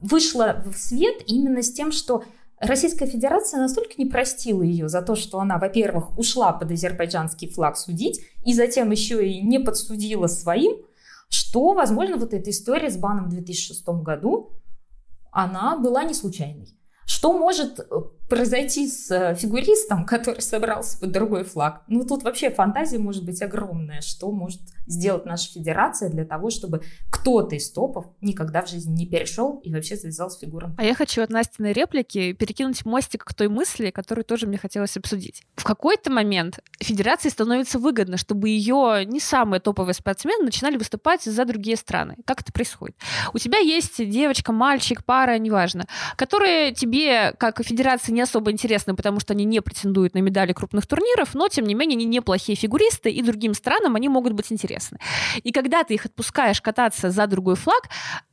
вышла 0.00 0.62
в 0.66 0.76
свет 0.76 1.22
именно 1.26 1.62
с 1.62 1.72
тем, 1.72 1.92
что 1.92 2.24
Российская 2.62 3.06
Федерация 3.06 3.60
настолько 3.60 3.94
не 3.98 4.06
простила 4.06 4.62
ее 4.62 4.88
за 4.88 5.02
то, 5.02 5.16
что 5.16 5.40
она, 5.40 5.58
во-первых, 5.58 6.16
ушла 6.16 6.52
под 6.52 6.70
азербайджанский 6.70 7.50
флаг 7.50 7.76
судить, 7.76 8.20
и 8.44 8.54
затем 8.54 8.92
еще 8.92 9.28
и 9.28 9.42
не 9.42 9.58
подсудила 9.58 10.28
своим, 10.28 10.76
что, 11.28 11.72
возможно, 11.72 12.16
вот 12.16 12.32
эта 12.34 12.50
история 12.50 12.88
с 12.88 12.96
баном 12.96 13.26
в 13.26 13.30
2006 13.30 13.84
году, 14.04 14.52
она 15.32 15.76
была 15.76 16.04
не 16.04 16.14
случайной. 16.14 16.68
Что 17.04 17.32
может 17.32 17.80
э, 17.80 17.84
произойти 18.32 18.88
с 18.88 19.10
э, 19.10 19.34
фигуристом, 19.34 20.06
который 20.06 20.40
собрался 20.40 20.98
под 20.98 21.12
другой 21.12 21.44
флаг? 21.44 21.82
Ну, 21.88 22.02
тут 22.06 22.22
вообще 22.22 22.48
фантазия 22.48 22.98
может 22.98 23.26
быть 23.26 23.42
огромная. 23.42 24.00
Что 24.00 24.30
может 24.30 24.62
сделать 24.86 25.26
наша 25.26 25.52
федерация 25.52 26.08
для 26.08 26.24
того, 26.24 26.48
чтобы 26.48 26.80
кто-то 27.10 27.54
из 27.54 27.70
топов 27.70 28.06
никогда 28.22 28.62
в 28.62 28.70
жизни 28.70 28.94
не 28.94 29.06
перешел 29.06 29.60
и 29.62 29.70
вообще 29.70 29.96
завязал 29.96 30.30
с 30.30 30.38
фигуром? 30.38 30.74
А 30.78 30.84
я 30.84 30.94
хочу 30.94 31.20
от 31.20 31.28
Настиной 31.28 31.74
реплики 31.74 32.32
перекинуть 32.32 32.86
мостик 32.86 33.22
к 33.22 33.34
той 33.34 33.48
мысли, 33.48 33.90
которую 33.90 34.24
тоже 34.24 34.46
мне 34.46 34.56
хотелось 34.56 34.96
обсудить. 34.96 35.42
В 35.56 35.64
какой-то 35.64 36.10
момент 36.10 36.60
федерации 36.80 37.28
становится 37.28 37.78
выгодно, 37.78 38.16
чтобы 38.16 38.48
ее 38.48 39.04
не 39.04 39.20
самые 39.20 39.60
топовые 39.60 39.94
спортсмены 39.94 40.44
начинали 40.44 40.78
выступать 40.78 41.22
за 41.22 41.44
другие 41.44 41.76
страны. 41.76 42.16
Как 42.24 42.40
это 42.40 42.50
происходит? 42.50 42.96
У 43.34 43.38
тебя 43.38 43.58
есть 43.58 43.98
девочка, 44.08 44.52
мальчик, 44.52 45.04
пара, 45.04 45.36
неважно, 45.36 45.86
которые 46.16 46.72
тебе, 46.72 47.34
как 47.38 47.62
федерации, 47.62 48.12
не 48.12 48.21
особо 48.22 48.50
интересны, 48.50 48.94
потому 48.94 49.20
что 49.20 49.32
они 49.32 49.44
не 49.44 49.60
претендуют 49.60 50.14
на 50.14 50.18
медали 50.18 50.52
крупных 50.52 50.86
турниров, 50.86 51.34
но, 51.34 51.48
тем 51.48 51.66
не 51.66 51.74
менее, 51.74 51.96
они 51.96 52.04
неплохие 52.04 52.56
фигуристы, 52.56 53.10
и 53.10 53.22
другим 53.22 53.54
странам 53.54 53.96
они 53.96 54.08
могут 54.08 54.32
быть 54.32 54.52
интересны. 54.52 54.98
И 55.42 55.52
когда 55.52 55.84
ты 55.84 55.94
их 55.94 56.06
отпускаешь 56.06 56.60
кататься 56.60 57.10
за 57.10 57.26
другой 57.26 57.56
флаг, 57.56 57.88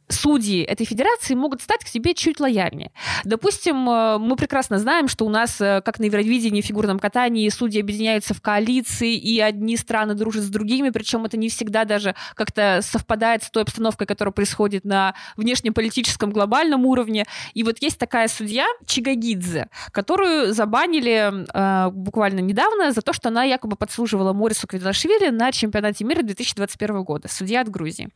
судьи 0.10 0.62
этой 0.64 0.86
федерации 0.86 1.36
могут 1.36 1.62
стать 1.62 1.84
к 1.84 1.88
себе 1.88 2.14
чуть 2.14 2.40
лояльнее. 2.40 2.92
Допустим, 3.24 3.90
э, 3.90 4.18
мы 4.18 4.36
прекрасно 4.36 4.80
знаем, 4.80 5.08
что 5.08 5.26
у 5.26 5.30
нас, 5.30 5.62
э, 5.62 5.82
как 5.86 6.00
на 6.00 6.06
Евровидении, 6.06 6.62
в 6.62 6.66
фигурном 6.66 7.00
катании, 7.00 7.48
судьи 7.50 7.80
объединяются 7.80 8.34
в 8.34 8.42
коалиции, 8.42 9.16
и 9.16 9.40
одни 9.40 9.78
страны 9.78 10.16
дружат 10.16 10.44
с 10.44 10.50
другими, 10.50 10.90
причем 10.90 11.26
это 11.26 11.38
не 11.38 11.50
всегда 11.50 11.86
даже 11.86 12.16
как-то 12.36 12.80
совпадает 12.82 13.44
с 13.44 13.52
той 13.52 13.64
обстановкой, 13.64 14.08
которая 14.08 14.32
происходит 14.32 14.84
на 14.84 15.14
внешнеполитическом 15.38 16.32
глобальном 16.32 16.86
уровне. 16.86 17.26
И 17.54 17.64
вот 17.64 17.82
есть 17.82 18.00
такая 18.00 18.28
судья 18.28 18.66
Чигагидзе, 18.86 19.70
которую 19.92 20.54
забанили 20.54 21.46
э, 21.54 21.92
буквально 21.92 22.40
недавно 22.40 22.92
за 22.92 23.02
то, 23.02 23.14
что 23.14 23.30
она 23.30 23.44
якобы 23.44 23.76
подслуживала 23.76 24.34
Морису 24.34 24.68
Квидлашвили 24.68 25.30
на 25.30 25.52
чемпионате 25.52 26.04
мира 26.04 26.24
2021 26.24 27.04
года, 27.04 27.28
судья 27.28 27.62
от 27.62 27.70
Грузии. 27.70 28.10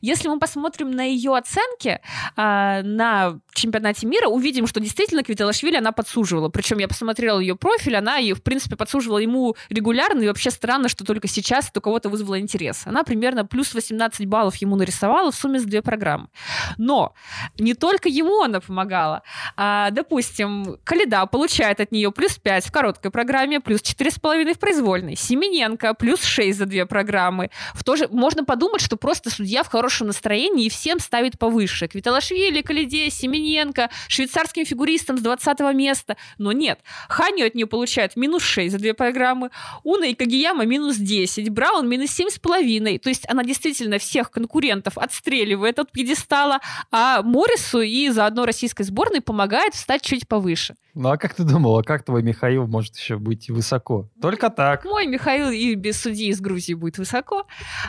Если 0.00 0.28
мы 0.28 0.38
посмотрим 0.38 0.90
на 0.90 1.02
ее 1.02 1.35
оценки 1.36 2.00
а, 2.36 2.82
на 2.82 3.38
чемпионате 3.54 4.06
мира, 4.06 4.28
увидим, 4.28 4.66
что 4.66 4.80
действительно 4.80 5.22
Квиталашвили 5.22 5.76
она 5.76 5.92
подсуживала. 5.92 6.48
Причем 6.48 6.78
я 6.78 6.88
посмотрела 6.88 7.38
ее 7.38 7.56
профиль, 7.56 7.96
она 7.96 8.16
ее, 8.16 8.34
в 8.34 8.42
принципе, 8.42 8.76
подсуживала 8.76 9.18
ему 9.18 9.56
регулярно, 9.68 10.22
и 10.22 10.28
вообще 10.28 10.50
странно, 10.50 10.88
что 10.88 11.04
только 11.04 11.28
сейчас 11.28 11.68
это 11.70 11.80
у 11.80 11.82
кого-то 11.82 12.08
вызвало 12.08 12.38
интерес. 12.40 12.82
Она 12.86 13.02
примерно 13.02 13.44
плюс 13.44 13.74
18 13.74 14.26
баллов 14.26 14.56
ему 14.56 14.76
нарисовала 14.76 15.30
в 15.30 15.34
сумме 15.34 15.58
с 15.58 15.64
две 15.64 15.82
программы. 15.82 16.28
Но 16.76 17.14
не 17.58 17.74
только 17.74 18.08
ему 18.08 18.42
она 18.42 18.60
помогала. 18.60 19.22
А, 19.56 19.90
допустим, 19.90 20.76
Каледа 20.84 21.26
получает 21.26 21.80
от 21.80 21.92
нее 21.92 22.12
плюс 22.12 22.36
5 22.38 22.66
в 22.66 22.72
короткой 22.72 23.10
программе, 23.10 23.60
плюс 23.60 23.80
4,5 23.80 24.54
в 24.54 24.58
произвольной. 24.58 25.16
Семененко 25.16 25.94
плюс 25.94 26.22
6 26.22 26.58
за 26.58 26.66
две 26.66 26.86
программы. 26.86 27.50
В 27.74 27.84
то 27.84 27.96
же 27.96 28.08
можно 28.08 28.44
подумать, 28.44 28.80
что 28.80 28.96
просто 28.96 29.30
судья 29.30 29.62
в 29.62 29.68
хорошем 29.68 30.08
настроении 30.08 30.66
и 30.66 30.68
всем 30.68 31.00
ставит 31.00 31.25
ставит 31.26 31.38
повыше. 31.38 31.88
Квиталашвили, 31.88 32.62
Калиде, 32.62 33.10
Семененко, 33.10 33.90
швейцарским 34.08 34.64
фигуристам 34.64 35.18
с 35.18 35.20
20 35.20 35.60
места. 35.74 36.16
Но 36.38 36.52
нет, 36.52 36.80
Ханю 37.08 37.46
от 37.46 37.54
нее 37.54 37.66
получает 37.66 38.16
минус 38.16 38.42
6 38.44 38.72
за 38.72 38.78
две 38.78 38.94
программы, 38.94 39.50
Уна 39.82 40.04
и 40.04 40.14
Кагияма 40.14 40.64
минус 40.64 40.96
10, 40.96 41.50
Браун 41.50 41.88
минус 41.88 42.18
7,5. 42.18 42.98
То 42.98 43.08
есть 43.08 43.24
она 43.28 43.42
действительно 43.42 43.98
всех 43.98 44.30
конкурентов 44.30 44.98
отстреливает 44.98 45.78
от 45.78 45.90
пьедестала, 45.90 46.60
а 46.92 47.22
Морису 47.22 47.80
и 47.80 48.08
заодно 48.10 48.46
российской 48.46 48.84
сборной 48.84 49.20
помогает 49.20 49.74
встать 49.74 50.02
чуть 50.02 50.28
повыше. 50.28 50.74
Ну 50.96 51.10
а 51.10 51.18
как 51.18 51.34
ты 51.34 51.44
думала, 51.44 51.82
как 51.82 52.04
твой 52.04 52.22
Михаил 52.22 52.66
может 52.66 52.96
еще 52.96 53.18
быть 53.18 53.50
высоко? 53.50 54.08
Только 54.20 54.48
так. 54.48 54.82
Мой 54.86 55.06
Михаил 55.06 55.50
и 55.50 55.74
без 55.74 56.00
судьи 56.00 56.28
из 56.28 56.40
Грузии 56.40 56.72
будет 56.72 56.96
высоко. 56.96 57.46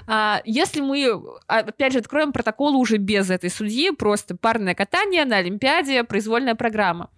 А, 0.08 0.42
если 0.44 0.82
мы, 0.82 1.18
а, 1.48 1.60
опять 1.60 1.94
же, 1.94 2.00
откроем 2.00 2.34
протокол 2.34 2.76
уже 2.76 2.98
без 2.98 3.30
этой 3.30 3.50
судьи, 3.50 3.92
просто 3.92 4.36
парное 4.36 4.76
катание 4.76 5.24
на 5.24 5.38
Олимпиаде, 5.38 6.04
произвольная 6.04 6.56
программа. 6.56 7.10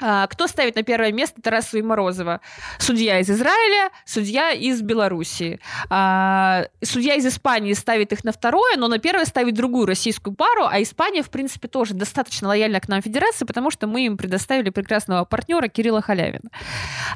А, 0.00 0.26
кто 0.26 0.46
ставит 0.46 0.76
на 0.76 0.82
первое 0.82 1.12
место 1.12 1.42
Тарасова 1.42 1.80
и 1.80 1.82
Морозова? 1.82 2.40
Судья 2.78 3.20
из 3.20 3.30
Израиля, 3.30 3.90
судья 4.04 4.52
из 4.52 4.80
Белоруссии. 4.82 5.60
А, 5.88 6.66
судья 6.82 7.14
из 7.14 7.26
Испании 7.26 7.72
ставит 7.74 8.12
их 8.12 8.24
на 8.24 8.32
второе, 8.32 8.76
но 8.76 8.88
на 8.88 8.98
первое 8.98 9.24
ставит 9.24 9.54
другую 9.54 9.86
российскую 9.86 10.34
пару, 10.34 10.64
а 10.66 10.82
Испания, 10.82 11.22
в 11.22 11.30
принципе, 11.30 11.68
тоже 11.68 11.94
достаточно 11.94 12.48
лояльна 12.48 12.80
к 12.80 12.88
нам 12.88 13.02
федерации, 13.02 13.44
потому 13.44 13.70
что 13.70 13.86
мы 13.86 14.06
им 14.06 14.16
предоставили 14.16 14.70
прекрасного 14.70 15.24
партнера 15.24 15.68
Кирилла 15.68 16.00
Халявина. 16.00 16.50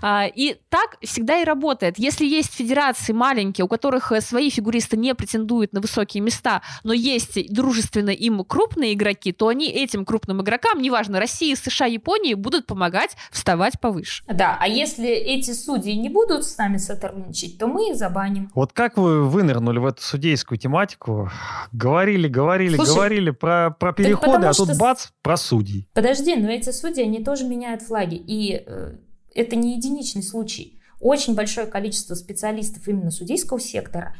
А, 0.03 0.27
и 0.27 0.57
так 0.69 0.97
всегда 1.03 1.41
и 1.41 1.45
работает. 1.45 1.99
Если 1.99 2.27
есть 2.27 2.55
федерации 2.55 3.13
маленькие, 3.13 3.65
у 3.65 3.69
которых 3.69 4.13
э, 4.13 4.21
свои 4.21 4.51
фигуристы 4.51 4.97
не 4.97 5.15
претендуют 5.15 5.73
на 5.73 5.81
высокие 5.81 6.23
места, 6.23 6.63
но 6.83 6.93
есть 6.93 7.53
дружественно 7.53 8.11
им 8.11 8.45
крупные 8.45 8.95
игроки, 8.95 9.33
то 9.33 9.49
они 9.49 9.69
этим 9.69 10.05
крупным 10.05 10.43
игрокам, 10.43 10.81
неважно, 10.83 11.19
России, 11.19 11.55
США, 11.55 11.87
Японии, 11.87 12.35
будут 12.35 12.54
помогать 12.63 13.17
вставать 13.31 13.81
повыше. 13.81 14.25
Да, 14.27 14.57
а 14.61 14.69
если 14.69 15.09
эти 15.09 15.53
судьи 15.53 15.95
не 15.95 16.09
будут 16.09 16.45
с 16.45 16.57
нами 16.57 16.77
сотрудничать, 16.77 17.59
то 17.59 17.67
мы 17.67 17.91
их 17.91 17.97
забаним. 17.97 18.51
Вот 18.55 18.73
как 18.73 18.97
вы 18.97 19.29
вынырнули 19.29 19.79
в 19.79 19.87
эту 19.87 20.03
судейскую 20.03 20.59
тематику? 20.59 21.31
Говорили, 21.73 22.29
говорили, 22.29 22.77
Слушай, 22.77 22.95
говорили 22.95 23.31
про, 23.31 23.71
про 23.71 23.93
переходы, 23.93 24.47
а 24.47 24.53
тут 24.53 24.71
что... 24.71 24.79
бац, 24.79 25.09
про 25.23 25.37
судей. 25.37 25.89
Подожди, 25.95 26.37
но 26.37 26.51
эти 26.51 26.71
судьи, 26.71 27.03
они 27.03 27.25
тоже 27.25 27.45
меняют 27.45 27.83
флаги. 27.83 28.17
И 28.17 28.63
э, 28.67 28.97
это 29.35 29.57
не 29.57 29.77
единичный 29.77 30.23
случай 30.23 30.81
очень 31.05 31.35
большое 31.35 31.67
количество 31.67 32.15
специалистов 32.15 32.89
именно 32.89 33.11
судейского 33.11 33.61
сектора, 33.61 34.17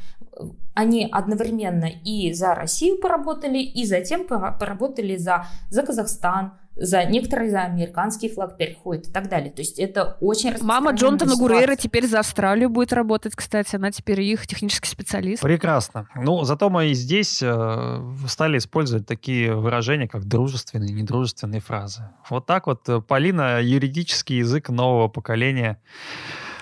они 0.75 1.07
одновременно 1.11 1.89
и 2.03 2.31
за 2.31 2.53
Россию 2.53 2.99
поработали, 2.99 3.57
и 3.57 3.85
затем 3.85 4.27
поработали 4.27 5.17
за, 5.17 5.47
за 5.71 5.81
Казахстан, 5.81 6.53
за 6.75 7.05
некоторые 7.05 7.49
за 7.51 7.61
американский 7.61 8.29
флаг 8.29 8.57
переходит 8.57 9.07
и 9.07 9.11
так 9.11 9.29
далее. 9.29 9.51
То 9.51 9.61
есть 9.61 9.79
это 9.79 10.17
очень 10.19 10.55
Мама 10.61 10.91
Джонатана 10.91 11.35
Гурейра 11.35 11.75
теперь 11.75 12.07
за 12.07 12.19
Австралию 12.19 12.69
будет 12.69 12.93
работать, 12.93 13.35
кстати. 13.35 13.75
Она 13.75 13.91
теперь 13.91 14.21
их 14.21 14.45
технический 14.47 14.89
специалист. 14.89 15.41
Прекрасно. 15.41 16.07
Ну, 16.15 16.43
зато 16.43 16.69
мы 16.69 16.87
и 16.87 16.93
здесь 16.93 17.41
э, 17.41 18.01
стали 18.27 18.57
использовать 18.57 19.07
такие 19.07 19.55
выражения, 19.55 20.07
как 20.07 20.25
дружественные, 20.25 20.91
недружественные 20.91 21.61
фразы. 21.61 22.03
Вот 22.29 22.45
так 22.45 22.67
вот 22.67 22.87
э, 22.89 23.01
Полина 23.01 23.61
юридический 23.61 24.37
язык 24.37 24.69
нового 24.69 25.07
поколения 25.07 25.79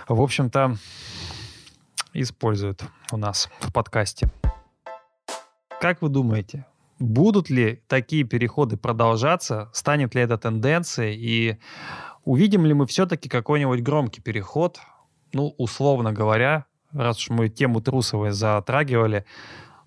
в 0.08 0.22
общем-то, 0.22 0.78
используют 2.14 2.84
у 3.12 3.18
нас 3.18 3.50
в 3.60 3.72
подкасте. 3.72 4.30
Как 5.80 6.02
вы 6.02 6.10
думаете, 6.10 6.66
будут 7.04 7.50
ли 7.50 7.84
такие 7.88 8.24
переходы 8.24 8.78
продолжаться? 8.78 9.70
Станет 9.74 10.16
ли 10.16 10.22
это 10.22 10.38
тенденцией? 10.38 11.16
И 11.20 11.58
увидим 12.24 12.66
ли 12.66 12.74
мы 12.74 12.86
все-таки 12.86 13.30
какой-нибудь 13.30 13.82
громкий 13.82 14.22
переход? 14.22 14.80
Ну, 15.34 15.54
условно 15.58 16.14
говоря, 16.14 16.66
раз 16.92 17.18
уж 17.18 17.30
мы 17.30 17.50
тему 17.50 17.82
Трусовой 17.82 18.32
затрагивали, 18.32 19.26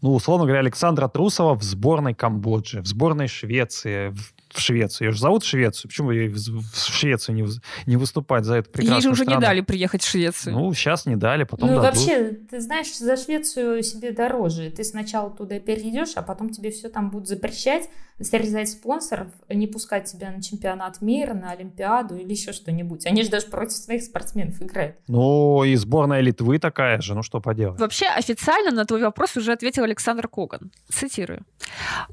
ну, 0.02 0.12
условно 0.14 0.44
говоря, 0.44 0.60
Александра 0.60 1.08
Трусова 1.08 1.54
в 1.54 1.62
сборной 1.62 2.14
Камбоджи, 2.14 2.82
в 2.82 2.86
сборной 2.86 3.28
Швеции, 3.28 4.10
в 4.10 4.34
в 4.56 4.60
Швецию. 4.60 5.08
Ее 5.08 5.12
же 5.12 5.20
зовут 5.20 5.44
Швецию. 5.44 5.88
Почему 5.88 6.10
ей 6.10 6.28
в 6.28 6.74
Швецию 6.74 7.34
не, 7.36 7.46
не 7.86 7.96
выступать 7.96 8.44
за 8.44 8.56
это 8.56 8.70
прекрасную 8.70 8.96
Ей 8.96 9.02
же 9.02 9.10
уже 9.10 9.22
страну? 9.24 9.40
не 9.40 9.46
дали 9.46 9.60
приехать 9.60 10.02
в 10.02 10.08
Швецию. 10.08 10.54
Ну, 10.54 10.72
сейчас 10.74 11.06
не 11.06 11.16
дали, 11.16 11.44
потом 11.44 11.68
Ну, 11.70 11.76
дадут. 11.80 11.96
вообще, 11.96 12.30
ты 12.50 12.60
знаешь, 12.60 12.96
за 12.96 13.16
Швецию 13.16 13.82
себе 13.82 14.12
дороже. 14.12 14.70
Ты 14.70 14.84
сначала 14.84 15.30
туда 15.30 15.58
перейдешь, 15.60 16.12
а 16.16 16.22
потом 16.22 16.50
тебе 16.50 16.70
все 16.70 16.88
там 16.88 17.10
будут 17.10 17.28
запрещать, 17.28 17.88
срезать 18.20 18.70
спонсоров, 18.70 19.28
не 19.48 19.66
пускать 19.66 20.10
тебя 20.10 20.30
на 20.30 20.42
чемпионат 20.42 21.02
мира, 21.02 21.34
на 21.34 21.50
Олимпиаду 21.50 22.16
или 22.16 22.30
еще 22.30 22.52
что-нибудь. 22.52 23.06
Они 23.06 23.22
же 23.22 23.30
даже 23.30 23.46
против 23.46 23.76
своих 23.76 24.02
спортсменов 24.02 24.60
играют. 24.62 24.96
Ну, 25.08 25.64
и 25.64 25.74
сборная 25.76 26.20
Литвы 26.20 26.58
такая 26.58 27.00
же, 27.00 27.14
ну 27.14 27.22
что 27.22 27.40
поделать. 27.40 27.78
Вообще, 27.78 28.06
официально 28.06 28.70
на 28.70 28.84
твой 28.84 29.02
вопрос 29.02 29.36
уже 29.36 29.52
ответил 29.52 29.84
Александр 29.84 30.28
Коган. 30.28 30.70
Цитирую. 30.88 31.44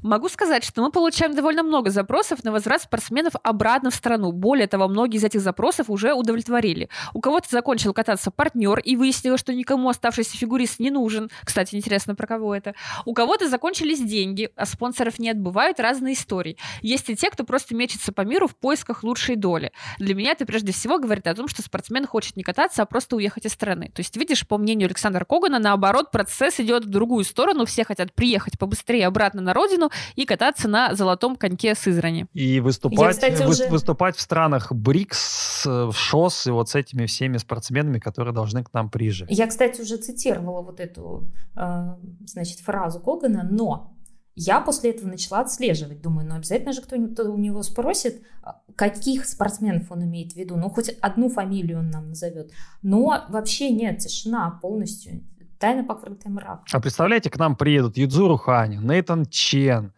Могу 0.02 0.28
сказать, 0.28 0.64
что 0.64 0.82
мы 0.82 0.90
получаем 0.90 1.34
довольно 1.34 1.62
много 1.62 1.90
запросов 1.90 2.44
на 2.44 2.52
возврат 2.52 2.82
спортсменов 2.82 3.34
обратно 3.42 3.90
в 3.90 3.94
страну. 3.94 4.32
Более 4.32 4.66
того, 4.66 4.88
многие 4.88 5.16
из 5.16 5.24
этих 5.24 5.40
запросов 5.40 5.88
уже 5.88 6.12
удовлетворили. 6.12 6.88
У 7.14 7.20
кого-то 7.20 7.48
закончил 7.50 7.92
кататься 7.94 8.30
партнер 8.30 8.78
и 8.78 8.96
выяснилось, 8.96 9.40
что 9.40 9.54
никому 9.54 9.88
оставшийся 9.88 10.36
фигурист 10.36 10.80
не 10.80 10.90
нужен. 10.90 11.30
Кстати, 11.44 11.74
интересно, 11.76 12.14
про 12.14 12.26
кого 12.26 12.54
это. 12.54 12.74
У 13.04 13.14
кого-то 13.14 13.48
закончились 13.48 14.02
деньги, 14.02 14.50
а 14.56 14.66
спонсоров 14.66 15.18
не 15.18 15.30
отбывают 15.30 15.80
раз 15.80 15.93
разные 15.94 16.14
истории. 16.14 16.56
Есть 16.82 17.08
и 17.08 17.16
те, 17.16 17.30
кто 17.30 17.44
просто 17.44 17.74
мечется 17.74 18.12
по 18.12 18.22
миру 18.22 18.48
в 18.48 18.56
поисках 18.56 19.04
лучшей 19.04 19.36
доли. 19.36 19.72
Для 19.98 20.14
меня 20.14 20.32
это 20.32 20.44
прежде 20.44 20.72
всего 20.72 20.98
говорит 20.98 21.26
о 21.26 21.34
том, 21.34 21.48
что 21.48 21.62
спортсмен 21.62 22.06
хочет 22.06 22.36
не 22.36 22.42
кататься, 22.42 22.82
а 22.82 22.86
просто 22.86 23.16
уехать 23.16 23.46
из 23.46 23.52
страны. 23.52 23.90
То 23.94 24.00
есть, 24.00 24.16
видишь, 24.16 24.46
по 24.46 24.58
мнению 24.58 24.86
Александра 24.86 25.24
Когана, 25.24 25.58
наоборот, 25.58 26.10
процесс 26.10 26.58
идет 26.60 26.84
в 26.84 26.88
другую 26.88 27.24
сторону. 27.24 27.64
Все 27.64 27.84
хотят 27.84 28.12
приехать 28.12 28.58
побыстрее 28.58 29.06
обратно 29.06 29.40
на 29.40 29.54
родину 29.54 29.90
и 30.16 30.24
кататься 30.24 30.68
на 30.68 30.94
золотом 30.94 31.36
коньке 31.36 31.74
Сызрани. 31.74 32.26
И 32.32 32.60
выступать, 32.60 32.98
Я, 32.98 33.10
кстати, 33.10 33.42
вы, 33.42 33.50
уже... 33.50 33.68
выступать 33.68 34.16
в 34.16 34.20
странах 34.20 34.72
БРИКС, 34.72 35.66
в 35.66 35.92
ШОС 35.92 36.46
и 36.48 36.50
вот 36.50 36.68
с 36.70 36.74
этими 36.74 37.06
всеми 37.06 37.36
спортсменами, 37.36 37.98
которые 37.98 38.34
должны 38.34 38.64
к 38.64 38.72
нам 38.72 38.90
приезжать. 38.90 39.30
Я, 39.30 39.46
кстати, 39.46 39.80
уже 39.80 39.96
цитировала 39.96 40.62
вот 40.62 40.80
эту, 40.80 41.28
э, 41.56 41.94
значит, 42.26 42.58
фразу 42.60 43.00
Когана, 43.00 43.46
но 43.50 43.93
я 44.36 44.60
после 44.60 44.90
этого 44.90 45.08
начала 45.08 45.40
отслеживать. 45.40 46.02
Думаю, 46.02 46.26
ну 46.28 46.34
обязательно 46.34 46.72
же 46.72 46.82
кто-нибудь 46.82 47.18
у 47.20 47.36
него 47.36 47.62
спросит, 47.62 48.22
а, 48.42 48.60
каких 48.74 49.26
спортсменов 49.26 49.90
он 49.90 50.04
имеет 50.04 50.32
в 50.32 50.36
виду. 50.36 50.56
Ну, 50.56 50.68
хоть 50.70 50.88
одну 51.00 51.28
фамилию 51.28 51.78
он 51.78 51.90
нам 51.90 52.08
назовет. 52.08 52.50
Но 52.82 53.24
вообще 53.28 53.70
нет, 53.70 53.98
тишина 53.98 54.58
полностью. 54.60 55.22
Тайна 55.58 55.84
покрытая 55.84 56.32
мрак. 56.32 56.62
А 56.72 56.80
представляете, 56.80 57.30
к 57.30 57.38
нам 57.38 57.56
приедут 57.56 57.96
Юдзуру 57.96 58.36
Хани, 58.36 58.76
Нейтан 58.76 59.24
Чен, 59.26 59.92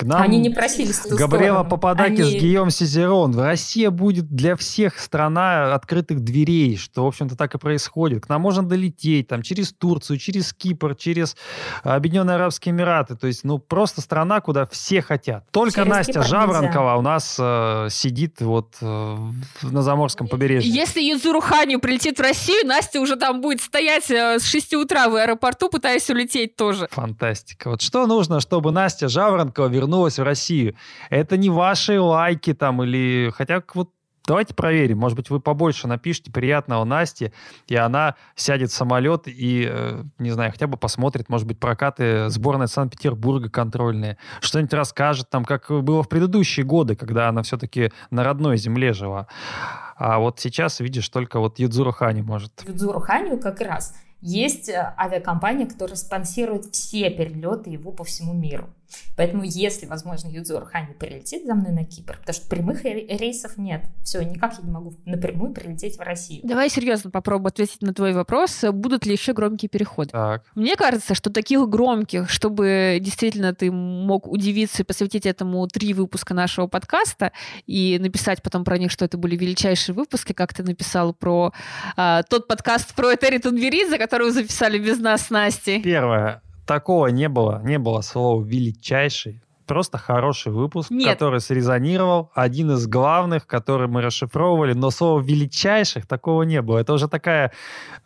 к 0.00 0.04
нам 0.04 0.22
Они 0.22 0.38
не 0.38 0.50
просили 0.50 0.92
Габриэла 1.14 1.62
Пападакис, 1.62 2.26
Они... 2.26 2.38
Гийом 2.38 2.70
Сизерон. 2.70 3.38
Россия 3.38 3.90
будет 3.90 4.28
для 4.34 4.56
всех 4.56 4.98
страна 4.98 5.74
открытых 5.74 6.20
дверей, 6.20 6.76
что, 6.76 7.04
в 7.04 7.08
общем-то, 7.08 7.36
так 7.36 7.54
и 7.54 7.58
происходит. 7.58 8.24
К 8.24 8.28
нам 8.30 8.40
можно 8.40 8.62
долететь 8.62 9.28
там 9.28 9.42
через 9.42 9.72
Турцию, 9.72 10.18
через 10.18 10.52
Кипр, 10.52 10.94
через 10.94 11.36
Объединенные 11.82 12.36
Арабские 12.36 12.72
Эмираты. 12.72 13.14
То 13.14 13.26
есть, 13.26 13.44
ну, 13.44 13.58
просто 13.58 14.00
страна, 14.00 14.40
куда 14.40 14.66
все 14.66 15.02
хотят. 15.02 15.44
Только 15.50 15.82
через 15.82 15.88
Настя 15.88 16.12
Кипр 16.14 16.26
Жаворонкова 16.26 16.82
нельзя. 16.82 16.96
у 16.96 17.02
нас 17.02 17.36
э, 17.38 17.88
сидит 17.90 18.40
вот 18.40 18.76
э, 18.80 19.16
на 19.62 19.82
Заморском 19.82 20.28
побережье. 20.28 20.72
Если 20.72 21.02
Юзуру 21.02 21.40
Ханю 21.40 21.78
прилетит 21.78 22.18
в 22.18 22.22
Россию, 22.22 22.66
Настя 22.66 23.00
уже 23.00 23.16
там 23.16 23.42
будет 23.42 23.60
стоять 23.60 24.10
э, 24.10 24.38
с 24.38 24.46
6 24.46 24.74
утра 24.74 25.08
в 25.08 25.16
аэропорту, 25.16 25.68
пытаясь 25.68 26.08
улететь 26.08 26.56
тоже. 26.56 26.88
Фантастика. 26.90 27.70
Вот 27.70 27.82
что 27.82 28.06
нужно, 28.06 28.40
чтобы 28.40 28.72
Настя 28.72 29.08
Жаворонкова 29.08 29.66
вернулась 29.66 29.89
вернулась 29.90 30.18
в 30.18 30.22
Россию. 30.22 30.74
Это 31.10 31.36
не 31.36 31.50
ваши 31.50 32.00
лайки 32.00 32.54
там 32.54 32.82
или... 32.82 33.30
Хотя 33.34 33.62
вот 33.74 33.90
Давайте 34.26 34.54
проверим. 34.54 34.98
Может 34.98 35.16
быть, 35.16 35.30
вы 35.30 35.40
побольше 35.40 35.88
напишите 35.88 36.30
приятного 36.30 36.84
Насте, 36.84 37.32
и 37.66 37.74
она 37.74 38.14
сядет 38.36 38.70
в 38.70 38.74
самолет 38.74 39.22
и, 39.26 39.66
э, 39.68 40.04
не 40.18 40.30
знаю, 40.30 40.52
хотя 40.52 40.66
бы 40.68 40.76
посмотрит, 40.76 41.28
может 41.30 41.48
быть, 41.48 41.58
прокаты 41.58 42.28
сборной 42.28 42.68
Санкт-Петербурга 42.68 43.48
контрольные. 43.48 44.18
Что-нибудь 44.40 44.74
расскажет 44.74 45.30
там, 45.30 45.44
как 45.44 45.70
было 45.70 46.02
в 46.02 46.08
предыдущие 46.08 46.64
годы, 46.64 46.94
когда 46.94 47.28
она 47.28 47.42
все-таки 47.42 47.92
на 48.10 48.22
родной 48.22 48.56
земле 48.58 48.92
жила. 48.92 49.26
А 49.96 50.18
вот 50.18 50.38
сейчас, 50.38 50.78
видишь, 50.80 51.08
только 51.08 51.40
вот 51.40 51.58
Юдзуру 51.58 51.90
Хани 51.90 52.22
может. 52.22 52.52
Юдзуру 52.68 53.00
Ханю 53.00 53.38
как 53.38 53.60
раз 53.60 53.94
есть 54.20 54.68
э, 54.68 54.94
авиакомпания, 54.98 55.66
которая 55.66 55.96
спонсирует 55.96 56.66
все 56.66 57.10
перелеты 57.10 57.70
его 57.70 57.90
по 57.90 58.04
всему 58.04 58.34
миру. 58.34 58.68
Поэтому, 59.16 59.42
если, 59.44 59.86
возможно, 59.86 60.28
Юдзор 60.28 60.66
Хани 60.66 60.94
прилетит 60.94 61.44
за 61.46 61.54
мной 61.54 61.72
на 61.72 61.84
Кипр, 61.84 62.18
потому 62.18 62.34
что 62.34 62.48
прямых 62.48 62.84
рейсов 62.84 63.56
нет, 63.56 63.82
все, 64.02 64.22
никак 64.22 64.54
я 64.58 64.64
не 64.64 64.70
могу 64.70 64.94
напрямую 65.04 65.52
прилететь 65.52 65.96
в 65.96 66.00
Россию. 66.00 66.40
Давай 66.44 66.70
серьезно 66.70 67.10
попробую 67.10 67.48
ответить 67.48 67.82
на 67.82 67.94
твой 67.94 68.12
вопрос. 68.12 68.64
Будут 68.72 69.06
ли 69.06 69.12
еще 69.12 69.32
громкие 69.32 69.68
переходы? 69.68 70.10
Так. 70.10 70.44
Мне 70.54 70.76
кажется, 70.76 71.14
что 71.14 71.30
таких 71.30 71.68
громких, 71.68 72.30
чтобы 72.30 72.98
действительно 73.00 73.54
ты 73.54 73.70
мог 73.70 74.26
удивиться 74.26 74.82
и 74.82 74.86
посвятить 74.86 75.26
этому 75.26 75.66
три 75.68 75.94
выпуска 75.94 76.34
нашего 76.34 76.66
подкаста 76.66 77.32
и 77.66 77.98
написать 78.00 78.42
потом 78.42 78.64
про 78.64 78.78
них, 78.78 78.90
что 78.90 79.04
это 79.04 79.18
были 79.18 79.36
величайшие 79.36 79.94
выпуски, 79.94 80.32
как 80.32 80.54
ты 80.54 80.62
написал 80.62 81.14
про 81.14 81.52
а, 81.96 82.22
тот 82.22 82.48
подкаст 82.48 82.94
про 82.94 83.14
Этери 83.14 83.38
Тунберидзе, 83.38 83.98
который 83.98 84.24
вы 84.28 84.32
записали 84.32 84.78
без 84.78 84.98
нас 84.98 85.26
с 85.26 85.30
Настей. 85.30 85.82
Первое. 85.82 86.42
Такого 86.70 87.08
не 87.08 87.28
было. 87.28 87.60
Не 87.64 87.80
было 87.80 88.00
слова 88.00 88.44
«величайший». 88.44 89.42
Просто 89.66 89.98
хороший 89.98 90.52
выпуск, 90.52 90.92
Нет. 90.92 91.08
который 91.08 91.40
срезонировал. 91.40 92.30
Один 92.32 92.70
из 92.70 92.86
главных, 92.86 93.48
который 93.48 93.88
мы 93.88 94.02
расшифровывали. 94.02 94.72
Но 94.74 94.92
слова 94.92 95.20
«величайших» 95.20 96.06
такого 96.06 96.44
не 96.44 96.62
было. 96.62 96.78
Это 96.78 96.92
уже 96.92 97.08
такая 97.08 97.50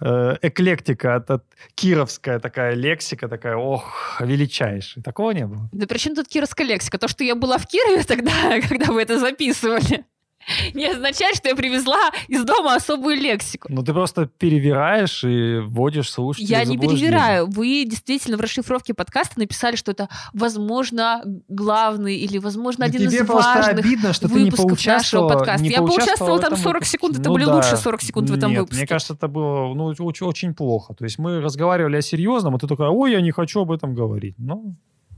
э, 0.01 0.37
эклектика, 0.41 1.09
это 1.11 1.43
кировская 1.75 2.39
такая 2.39 2.75
лексика, 2.75 3.29
такая 3.29 3.57
«ох, 3.57 4.19
величайший». 4.21 5.03
Такого 5.03 5.33
не 5.33 5.47
было. 5.47 5.69
Да 5.73 5.87
при 5.87 5.99
чем 5.99 6.15
тут 6.15 6.27
кировская 6.29 6.67
лексика? 6.67 6.97
То, 6.97 7.07
что 7.07 7.23
я 7.23 7.35
была 7.35 7.59
в 7.59 7.67
Кирове 7.67 8.03
тогда, 8.03 8.33
когда 8.67 8.93
вы 8.93 9.03
это 9.03 9.19
записывали, 9.19 10.07
не 10.75 10.87
означает, 10.87 11.37
что 11.37 11.49
я 11.49 11.57
привезла 11.57 12.11
из 12.29 12.45
дома 12.45 12.75
особую 12.75 13.17
лексику. 13.17 13.69
Ну, 13.71 13.83
ты 13.83 13.93
просто 13.93 14.27
перевираешь 14.27 15.25
и 15.25 15.61
вводишь 15.61 16.11
слушателей 16.11 16.51
Я 16.51 16.65
не 16.65 16.79
перевираю. 16.79 17.47
Вы 17.47 17.85
действительно 17.85 18.37
в 18.37 18.41
расшифровке 18.41 18.95
подкаста 18.95 19.39
написали, 19.39 19.77
что 19.77 19.93
это, 19.93 20.09
возможно, 20.33 21.23
главный 21.49 22.17
или, 22.17 22.39
возможно, 22.39 22.87
Да 22.87 22.87
один 22.87 23.09
из 23.09 23.29
важных 23.29 23.79
обидно, 23.79 24.13
что 24.13 24.29
ты 24.29 24.35
не 24.35 24.51
выпусков 24.51 24.85
нашего 24.87 25.29
подкаста. 25.29 25.63
не 25.63 25.71
Я 25.71 25.79
поучаствовала 25.79 26.39
там 26.39 26.55
этом 26.55 26.63
40 26.63 26.75
выпуске. 26.75 26.93
секунд, 26.93 27.19
это 27.19 27.29
Ну 27.29 27.35
были 27.35 27.45
да. 27.45 27.55
лучшие 27.57 27.77
40 27.77 28.03
секунд 28.03 28.31
в 28.31 28.35
этом 28.35 28.55
выпуске. 28.55 28.77
мне 28.77 28.87
кажется, 28.87 29.15
это 29.15 29.29
было 29.29 29.75
ну, 29.75 29.87
очень, 29.87 30.27
очень 30.27 30.55
плохо. 30.55 30.95
То 30.95 31.05
есть 31.05 31.19
мы 31.19 31.41
разговаривали 31.41 31.97
о 31.97 32.03
серьезном, 32.03 32.55
а 32.55 32.59
ты 32.59 32.67
такая, 32.67 32.89
ой, 32.89 33.13
я 33.13 33.21
не 33.21 33.31
хочу 33.31 33.61
об 33.61 33.73
этом 33.73 33.95
говорить. 33.95 34.35
Ну, 34.39 34.77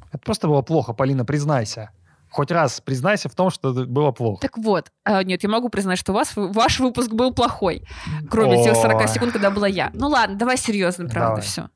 это 0.09 0.19
просто 0.19 0.49
было 0.49 0.63
плохо, 0.63 0.93
Полина, 0.93 1.25
признайся. 1.25 1.91
Хоть 2.37 2.51
раз 2.51 2.83
признайся 2.83 3.31
в 3.31 3.35
том, 3.35 3.49
что 3.49 3.73
было 3.73 4.11
плохо. 4.11 4.43
Так 4.43 4.59
вот, 4.59 4.91
а, 5.05 5.23
нет, 5.25 5.43
я 5.43 5.49
могу 5.49 5.71
признать, 5.71 5.99
что 5.99 6.13
у 6.13 6.15
вас 6.15 6.33
ваш 6.37 6.81
выпуск 6.81 7.11
был 7.11 7.33
плохой, 7.33 7.83
кроме 8.31 8.63
тех 8.63 8.77
40 8.77 9.01
Ой. 9.01 9.09
секунд, 9.09 9.33
когда 9.33 9.51
была 9.51 9.67
я. 9.67 9.91
Ну 9.95 10.09
ладно, 10.09 10.37
давай 10.37 10.59
серьезно, 10.59 11.09
правда, 11.09 11.41
Давай. 11.41 11.43
все. 11.43 11.71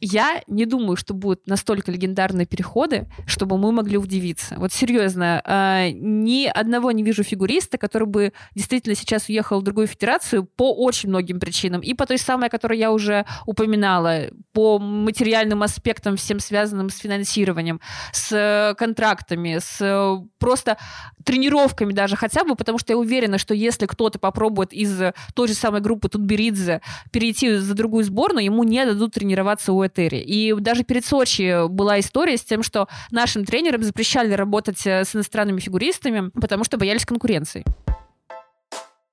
Я 0.00 0.42
не 0.46 0.66
думаю, 0.66 0.96
что 0.96 1.14
будут 1.14 1.46
настолько 1.46 1.90
легендарные 1.90 2.46
переходы, 2.46 3.08
чтобы 3.26 3.56
мы 3.56 3.72
могли 3.72 3.96
удивиться. 3.96 4.56
Вот 4.58 4.72
серьезно, 4.72 5.40
а, 5.44 5.90
ни 5.90 6.46
одного 6.46 6.92
не 6.92 7.02
вижу 7.02 7.22
фигуриста, 7.22 7.78
который 7.78 8.06
бы 8.06 8.32
действительно 8.54 8.94
сейчас 8.94 9.28
уехал 9.28 9.60
в 9.60 9.64
другую 9.64 9.86
федерацию 9.86 10.44
по 10.44 10.74
очень 10.74 11.08
многим 11.08 11.40
причинам. 11.40 11.80
И 11.80 11.94
по 11.94 12.06
той 12.06 12.18
самой, 12.18 12.50
которую 12.50 12.78
я 12.78 12.92
уже 12.92 13.24
упоминала, 13.46 14.26
по 14.52 14.78
материальным 14.78 15.62
аспектам, 15.62 16.16
всем 16.16 16.40
связанным 16.40 16.90
с 16.90 16.98
финансированием, 16.98 17.80
с 18.12 18.32
э, 18.32 18.74
контрактами, 18.74 19.58
с 19.58 19.78
э, 19.80 20.16
просто 20.38 20.78
тренировками 21.24 21.92
даже 21.92 22.16
хотя 22.16 22.44
бы, 22.44 22.54
потому 22.54 22.78
что 22.78 22.92
я 22.92 22.98
уверена, 22.98 23.38
что 23.38 23.54
если 23.54 23.86
кто-то 23.86 24.18
попробует 24.18 24.72
из 24.72 25.12
той 25.34 25.48
же 25.48 25.54
самой 25.54 25.80
группы 25.80 26.08
Тутберидзе 26.08 26.82
перейти 27.10 27.56
за 27.56 27.74
другую 27.74 28.04
сборную, 28.04 28.44
ему 28.44 28.62
не 28.62 28.84
дадут 28.84 29.14
тренироваться 29.14 29.72
у 29.72 29.85
Этери. 29.86 30.18
И 30.18 30.54
даже 30.54 30.84
перед 30.84 31.04
Сочи 31.04 31.68
была 31.68 32.00
история 32.00 32.36
с 32.36 32.44
тем, 32.44 32.62
что 32.62 32.88
нашим 33.10 33.44
тренерам 33.44 33.82
запрещали 33.82 34.32
работать 34.32 34.86
э, 34.86 35.04
с 35.04 35.14
иностранными 35.14 35.60
фигуристами, 35.60 36.30
потому 36.30 36.64
что 36.64 36.76
боялись 36.76 37.04
конкуренции. 37.04 37.64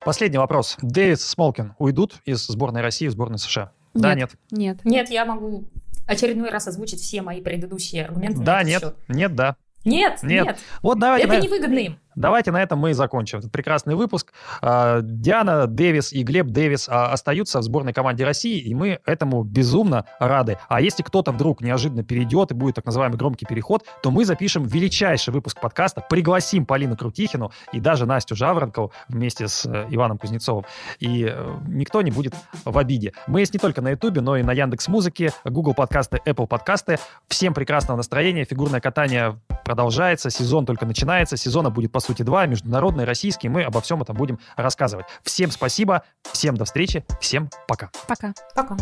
Последний 0.06 0.38
вопрос. 0.38 0.78
Дэвис 0.82 1.26
Смолкин 1.26 1.76
уйдут 1.80 2.16
из 2.26 2.46
сборной 2.46 2.82
России 2.82 3.08
в 3.08 3.12
сборную 3.12 3.40
США? 3.40 3.72
Да, 3.94 4.16
нет. 4.16 4.32
Нет. 4.52 4.80
Нет, 4.84 5.10
я 5.10 5.26
могу 5.26 5.66
очередной 6.08 6.50
раз 6.50 6.68
озвучить 6.68 7.00
все 7.00 7.22
мои 7.22 7.42
предыдущие 7.42 8.06
аргументы. 8.06 8.42
Да, 8.42 8.64
нет. 8.64 8.82
счет. 8.82 8.96
Нет, 9.08 9.36
да. 9.36 9.56
Нет, 9.86 10.24
Нет. 10.24 10.46
нет. 10.46 10.60
Вот 10.82 11.00
давайте, 11.00 11.28
Это 11.28 11.42
невыгодно 11.42 11.78
им. 11.78 12.00
давайте 12.16 12.52
на 12.52 12.62
этом 12.62 12.80
мы 12.80 12.92
и 12.92 12.94
закончим 12.94 13.40
этот 13.40 13.52
прекрасный 13.52 13.96
выпуск. 13.96 14.34
А, 14.62 15.02
Диана 15.02 15.68
Дэвис 15.68 16.14
и 16.14 16.24
Глеб 16.24 16.48
Дэвис 16.48 16.88
а, 16.90 17.12
остаются 17.12 17.60
в 17.60 17.64
сборной 17.64 17.94
команде 17.94 18.26
России, 18.26 18.60
и 18.60 18.74
мы 18.76 19.00
этому 19.06 19.44
безумно 19.44 20.06
рады. 20.20 20.58
А 20.68 20.82
если 20.82 21.04
кто-то 21.04 21.32
вдруг 21.32 21.62
неожиданно 21.62 22.04
перейдет 22.04 22.52
и 22.52 22.54
будет 22.54 22.76
так 22.76 22.86
называемый 22.86 23.18
громкий 23.18 23.46
переход, 23.46 23.86
то 24.02 24.12
мы 24.12 24.26
запишем 24.26 24.64
величайший 24.64 25.34
выпуск 25.34 25.60
подкаста, 25.60 26.06
пригласим 26.10 26.66
Полину 26.66 26.98
Крутихину 26.98 27.52
и 27.72 27.80
даже 27.80 28.06
Настю 28.06 28.36
Жаворонкову 28.36 28.92
вместе 29.08 29.48
с 29.48 29.66
э, 29.66 29.88
Иваном 29.90 30.18
Кузнецовым. 30.18 30.66
И 31.00 31.26
э, 31.30 31.58
никто 31.68 32.02
не 32.02 32.12
будет 32.12 32.34
в 32.66 32.78
обиде. 32.78 33.14
Мы 33.28 33.42
есть 33.42 33.54
не 33.54 33.60
только 33.60 33.82
на 33.82 33.92
Ютубе, 33.92 34.22
но 34.22 34.38
и 34.38 34.44
на 34.44 34.52
Яндекс 34.52 34.88
Музыке, 34.88 35.32
Google 35.46 35.74
подкасты, 35.74 36.22
Apple 36.26 36.48
подкасты. 36.48 37.00
Всем 37.28 37.54
прекрасного 37.54 37.98
настроения. 37.98 38.46
Фигурное 38.46 38.82
катание 38.82 39.40
продолжается, 39.66 40.30
сезон 40.30 40.66
только 40.66 40.86
начинается. 40.86 41.38
Сезона 41.38 41.70
будет, 41.70 41.92
по 41.92 42.00
сути, 42.04 42.24
два, 42.24 42.46
международный, 42.46 43.06
российский. 43.06 43.50
Мы 43.50 43.64
обо 43.64 43.82
всем 43.82 44.02
этом 44.02 44.16
будем 44.16 44.40
рассказывать. 44.56 45.06
Всем 45.24 45.52
спасибо, 45.52 46.04
всем 46.32 46.56
до 46.56 46.66
встречи, 46.66 47.06
всем 47.20 47.50
пока. 47.68 47.90
Пока. 48.08 48.34
Пока. 48.56 48.78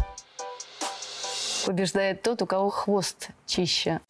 Побеждает 1.65 2.23
тот, 2.23 2.41
у 2.41 2.45
кого 2.45 2.69
хвост 2.69 3.29
чище. 3.45 4.01